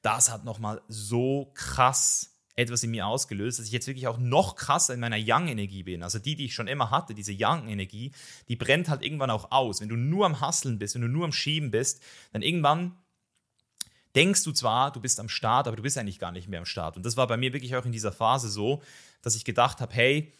das 0.00 0.30
hat 0.30 0.44
nochmal 0.44 0.80
so 0.86 1.50
krass 1.54 2.35
etwas 2.56 2.82
in 2.82 2.90
mir 2.90 3.06
ausgelöst, 3.06 3.58
dass 3.58 3.66
ich 3.66 3.72
jetzt 3.72 3.86
wirklich 3.86 4.08
auch 4.08 4.18
noch 4.18 4.56
krasser 4.56 4.94
in 4.94 5.00
meiner 5.00 5.18
Young-Energie 5.18 5.82
bin. 5.82 6.02
Also 6.02 6.18
die, 6.18 6.34
die 6.34 6.46
ich 6.46 6.54
schon 6.54 6.68
immer 6.68 6.90
hatte, 6.90 7.14
diese 7.14 7.34
Young-Energie, 7.38 8.12
die 8.48 8.56
brennt 8.56 8.88
halt 8.88 9.02
irgendwann 9.02 9.30
auch 9.30 9.52
aus. 9.52 9.82
Wenn 9.82 9.90
du 9.90 9.96
nur 9.96 10.24
am 10.24 10.40
Hasseln 10.40 10.78
bist, 10.78 10.94
wenn 10.94 11.02
du 11.02 11.08
nur 11.08 11.26
am 11.26 11.32
Schieben 11.32 11.70
bist, 11.70 12.02
dann 12.32 12.42
irgendwann 12.42 12.96
denkst 14.16 14.42
du 14.44 14.52
zwar, 14.52 14.90
du 14.90 15.00
bist 15.00 15.20
am 15.20 15.28
Start, 15.28 15.68
aber 15.68 15.76
du 15.76 15.82
bist 15.82 15.98
eigentlich 15.98 16.18
gar 16.18 16.32
nicht 16.32 16.48
mehr 16.48 16.58
am 16.58 16.64
Start. 16.64 16.96
Und 16.96 17.04
das 17.04 17.18
war 17.18 17.26
bei 17.26 17.36
mir 17.36 17.52
wirklich 17.52 17.76
auch 17.76 17.84
in 17.84 17.92
dieser 17.92 18.12
Phase 18.12 18.48
so, 18.48 18.82
dass 19.20 19.36
ich 19.36 19.44
gedacht 19.44 19.82
habe, 19.82 19.92
hey, 19.94 20.32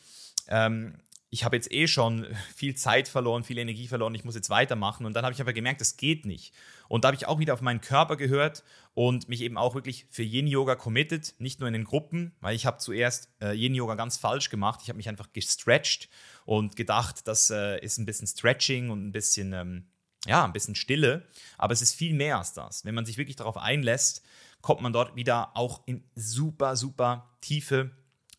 ähm, 0.49 0.95
ich 1.29 1.45
habe 1.45 1.57
jetzt 1.57 1.71
eh 1.71 1.87
schon 1.87 2.27
viel 2.55 2.75
Zeit 2.77 3.09
verloren, 3.09 3.45
viel 3.45 3.59
Energie 3.59 3.89
verloren, 3.89 4.15
ich 4.15 4.25
muss 4.25 4.35
jetzt 4.35 4.49
weitermachen. 4.49 5.05
Und 5.05 5.15
dann 5.15 5.25
habe 5.25 5.35
ich 5.35 5.41
aber 5.43 5.53
gemerkt, 5.53 5.83
das 5.83 5.99
geht 5.99 6.25
nicht. 6.25 6.55
Und 6.89 7.05
da 7.05 7.09
habe 7.09 7.17
ich 7.17 7.27
auch 7.27 7.39
wieder 7.39 7.55
auf 7.55 7.61
meinen 7.61 7.81
Körper 7.81 8.17
gehört 8.17 8.65
und 8.95 9.29
mich 9.29 9.43
eben 9.43 9.57
auch 9.59 9.75
wirklich 9.75 10.07
für 10.11 10.23
Yin-Yoga 10.23 10.75
committed, 10.77 11.35
nicht 11.39 11.61
nur 11.61 11.69
in 11.69 11.73
den 11.73 11.85
Gruppen, 11.85 12.33
weil 12.41 12.55
ich 12.55 12.67
habe 12.67 12.79
zuerst 12.79 13.29
äh, 13.41 13.53
Yin-Yoga 13.53 13.95
ganz 13.95 14.17
falsch 14.17 14.51
gemacht. 14.51 14.81
Ich 14.83 14.89
habe 14.89 14.97
mich 14.97 15.09
einfach 15.09 15.33
gestretched 15.33 16.09
und 16.45 16.77
gedacht, 16.77 17.27
das 17.27 17.51
äh, 17.51 17.79
ist 17.81 17.99
ein 17.99 18.07
bisschen 18.07 18.27
Stretching 18.27 18.91
und 18.91 19.07
ein 19.07 19.13
bisschen, 19.13 19.53
ähm, 19.53 19.87
ja, 20.27 20.45
ein 20.45 20.53
bisschen 20.53 20.75
Stille. 20.75 21.27
Aber 21.59 21.73
es 21.73 21.83
ist 21.83 21.95
viel 21.95 22.15
mehr 22.15 22.39
als 22.39 22.53
das. 22.53 22.85
Wenn 22.85 22.95
man 22.95 23.07
sich 23.07 23.19
wirklich 23.19 23.37
darauf 23.37 23.57
einlässt, 23.57 24.25
kommt 24.63 24.81
man 24.81 24.93
dort 24.93 25.17
wieder 25.17 25.57
auch 25.57 25.83
in 25.87 26.03
super, 26.15 26.77
super 26.77 27.37
tiefe 27.41 27.91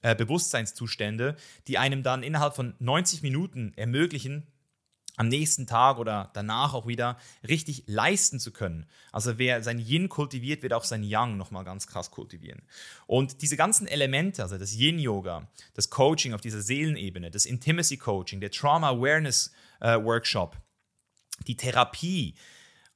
äh, 0.01 0.15
Bewusstseinszustände, 0.15 1.35
die 1.67 1.77
einem 1.77 2.03
dann 2.03 2.23
innerhalb 2.23 2.55
von 2.55 2.75
90 2.79 3.21
Minuten 3.21 3.73
ermöglichen, 3.75 4.47
am 5.17 5.27
nächsten 5.27 5.67
Tag 5.67 5.97
oder 5.97 6.31
danach 6.33 6.73
auch 6.73 6.87
wieder 6.87 7.17
richtig 7.45 7.83
leisten 7.87 8.39
zu 8.39 8.51
können. 8.51 8.85
Also 9.11 9.37
wer 9.39 9.63
sein 9.63 9.79
Yin 9.79 10.07
kultiviert, 10.09 10.61
wird 10.63 10.73
auch 10.73 10.83
sein 10.83 11.03
Yang 11.03 11.37
nochmal 11.37 11.63
ganz 11.65 11.87
krass 11.87 12.11
kultivieren. 12.11 12.61
Und 13.07 13.41
diese 13.41 13.57
ganzen 13.57 13.87
Elemente, 13.87 14.43
also 14.43 14.59
das 14.59 14.75
Yin-Yoga, 14.75 15.47
das 15.73 15.89
Coaching 15.89 16.33
auf 16.33 16.41
dieser 16.41 16.61
Seelenebene, 16.61 17.31
das 17.31 17.47
Intimacy-Coaching, 17.47 18.39
der 18.39 18.51
Trauma-Awareness-Workshop, 18.51 20.55
äh, 20.55 20.59
die 21.47 21.57
Therapie, 21.57 22.35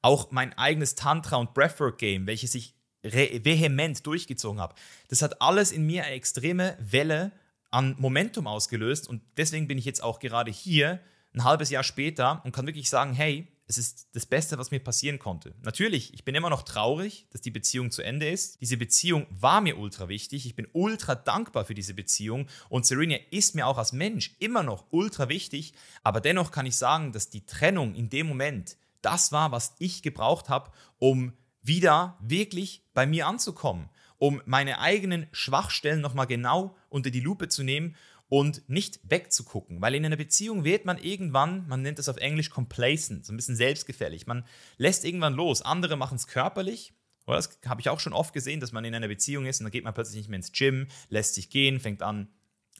auch 0.03 0.32
mein 0.32 0.55
eigenes 0.57 0.95
Tantra- 0.95 1.38
und 1.38 1.53
Breathwork-Game, 1.55 2.28
welches 2.28 2.53
ich 2.53 2.76
vehement 3.03 4.05
durchgezogen 4.05 4.61
habe. 4.61 4.76
Das 5.07 5.24
hat 5.24 5.41
alles 5.41 5.72
in 5.72 5.88
mir 5.88 6.05
eine 6.05 6.13
extreme 6.13 6.78
Welle 6.80 7.32
an 7.72 7.95
Momentum 7.97 8.45
ausgelöst 8.45 9.09
und 9.09 9.24
deswegen 9.38 9.67
bin 9.67 9.80
ich 9.80 9.86
jetzt 9.86 10.03
auch 10.03 10.19
gerade 10.19 10.51
hier, 10.51 10.99
ein 11.34 11.43
halbes 11.43 11.69
Jahr 11.69 11.84
später 11.84 12.41
und 12.43 12.51
kann 12.51 12.65
wirklich 12.65 12.89
sagen, 12.89 13.13
hey, 13.13 13.47
es 13.67 13.77
ist 13.77 14.09
das 14.13 14.25
Beste, 14.25 14.57
was 14.57 14.71
mir 14.71 14.79
passieren 14.79 15.17
konnte. 15.17 15.55
Natürlich, 15.61 16.13
ich 16.13 16.25
bin 16.25 16.36
immer 16.36 16.49
noch 16.49 16.63
traurig, 16.63 17.27
dass 17.32 17.39
die 17.39 17.51
Beziehung 17.51 17.89
zu 17.89 18.01
Ende 18.01 18.29
ist. 18.29 18.59
Diese 18.59 18.75
Beziehung 18.75 19.27
war 19.29 19.61
mir 19.61 19.77
ultra 19.77 20.09
wichtig. 20.09 20.45
Ich 20.45 20.55
bin 20.55 20.67
ultra 20.73 21.15
dankbar 21.15 21.63
für 21.63 21.73
diese 21.73 21.93
Beziehung 21.93 22.47
und 22.67 22.86
Serena 22.86 23.15
ist 23.29 23.55
mir 23.55 23.67
auch 23.67 23.77
als 23.77 23.93
Mensch 23.93 24.36
immer 24.39 24.61
noch 24.61 24.86
ultra 24.91 25.29
wichtig. 25.29 25.73
Aber 26.03 26.19
dennoch 26.19 26.51
kann 26.51 26.65
ich 26.65 26.75
sagen, 26.75 27.13
dass 27.13 27.29
die 27.29 27.45
Trennung 27.45 27.95
in 27.95 28.09
dem 28.09 28.27
Moment 28.27 28.75
das 29.01 29.32
war, 29.32 29.51
was 29.51 29.75
ich 29.79 30.03
gebraucht 30.03 30.49
habe, 30.49 30.71
um 30.99 31.34
wieder 31.63 32.17
wirklich 32.19 32.84
bei 32.93 33.05
mir 33.05 33.27
anzukommen, 33.27 33.89
um 34.17 34.41
meine 34.45 34.79
eigenen 34.79 35.27
Schwachstellen 35.32 36.01
nochmal 36.01 36.27
genau 36.27 36.75
unter 36.89 37.09
die 37.09 37.19
Lupe 37.19 37.47
zu 37.47 37.63
nehmen 37.63 37.95
und 38.32 38.69
nicht 38.69 39.01
wegzugucken. 39.03 39.82
Weil 39.82 39.93
in 39.93 40.05
einer 40.05 40.15
Beziehung 40.15 40.63
wird 40.63 40.86
man 40.86 40.97
irgendwann, 40.97 41.67
man 41.67 41.82
nennt 41.82 41.99
das 41.99 42.07
auf 42.07 42.15
Englisch 42.15 42.49
complacent, 42.49 43.25
so 43.25 43.34
ein 43.34 43.36
bisschen 43.36 43.57
selbstgefällig. 43.57 44.25
Man 44.25 44.45
lässt 44.77 45.03
irgendwann 45.03 45.34
los. 45.34 45.61
Andere 45.61 45.97
machen 45.97 46.15
es 46.15 46.27
körperlich. 46.27 46.93
Oder 47.27 47.36
das 47.36 47.59
habe 47.65 47.82
ich 47.82 47.89
auch 47.89 47.99
schon 47.99 48.13
oft 48.13 48.34
gesehen, 48.34 48.61
dass 48.61 48.71
man 48.71 48.86
in 48.86 48.95
einer 48.95 49.09
Beziehung 49.09 49.45
ist 49.45 49.59
und 49.59 49.65
dann 49.65 49.71
geht 49.71 49.84
man 49.84 49.93
plötzlich 49.93 50.15
nicht 50.15 50.29
mehr 50.29 50.38
ins 50.38 50.53
Gym, 50.53 50.88
lässt 51.09 51.36
sich 51.36 51.49
gehen, 51.49 51.82
fängt 51.82 52.01
an, 52.03 52.29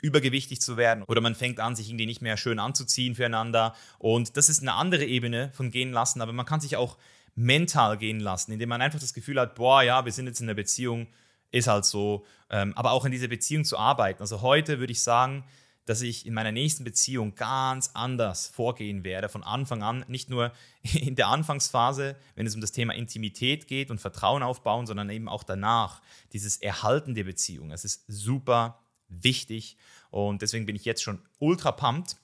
übergewichtig 0.02 0.62
zu 0.62 0.78
werden 0.78 1.04
oder 1.04 1.20
man 1.20 1.36
fängt 1.36 1.60
an, 1.60 1.76
sich 1.76 1.90
irgendwie 1.90 2.06
nicht 2.06 2.22
mehr 2.22 2.38
schön 2.38 2.58
anzuziehen 2.58 3.16
füreinander. 3.16 3.76
Und 4.00 4.38
das 4.38 4.48
ist 4.48 4.62
eine 4.62 4.76
andere 4.76 5.04
Ebene 5.04 5.52
von 5.54 5.70
gehen 5.70 5.92
lassen, 5.92 6.22
aber 6.22 6.32
man 6.32 6.46
kann 6.46 6.62
sich 6.62 6.78
auch 6.78 6.98
mental 7.36 7.98
gehen 7.98 8.22
lassen, 8.22 8.54
indem 8.54 8.70
man 8.70 8.82
einfach 8.82 9.02
das 9.02 9.14
Gefühl 9.14 9.38
hat, 9.38 9.56
boah, 9.56 9.84
ja, 9.84 10.06
wir 10.06 10.14
sind 10.14 10.28
jetzt 10.28 10.40
in 10.40 10.46
einer 10.48 10.56
Beziehung, 10.56 11.08
ist 11.52 11.68
halt 11.68 11.86
so. 11.86 12.26
Ähm, 12.50 12.74
aber 12.76 12.92
auch 12.92 13.06
in 13.06 13.12
dieser 13.12 13.28
Beziehung 13.28 13.66
zu 13.66 13.78
arbeiten. 13.78 14.22
Also 14.22 14.42
heute 14.42 14.80
würde 14.80 14.92
ich 14.92 15.02
sagen, 15.02 15.44
dass 15.86 16.02
ich 16.02 16.26
in 16.26 16.34
meiner 16.34 16.52
nächsten 16.52 16.84
Beziehung 16.84 17.36
ganz 17.36 17.92
anders 17.94 18.48
vorgehen 18.48 19.04
werde, 19.04 19.30
von 19.30 19.44
Anfang 19.44 19.84
an, 19.84 20.06
nicht 20.08 20.30
nur 20.30 20.54
in 20.94 21.16
der 21.16 21.28
Anfangsphase, 21.28 22.16
wenn 22.36 22.46
es 22.46 22.56
um 22.56 22.62
das 22.62 22.72
Thema 22.72 22.94
Intimität 22.94 23.68
geht 23.68 23.92
und 23.92 24.00
Vertrauen 24.00 24.44
aufbauen, 24.44 24.86
sondern 24.86 25.10
eben 25.10 25.28
auch 25.28 25.44
danach, 25.44 26.02
dieses 26.34 26.58
Erhalten 26.58 27.16
der 27.16 27.24
Beziehung. 27.24 27.72
Es 27.72 27.84
ist 27.84 28.06
super 28.08 28.80
wichtig 29.08 29.78
und 30.10 30.42
deswegen 30.42 30.66
bin 30.66 30.76
ich 30.76 30.86
jetzt 30.86 31.04
schon 31.04 31.22
ultra 31.40 31.72
pumped 31.72 32.16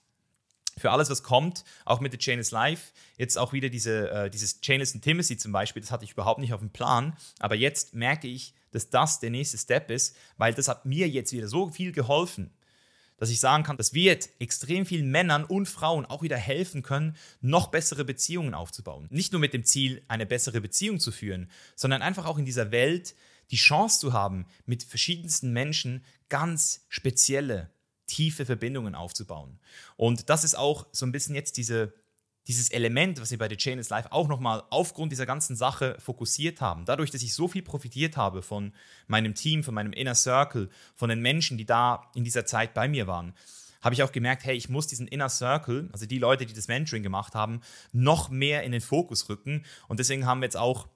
für 0.77 0.91
alles, 0.91 1.09
was 1.09 1.23
kommt, 1.23 1.63
auch 1.85 1.99
mit 1.99 2.13
der 2.13 2.19
Chainless 2.19 2.51
Life. 2.51 2.93
Jetzt 3.17 3.37
auch 3.37 3.51
wieder 3.51 3.69
diese, 3.69 4.11
äh, 4.11 4.29
dieses 4.29 4.61
Chainless 4.61 4.93
Intimacy 4.93 5.37
zum 5.37 5.51
Beispiel, 5.51 5.81
das 5.81 5.91
hatte 5.91 6.05
ich 6.05 6.11
überhaupt 6.11 6.39
nicht 6.39 6.53
auf 6.53 6.59
dem 6.59 6.69
Plan. 6.69 7.17
Aber 7.39 7.55
jetzt 7.55 7.95
merke 7.95 8.27
ich, 8.27 8.53
dass 8.71 8.89
das 8.89 9.19
der 9.19 9.29
nächste 9.29 9.57
Step 9.57 9.91
ist, 9.91 10.15
weil 10.37 10.53
das 10.53 10.67
hat 10.67 10.85
mir 10.85 11.07
jetzt 11.07 11.31
wieder 11.31 11.47
so 11.47 11.69
viel 11.69 11.91
geholfen, 11.91 12.51
dass 13.17 13.29
ich 13.29 13.39
sagen 13.39 13.63
kann, 13.63 13.77
das 13.77 13.93
wird 13.93 14.29
extrem 14.39 14.85
vielen 14.85 15.09
Männern 15.09 15.43
und 15.43 15.67
Frauen 15.67 16.05
auch 16.05 16.21
wieder 16.21 16.37
helfen 16.37 16.83
können, 16.83 17.17
noch 17.41 17.67
bessere 17.67 18.05
Beziehungen 18.05 18.53
aufzubauen. 18.53 19.07
Nicht 19.09 19.31
nur 19.33 19.41
mit 19.41 19.53
dem 19.53 19.63
Ziel, 19.63 20.03
eine 20.07 20.25
bessere 20.25 20.61
Beziehung 20.61 20.99
zu 20.99 21.11
führen, 21.11 21.49
sondern 21.75 22.01
einfach 22.01 22.25
auch 22.25 22.37
in 22.37 22.45
dieser 22.45 22.71
Welt 22.71 23.15
die 23.49 23.57
Chance 23.57 23.99
zu 23.99 24.13
haben, 24.13 24.45
mit 24.65 24.83
verschiedensten 24.83 25.51
Menschen 25.51 26.03
ganz 26.29 26.85
spezielle 26.89 27.71
tiefe 28.05 28.45
Verbindungen 28.45 28.95
aufzubauen. 28.95 29.59
Und 29.95 30.29
das 30.29 30.43
ist 30.43 30.55
auch 30.55 30.85
so 30.91 31.05
ein 31.05 31.11
bisschen 31.11 31.35
jetzt 31.35 31.57
diese, 31.57 31.93
dieses 32.47 32.69
Element, 32.69 33.19
was 33.19 33.31
wir 33.31 33.37
bei 33.37 33.49
The 33.49 33.57
Chain 33.57 33.77
is 33.77 33.89
Life 33.89 34.11
auch 34.11 34.27
nochmal 34.27 34.63
aufgrund 34.69 35.11
dieser 35.11 35.25
ganzen 35.25 35.55
Sache 35.55 35.97
fokussiert 35.99 36.61
haben. 36.61 36.85
Dadurch, 36.85 37.11
dass 37.11 37.21
ich 37.21 37.33
so 37.33 37.47
viel 37.47 37.61
profitiert 37.61 38.15
habe 38.15 38.41
von 38.41 38.73
meinem 39.07 39.35
Team, 39.35 39.63
von 39.63 39.73
meinem 39.73 39.93
Inner 39.93 40.15
Circle, 40.15 40.69
von 40.95 41.09
den 41.09 41.21
Menschen, 41.21 41.57
die 41.57 41.65
da 41.65 42.09
in 42.15 42.23
dieser 42.23 42.45
Zeit 42.45 42.73
bei 42.73 42.87
mir 42.87 43.07
waren, 43.07 43.33
habe 43.81 43.93
ich 43.93 44.03
auch 44.03 44.11
gemerkt, 44.11 44.45
hey, 44.45 44.55
ich 44.55 44.69
muss 44.69 44.87
diesen 44.87 45.07
Inner 45.07 45.29
Circle, 45.29 45.89
also 45.91 46.05
die 46.05 46.19
Leute, 46.19 46.45
die 46.45 46.53
das 46.53 46.67
Mentoring 46.67 47.03
gemacht 47.03 47.35
haben, 47.35 47.61
noch 47.91 48.29
mehr 48.29 48.63
in 48.63 48.71
den 48.71 48.81
Fokus 48.81 49.29
rücken. 49.29 49.65
Und 49.87 49.99
deswegen 49.99 50.25
haben 50.25 50.39
wir 50.39 50.45
jetzt 50.45 50.57
auch 50.57 50.87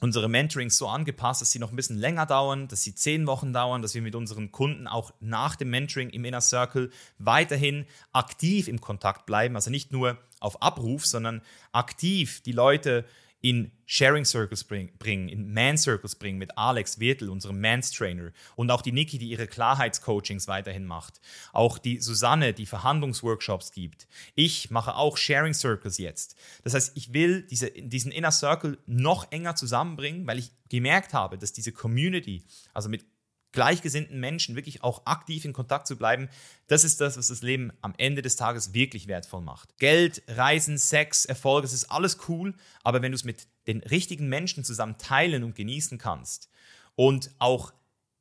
unsere 0.00 0.28
Mentorings 0.28 0.78
so 0.78 0.88
angepasst, 0.88 1.42
dass 1.42 1.50
sie 1.50 1.58
noch 1.58 1.70
ein 1.70 1.76
bisschen 1.76 1.98
länger 1.98 2.26
dauern, 2.26 2.68
dass 2.68 2.82
sie 2.82 2.94
zehn 2.94 3.26
Wochen 3.26 3.52
dauern, 3.52 3.82
dass 3.82 3.94
wir 3.94 4.02
mit 4.02 4.14
unseren 4.14 4.50
Kunden 4.50 4.86
auch 4.86 5.12
nach 5.20 5.56
dem 5.56 5.70
Mentoring 5.70 6.10
im 6.10 6.24
Inner 6.24 6.40
Circle 6.40 6.90
weiterhin 7.18 7.86
aktiv 8.12 8.66
im 8.66 8.80
Kontakt 8.80 9.26
bleiben. 9.26 9.56
Also 9.56 9.70
nicht 9.70 9.92
nur 9.92 10.18
auf 10.40 10.60
Abruf, 10.62 11.06
sondern 11.06 11.42
aktiv 11.72 12.42
die 12.42 12.52
Leute 12.52 13.04
in 13.42 13.72
Sharing 13.86 14.24
Circles 14.24 14.64
bringen, 14.64 15.28
in 15.28 15.52
Man 15.52 15.78
Circles 15.78 16.14
bringen 16.14 16.38
mit 16.38 16.56
Alex 16.58 17.00
Wirtel, 17.00 17.30
unserem 17.30 17.60
Mans 17.60 17.90
Trainer 17.90 18.32
und 18.54 18.70
auch 18.70 18.82
die 18.82 18.92
Niki, 18.92 19.18
die 19.18 19.30
ihre 19.30 19.46
Klarheitscoachings 19.46 20.46
weiterhin 20.46 20.84
macht. 20.84 21.20
Auch 21.52 21.78
die 21.78 22.00
Susanne, 22.00 22.52
die 22.52 22.66
Verhandlungsworkshops 22.66 23.72
gibt. 23.72 24.08
Ich 24.34 24.70
mache 24.70 24.94
auch 24.94 25.16
Sharing 25.16 25.54
Circles 25.54 25.98
jetzt. 25.98 26.36
Das 26.64 26.74
heißt, 26.74 26.96
ich 26.96 27.14
will 27.14 27.42
diese, 27.42 27.70
diesen 27.70 28.12
Inner 28.12 28.30
Circle 28.30 28.78
noch 28.86 29.32
enger 29.32 29.56
zusammenbringen, 29.56 30.26
weil 30.26 30.38
ich 30.38 30.52
gemerkt 30.68 31.14
habe, 31.14 31.38
dass 31.38 31.52
diese 31.52 31.72
Community, 31.72 32.44
also 32.74 32.88
mit 32.88 33.04
gleichgesinnten 33.52 34.20
Menschen 34.20 34.56
wirklich 34.56 34.82
auch 34.82 35.06
aktiv 35.06 35.44
in 35.44 35.52
Kontakt 35.52 35.86
zu 35.86 35.96
bleiben, 35.96 36.28
das 36.66 36.84
ist 36.84 37.00
das, 37.00 37.16
was 37.16 37.28
das 37.28 37.42
Leben 37.42 37.72
am 37.80 37.94
Ende 37.98 38.22
des 38.22 38.36
Tages 38.36 38.74
wirklich 38.74 39.06
wertvoll 39.08 39.40
macht. 39.40 39.78
Geld, 39.78 40.22
Reisen, 40.28 40.78
Sex, 40.78 41.24
Erfolg, 41.24 41.62
das 41.62 41.72
ist 41.72 41.90
alles 41.90 42.18
cool, 42.28 42.54
aber 42.82 43.02
wenn 43.02 43.12
du 43.12 43.16
es 43.16 43.24
mit 43.24 43.48
den 43.66 43.80
richtigen 43.80 44.28
Menschen 44.28 44.64
zusammen 44.64 44.98
teilen 44.98 45.44
und 45.44 45.54
genießen 45.54 45.98
kannst 45.98 46.48
und 46.94 47.30
auch 47.38 47.72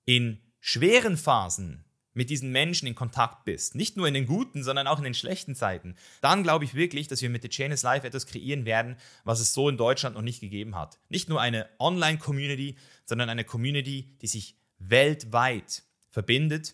in 0.06 0.40
schweren 0.60 1.18
Phasen 1.18 1.86
mit 2.14 2.30
diesen 2.30 2.52
Menschen 2.52 2.88
in 2.88 2.96
Kontakt 2.96 3.46
bist, 3.46 3.76
nicht 3.76 3.96
nur 3.96 4.08
in 4.08 4.14
den 4.14 4.26
guten, 4.26 4.64
sondern 4.64 4.88
auch 4.88 4.98
in 4.98 5.04
den 5.04 5.14
schlechten 5.14 5.56
Zeiten, 5.56 5.96
dann 6.22 6.44
glaube 6.44 6.66
ich 6.66 6.74
wirklich, 6.74 7.08
dass 7.08 7.22
wir 7.22 7.30
mit 7.30 7.44
The 7.44 7.50
Chain 7.50 7.72
is 7.72 7.84
Life 7.84 8.06
etwas 8.06 8.26
kreieren 8.26 8.66
werden, 8.66 8.98
was 9.24 9.40
es 9.40 9.54
so 9.54 9.70
in 9.70 9.78
Deutschland 9.78 10.16
noch 10.16 10.22
nicht 10.22 10.42
gegeben 10.42 10.76
hat. 10.76 11.00
Nicht 11.10 11.30
nur 11.30 11.40
eine 11.40 11.70
Online-Community, 11.80 12.76
sondern 13.06 13.30
eine 13.30 13.46
Community, 13.46 14.18
die 14.22 14.28
sich 14.28 14.58
weltweit 14.80 15.84
verbindet, 16.10 16.74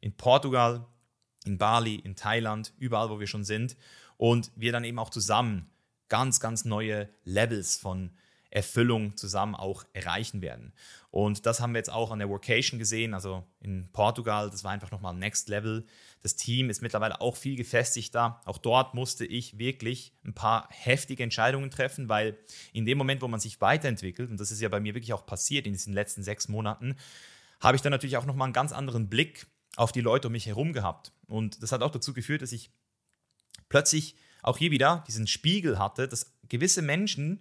in 0.00 0.16
Portugal, 0.16 0.86
in 1.44 1.58
Bali, 1.58 1.96
in 1.96 2.14
Thailand, 2.14 2.72
überall, 2.78 3.10
wo 3.10 3.18
wir 3.18 3.26
schon 3.26 3.44
sind, 3.44 3.76
und 4.16 4.50
wir 4.56 4.72
dann 4.72 4.84
eben 4.84 4.98
auch 4.98 5.10
zusammen 5.10 5.70
ganz, 6.08 6.40
ganz 6.40 6.64
neue 6.64 7.08
Levels 7.24 7.76
von 7.76 8.10
Erfüllung 8.50 9.16
zusammen 9.16 9.54
auch 9.54 9.84
erreichen 9.92 10.40
werden. 10.40 10.72
Und 11.10 11.44
das 11.44 11.60
haben 11.60 11.72
wir 11.72 11.78
jetzt 11.78 11.92
auch 11.92 12.10
an 12.10 12.18
der 12.18 12.30
Workation 12.30 12.78
gesehen, 12.78 13.12
also 13.12 13.44
in 13.60 13.88
Portugal, 13.92 14.50
das 14.50 14.64
war 14.64 14.70
einfach 14.70 14.90
nochmal 14.90 15.14
Next 15.14 15.48
Level. 15.48 15.84
Das 16.22 16.34
Team 16.34 16.70
ist 16.70 16.80
mittlerweile 16.80 17.20
auch 17.20 17.36
viel 17.36 17.56
gefestigter. 17.56 18.40
Auch 18.46 18.58
dort 18.58 18.94
musste 18.94 19.26
ich 19.26 19.58
wirklich 19.58 20.12
ein 20.24 20.34
paar 20.34 20.68
heftige 20.70 21.22
Entscheidungen 21.22 21.70
treffen, 21.70 22.08
weil 22.08 22.38
in 22.72 22.86
dem 22.86 22.98
Moment, 22.98 23.20
wo 23.20 23.28
man 23.28 23.40
sich 23.40 23.60
weiterentwickelt, 23.60 24.30
und 24.30 24.40
das 24.40 24.50
ist 24.50 24.60
ja 24.60 24.68
bei 24.68 24.80
mir 24.80 24.94
wirklich 24.94 25.12
auch 25.12 25.26
passiert 25.26 25.66
in 25.66 25.72
diesen 25.74 25.92
letzten 25.92 26.22
sechs 26.22 26.48
Monaten, 26.48 26.96
habe 27.60 27.76
ich 27.76 27.82
dann 27.82 27.90
natürlich 27.90 28.16
auch 28.16 28.26
nochmal 28.26 28.46
einen 28.46 28.52
ganz 28.52 28.72
anderen 28.72 29.08
Blick 29.08 29.46
auf 29.76 29.92
die 29.92 30.00
Leute 30.00 30.28
um 30.28 30.32
mich 30.32 30.46
herum 30.46 30.72
gehabt. 30.72 31.12
Und 31.26 31.62
das 31.62 31.72
hat 31.72 31.82
auch 31.82 31.90
dazu 31.90 32.12
geführt, 32.12 32.42
dass 32.42 32.52
ich 32.52 32.70
plötzlich 33.68 34.16
auch 34.42 34.58
hier 34.58 34.70
wieder 34.70 35.04
diesen 35.06 35.26
Spiegel 35.26 35.78
hatte, 35.78 36.08
dass 36.08 36.32
gewisse 36.48 36.82
Menschen 36.82 37.40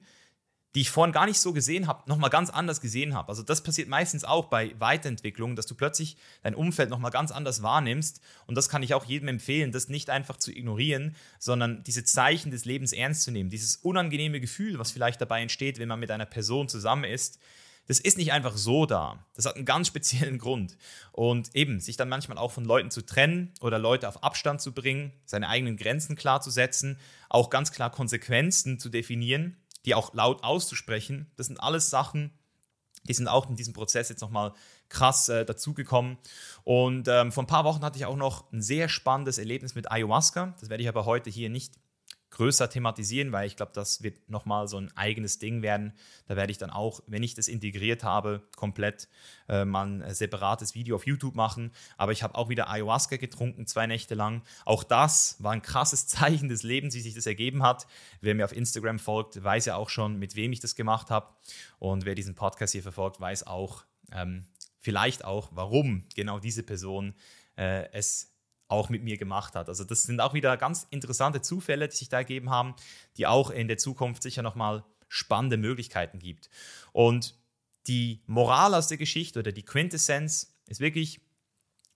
die 0.77 0.81
ich 0.81 0.91
vorhin 0.91 1.11
gar 1.11 1.25
nicht 1.25 1.39
so 1.39 1.53
gesehen 1.53 1.87
habe, 1.87 2.07
nochmal 2.07 2.29
ganz 2.29 2.51
anders 2.51 2.81
gesehen 2.81 3.15
habe. 3.15 3.29
Also 3.29 3.41
das 3.41 3.63
passiert 3.63 3.87
meistens 3.87 4.23
auch 4.23 4.45
bei 4.45 4.75
Weiterentwicklung, 4.79 5.55
dass 5.55 5.65
du 5.65 5.73
plötzlich 5.73 6.17
dein 6.43 6.53
Umfeld 6.53 6.91
nochmal 6.91 7.09
ganz 7.09 7.31
anders 7.31 7.63
wahrnimmst. 7.63 8.21
Und 8.45 8.55
das 8.55 8.69
kann 8.69 8.83
ich 8.83 8.93
auch 8.93 9.05
jedem 9.05 9.27
empfehlen, 9.27 9.71
das 9.71 9.87
nicht 9.87 10.11
einfach 10.11 10.37
zu 10.37 10.51
ignorieren, 10.51 11.15
sondern 11.39 11.83
diese 11.83 12.03
Zeichen 12.03 12.51
des 12.51 12.65
Lebens 12.65 12.93
ernst 12.93 13.23
zu 13.23 13.31
nehmen. 13.31 13.49
Dieses 13.49 13.77
unangenehme 13.77 14.39
Gefühl, 14.39 14.77
was 14.77 14.91
vielleicht 14.91 15.19
dabei 15.19 15.41
entsteht, 15.41 15.79
wenn 15.79 15.87
man 15.87 15.99
mit 15.99 16.11
einer 16.11 16.27
Person 16.27 16.69
zusammen 16.69 17.05
ist, 17.05 17.39
das 17.87 17.99
ist 17.99 18.17
nicht 18.17 18.31
einfach 18.31 18.57
so 18.57 18.85
da. 18.85 19.25
Das 19.35 19.45
hat 19.45 19.55
einen 19.55 19.65
ganz 19.65 19.87
speziellen 19.87 20.37
Grund. 20.39 20.77
Und 21.11 21.55
eben, 21.55 21.79
sich 21.79 21.97
dann 21.97 22.09
manchmal 22.09 22.37
auch 22.37 22.51
von 22.51 22.65
Leuten 22.65 22.91
zu 22.91 23.05
trennen 23.05 23.53
oder 23.61 23.79
Leute 23.79 24.07
auf 24.07 24.23
Abstand 24.23 24.61
zu 24.61 24.73
bringen, 24.73 25.13
seine 25.25 25.49
eigenen 25.49 25.77
Grenzen 25.77 26.15
klar 26.15 26.41
zu 26.41 26.51
setzen, 26.51 26.99
auch 27.29 27.49
ganz 27.49 27.71
klar 27.71 27.89
Konsequenzen 27.89 28.79
zu 28.79 28.89
definieren 28.89 29.57
die 29.87 29.95
auch 29.95 30.13
laut 30.13 30.43
auszusprechen. 30.43 31.31
Das 31.37 31.47
sind 31.47 31.61
alles 31.61 31.89
Sachen, 31.89 32.31
die 33.07 33.13
sind 33.13 33.29
auch 33.29 33.49
in 33.49 33.55
diesem 33.55 33.73
Prozess 33.73 34.09
jetzt 34.09 34.21
nochmal 34.21 34.53
krass 34.89 35.29
äh, 35.29 35.45
dazugekommen. 35.45 36.17
Und 36.65 37.07
ähm, 37.07 37.31
vor 37.31 37.43
ein 37.43 37.47
paar 37.47 37.63
Wochen 37.63 37.83
hatte 37.83 37.97
ich 37.97 38.05
auch 38.05 38.17
noch 38.17 38.51
ein 38.51 38.61
sehr 38.61 38.89
spannendes 38.89 39.37
Erlebnis 39.37 39.75
mit 39.75 39.89
Ayahuasca. 39.89 40.55
Das 40.59 40.69
werde 40.69 40.83
ich 40.83 40.89
aber 40.89 41.05
heute 41.05 41.29
hier 41.29 41.49
nicht 41.49 41.73
größer 42.29 42.69
thematisieren, 42.69 43.31
weil 43.31 43.47
ich 43.47 43.55
glaube, 43.55 43.71
das 43.73 44.03
wird 44.03 44.29
nochmal 44.29 44.67
so 44.67 44.77
ein 44.77 44.95
eigenes 44.95 45.39
Ding 45.39 45.61
werden. 45.61 45.93
Da 46.27 46.35
werde 46.35 46.51
ich 46.51 46.57
dann 46.57 46.69
auch, 46.69 47.01
wenn 47.07 47.23
ich 47.23 47.33
das 47.33 47.47
integriert 47.47 48.03
habe, 48.03 48.41
komplett 48.55 49.07
äh, 49.47 49.65
mal 49.65 49.87
ein 49.87 50.13
separates 50.13 50.75
Video 50.75 50.95
auf 50.95 51.07
YouTube 51.07 51.35
machen. 51.35 51.71
Aber 51.95 52.11
ich 52.11 52.23
habe 52.23 52.35
auch 52.35 52.49
wieder 52.49 52.69
Ayahuasca 52.69 53.17
getrunken, 53.17 53.65
zwei 53.65 53.87
Nächte 53.87 54.15
lang. 54.15 54.43
Auch 54.65 54.83
das 54.83 55.37
war 55.39 55.53
ein 55.53 55.61
krasses 55.61 56.07
Zeichen 56.07 56.49
des 56.49 56.63
Lebens, 56.63 56.95
wie 56.95 57.01
sich 57.01 57.15
das 57.15 57.25
ergeben 57.25 57.63
hat. 57.63 57.87
Wer 58.21 58.35
mir 58.35 58.45
auf 58.45 58.55
Instagram 58.55 58.99
folgt, 58.99 59.41
weiß 59.41 59.65
ja 59.65 59.75
auch 59.75 59.89
schon, 59.89 60.19
mit 60.19 60.35
wem 60.35 60.51
ich 60.51 60.59
das 60.59 60.75
gemacht 60.75 61.09
habe. 61.09 61.33
Und 61.79 62.05
wer 62.05 62.15
diesen 62.15 62.35
Podcast 62.35 62.73
hier 62.73 62.83
verfolgt, 62.83 63.19
weiß 63.19 63.47
auch, 63.47 63.85
ähm, 64.11 64.45
vielleicht 64.79 65.25
auch, 65.25 65.49
warum 65.53 66.05
genau 66.15 66.39
diese 66.39 66.63
Person 66.63 67.15
äh, 67.57 67.91
es 67.91 68.36
auch 68.67 68.89
mit 68.89 69.03
mir 69.03 69.17
gemacht 69.17 69.55
hat. 69.55 69.69
Also 69.69 69.83
das 69.83 70.03
sind 70.03 70.19
auch 70.19 70.33
wieder 70.33 70.57
ganz 70.57 70.87
interessante 70.89 71.41
Zufälle, 71.41 71.87
die 71.87 71.95
sich 71.95 72.09
da 72.09 72.17
ergeben 72.17 72.49
haben, 72.49 72.75
die 73.17 73.27
auch 73.27 73.49
in 73.49 73.67
der 73.67 73.77
Zukunft 73.77 74.23
sicher 74.23 74.41
nochmal 74.41 74.83
spannende 75.07 75.57
Möglichkeiten 75.57 76.19
gibt. 76.19 76.49
Und 76.91 77.37
die 77.87 78.21
Moral 78.27 78.75
aus 78.75 78.87
der 78.87 78.97
Geschichte 78.97 79.39
oder 79.39 79.51
die 79.51 79.63
Quintessenz 79.63 80.57
ist 80.67 80.81
wirklich, 80.81 81.21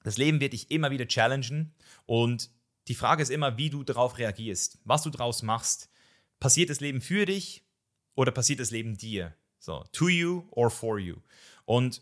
das 0.03 0.17
Leben 0.17 0.39
wird 0.39 0.53
dich 0.53 0.71
immer 0.71 0.91
wieder 0.91 1.07
challengen 1.07 1.73
und 2.05 2.49
die 2.87 2.95
Frage 2.95 3.21
ist 3.21 3.29
immer, 3.29 3.57
wie 3.57 3.69
du 3.69 3.83
darauf 3.83 4.17
reagierst, 4.17 4.79
was 4.85 5.03
du 5.03 5.09
daraus 5.09 5.43
machst. 5.43 5.89
Passiert 6.39 6.69
das 6.69 6.79
Leben 6.79 7.01
für 7.01 7.25
dich 7.25 7.63
oder 8.15 8.31
passiert 8.31 8.59
das 8.59 8.71
Leben 8.71 8.97
dir? 8.97 9.35
So, 9.59 9.83
to 9.91 10.07
you 10.09 10.47
or 10.51 10.71
for 10.71 10.97
you. 10.97 11.17
Und 11.65 12.01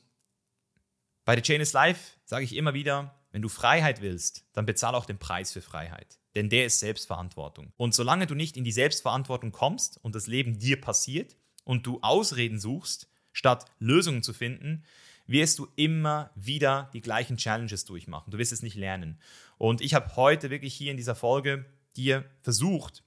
bei 1.26 1.36
The 1.36 1.42
Chain 1.42 1.60
is 1.60 1.74
Life 1.74 2.18
sage 2.24 2.46
ich 2.46 2.56
immer 2.56 2.74
wieder, 2.74 3.19
wenn 3.32 3.42
du 3.42 3.50
Freiheit 3.50 4.02
willst, 4.02 4.46
dann 4.54 4.66
bezahl 4.66 4.96
auch 4.96 5.06
den 5.06 5.20
Preis 5.20 5.52
für 5.52 5.62
Freiheit. 5.62 6.20
Denn 6.36 6.50
der 6.50 6.66
ist 6.66 6.80
Selbstverantwortung. 6.80 7.74
Und 7.78 7.94
solange 7.94 8.28
du 8.28 8.36
nicht 8.36 8.58
in 8.58 8.64
die 8.64 8.72
Selbstverantwortung 8.72 9.52
kommst 9.52 10.00
und 10.04 10.16
das 10.16 10.28
Leben 10.28 10.60
dir 10.60 10.80
passiert 10.80 11.36
und 11.64 11.86
du 11.86 12.00
Ausreden 12.02 12.60
suchst, 12.60 13.10
statt 13.32 13.66
Lösungen 13.80 14.24
zu 14.24 14.34
finden, 14.34 14.84
wirst 15.28 15.60
du 15.60 15.68
immer 15.76 16.32
wieder 16.36 16.90
die 16.94 17.02
gleichen 17.02 17.38
Challenges 17.38 17.86
durchmachen. 17.86 18.32
Du 18.32 18.38
wirst 18.38 18.52
es 18.52 18.64
nicht 18.64 18.76
lernen. 18.76 19.20
Und 19.58 19.82
ich 19.82 19.94
habe 19.94 20.16
heute 20.16 20.50
wirklich 20.50 20.74
hier 20.74 20.92
in 20.92 20.98
dieser 20.98 21.16
Folge 21.16 21.66
dir 21.96 22.26
versucht, 22.42 23.04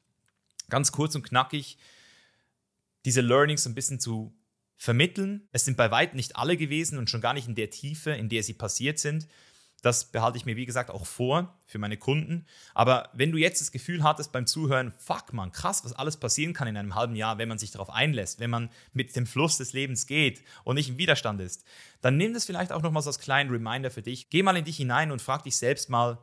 ganz 0.68 0.92
kurz 0.92 1.14
und 1.14 1.22
knackig 1.22 1.78
diese 3.04 3.20
Learnings 3.20 3.66
ein 3.66 3.74
bisschen 3.74 3.98
zu 3.98 4.32
vermitteln. 4.76 5.48
Es 5.52 5.64
sind 5.64 5.76
bei 5.76 5.90
weitem 5.90 6.16
nicht 6.16 6.36
alle 6.36 6.56
gewesen 6.56 6.98
und 6.98 7.10
schon 7.10 7.20
gar 7.20 7.34
nicht 7.34 7.48
in 7.48 7.54
der 7.54 7.70
Tiefe, 7.70 8.10
in 8.12 8.28
der 8.28 8.42
sie 8.42 8.54
passiert 8.54 8.98
sind. 8.98 9.26
Das 9.82 10.12
behalte 10.12 10.38
ich 10.38 10.46
mir, 10.46 10.56
wie 10.56 10.64
gesagt, 10.64 10.90
auch 10.90 11.04
vor 11.04 11.58
für 11.66 11.78
meine 11.78 11.96
Kunden. 11.96 12.46
Aber 12.72 13.10
wenn 13.14 13.32
du 13.32 13.38
jetzt 13.38 13.60
das 13.60 13.72
Gefühl 13.72 14.04
hattest 14.04 14.30
beim 14.30 14.46
Zuhören, 14.46 14.92
fuck 14.92 15.32
man, 15.32 15.50
krass, 15.50 15.84
was 15.84 15.92
alles 15.92 16.16
passieren 16.16 16.54
kann 16.54 16.68
in 16.68 16.76
einem 16.76 16.94
halben 16.94 17.16
Jahr, 17.16 17.38
wenn 17.38 17.48
man 17.48 17.58
sich 17.58 17.72
darauf 17.72 17.90
einlässt, 17.90 18.38
wenn 18.38 18.50
man 18.50 18.70
mit 18.92 19.14
dem 19.16 19.26
Fluss 19.26 19.58
des 19.58 19.72
Lebens 19.72 20.06
geht 20.06 20.44
und 20.62 20.76
nicht 20.76 20.88
im 20.88 20.98
Widerstand 20.98 21.40
ist, 21.40 21.64
dann 22.00 22.16
nimm 22.16 22.32
das 22.32 22.44
vielleicht 22.44 22.70
auch 22.70 22.80
nochmal 22.80 23.02
so 23.02 23.10
als 23.10 23.18
kleinen 23.18 23.50
Reminder 23.50 23.90
für 23.90 24.02
dich. 24.02 24.30
Geh 24.30 24.44
mal 24.44 24.56
in 24.56 24.64
dich 24.64 24.76
hinein 24.76 25.10
und 25.10 25.20
frag 25.20 25.42
dich 25.42 25.56
selbst 25.56 25.90
mal, 25.90 26.18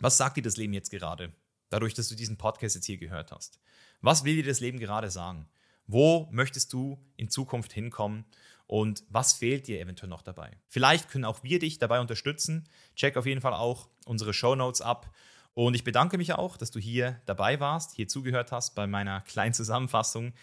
was 0.00 0.16
sagt 0.16 0.36
dir 0.36 0.42
das 0.42 0.56
Leben 0.56 0.72
jetzt 0.72 0.90
gerade? 0.90 1.32
Dadurch, 1.70 1.94
dass 1.94 2.08
du 2.08 2.16
diesen 2.16 2.36
Podcast 2.36 2.74
jetzt 2.74 2.86
hier 2.86 2.98
gehört 2.98 3.30
hast. 3.30 3.60
Was 4.00 4.24
will 4.24 4.34
dir 4.34 4.44
das 4.44 4.60
Leben 4.60 4.80
gerade 4.80 5.10
sagen? 5.10 5.48
Wo 5.86 6.28
möchtest 6.32 6.72
du 6.72 6.98
in 7.16 7.30
Zukunft 7.30 7.72
hinkommen? 7.72 8.24
Und 8.68 9.02
was 9.08 9.32
fehlt 9.32 9.66
dir 9.66 9.80
eventuell 9.80 10.10
noch 10.10 10.22
dabei. 10.22 10.58
Vielleicht 10.68 11.08
können 11.08 11.24
auch 11.24 11.42
wir 11.42 11.58
dich 11.58 11.78
dabei 11.78 12.00
unterstützen. 12.00 12.68
Check 12.94 13.16
auf 13.16 13.26
jeden 13.26 13.40
Fall 13.40 13.54
auch 13.54 13.88
unsere 14.04 14.34
Show 14.34 14.54
Notes 14.54 14.82
ab. 14.82 15.10
Und 15.54 15.74
ich 15.74 15.82
bedanke 15.82 16.18
mich 16.18 16.34
auch, 16.34 16.56
dass 16.56 16.70
du 16.70 16.78
hier 16.78 17.20
dabei 17.26 17.58
warst, 17.58 17.96
hier 17.96 18.06
zugehört 18.06 18.52
hast 18.52 18.76
bei 18.76 18.86
meiner 18.86 19.20
kleinen 19.26 19.54
Zusammenfassung 19.54 20.34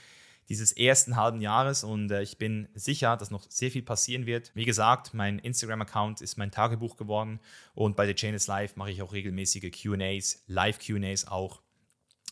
dieses 0.49 0.71
ersten 0.71 1.15
halben 1.15 1.41
Jahres 1.41 1.84
und 1.84 2.11
äh, 2.11 2.21
ich 2.21 2.38
bin 2.38 2.67
sicher, 2.76 3.17
dass 3.17 3.32
noch 3.32 3.49
sehr 3.49 3.71
viel 3.71 3.82
passieren 3.82 4.26
wird. 4.26 4.51
Wie 4.53 4.65
gesagt, 4.65 5.13
mein 5.13 5.39
Instagram-Account 5.39 6.21
ist 6.21 6.38
mein 6.38 6.51
Tagebuch 6.51 6.97
geworden 6.97 7.39
und 7.73 7.95
bei 7.95 8.05
The 8.05 8.13
Chain 8.13 8.36
is 8.36 8.47
Live 8.47 8.76
mache 8.76 8.91
ich 8.91 9.01
auch 9.01 9.13
regelmäßige 9.13 9.71
QAs, 9.71 10.43
Live-QAs 10.47 11.28
auch. 11.28 11.61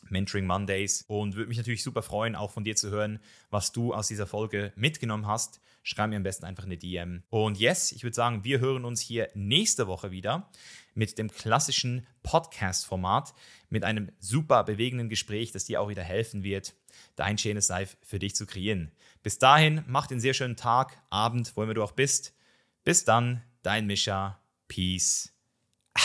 Mentoring 0.08 0.46
Mondays 0.46 1.04
und 1.08 1.36
würde 1.36 1.48
mich 1.48 1.58
natürlich 1.58 1.82
super 1.82 2.02
freuen, 2.02 2.36
auch 2.36 2.50
von 2.50 2.64
dir 2.64 2.76
zu 2.76 2.90
hören, 2.90 3.18
was 3.50 3.72
du 3.72 3.94
aus 3.94 4.08
dieser 4.08 4.26
Folge 4.26 4.72
mitgenommen 4.76 5.26
hast 5.26 5.60
schreib 5.84 6.10
mir 6.10 6.16
am 6.16 6.22
besten 6.24 6.46
einfach 6.46 6.64
eine 6.64 6.78
DM. 6.78 7.22
Und 7.30 7.60
yes, 7.60 7.92
ich 7.92 8.02
würde 8.02 8.14
sagen, 8.14 8.42
wir 8.42 8.58
hören 8.58 8.84
uns 8.84 9.00
hier 9.00 9.28
nächste 9.34 9.86
Woche 9.86 10.10
wieder 10.10 10.50
mit 10.94 11.18
dem 11.18 11.30
klassischen 11.30 12.06
Podcast-Format, 12.22 13.34
mit 13.68 13.84
einem 13.84 14.10
super 14.18 14.64
bewegenden 14.64 15.08
Gespräch, 15.08 15.52
das 15.52 15.66
dir 15.66 15.80
auch 15.80 15.88
wieder 15.88 16.02
helfen 16.02 16.42
wird, 16.42 16.74
dein 17.16 17.38
schönes 17.38 17.68
Life 17.68 17.96
für 18.02 18.18
dich 18.18 18.34
zu 18.34 18.46
kreieren. 18.46 18.90
Bis 19.22 19.38
dahin, 19.38 19.84
mach 19.86 20.06
den 20.06 20.20
sehr 20.20 20.34
schönen 20.34 20.56
Tag, 20.56 21.00
Abend, 21.10 21.52
wo 21.54 21.62
immer 21.62 21.74
du 21.74 21.84
auch 21.84 21.92
bist. 21.92 22.34
Bis 22.82 23.04
dann, 23.04 23.42
dein 23.62 23.86
Mischa. 23.86 24.40
Peace 24.66 25.32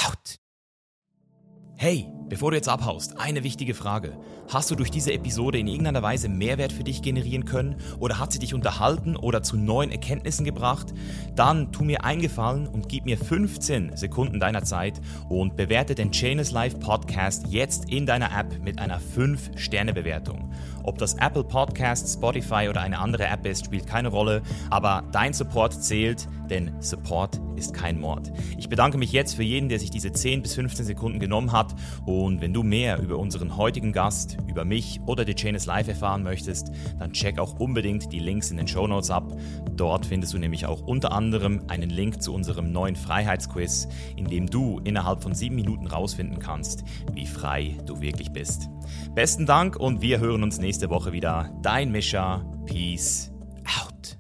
out. 0.06 0.40
Hey! 1.82 2.12
Bevor 2.30 2.52
du 2.52 2.58
jetzt 2.58 2.70
abhaust, 2.70 3.20
eine 3.20 3.44
wichtige 3.44 3.74
Frage. 3.74 4.16
Hast 4.54 4.70
du 4.70 4.76
durch 4.76 4.92
diese 4.92 5.12
Episode 5.14 5.58
in 5.58 5.66
irgendeiner 5.66 6.04
Weise 6.04 6.30
Mehrwert 6.30 6.72
für 6.72 6.84
dich 6.84 7.02
generieren 7.02 7.44
können 7.44 7.78
oder 7.98 8.20
hat 8.20 8.32
sie 8.32 8.38
dich 8.38 8.54
unterhalten 8.54 9.16
oder 9.16 9.42
zu 9.42 9.58
neuen 9.58 9.90
Erkenntnissen 9.90 10.46
gebracht? 10.46 10.94
Dann 11.36 11.72
tu 11.72 11.84
mir 11.84 12.04
einen 12.04 12.22
Gefallen 12.22 12.68
und 12.68 12.88
gib 12.88 13.06
mir 13.06 13.18
15 13.18 13.98
Sekunden 13.98 14.40
deiner 14.40 14.64
Zeit 14.64 15.02
und 15.28 15.56
bewerte 15.56 15.96
den 15.96 16.12
Chainless 16.12 16.52
Life 16.52 16.78
Podcast 16.78 17.48
jetzt 17.48 17.90
in 17.90 18.06
deiner 18.06 18.38
App 18.38 18.62
mit 18.62 18.78
einer 18.78 19.00
5-Sterne-Bewertung. 19.00 20.54
Ob 20.84 21.00
das 21.00 21.16
Apple 21.16 21.44
Podcast, 21.44 22.14
Spotify 22.14 22.68
oder 22.70 22.82
eine 22.82 23.00
andere 23.00 23.26
App 23.26 23.48
ist, 23.48 23.66
spielt 23.66 23.88
keine 23.88 24.10
Rolle, 24.10 24.44
aber 24.70 25.04
dein 25.12 25.34
Support 25.34 25.84
zählt, 25.84 26.28
denn 26.50 26.72
Support 26.80 27.40
ist 27.56 27.74
kein 27.74 28.00
Mord. 28.00 28.32
Ich 28.58 28.70
bedanke 28.70 28.98
mich 28.98 29.12
jetzt 29.12 29.36
für 29.36 29.44
jeden, 29.44 29.70
der 29.70 29.80
sich 29.80 29.90
diese 29.90 30.12
10 30.12 30.42
bis 30.42 30.56
15 30.56 30.86
Sekunden 30.86 31.20
genommen 31.20 31.52
hat 31.52 31.76
und 32.06 32.42
wenn 32.42 32.54
du 32.54 32.64
mehr 32.64 33.00
über 33.02 33.18
unseren 33.18 33.58
heutigen 33.58 33.92
Gast, 33.92 34.38
über 34.48 34.66
mich 34.66 35.00
oder 35.06 35.26
die 35.26 35.36
Chain 35.36 35.56
is 35.56 35.66
Live 35.66 35.88
erfahren 35.88 36.24
möchtest, 36.24 36.72
dann 36.98 37.14
check 37.14 37.40
auch 37.40 37.60
unbedingt 37.60 38.12
die 38.12 38.20
Links 38.20 38.52
in 38.52 38.58
den 38.58 38.68
Show 38.68 38.88
Notes 38.88 39.12
ab. 39.12 39.36
Dort 39.76 40.06
findest 40.06 40.34
du 40.34 40.38
nämlich 40.38 40.66
auch 40.66 40.82
unter 40.82 41.12
anderem 41.12 41.62
einen 41.68 41.90
Link 41.90 42.22
zu 42.22 42.34
unserem 42.34 42.72
neuen 42.72 42.96
Freiheitsquiz, 42.96 43.88
in 44.16 44.26
dem 44.26 44.48
du 44.48 44.80
innerhalb 44.84 45.24
von 45.24 45.34
sieben 45.34 45.56
Minuten 45.56 45.88
rausfinden 45.88 46.40
kannst, 46.40 46.84
wie 47.14 47.26
frei 47.26 47.78
du 47.86 48.02
wirklich 48.02 48.32
bist. 48.32 48.70
Besten 49.16 49.46
Dank 49.46 49.76
und 49.76 50.02
wir 50.02 50.20
hören 50.20 50.44
uns 50.44 50.60
nächste 50.60 50.90
Woche 50.90 51.12
wieder. 51.12 51.52
Dein 51.62 51.92
Mischa. 51.92 52.46
Peace 52.66 53.32
out. 53.82 54.19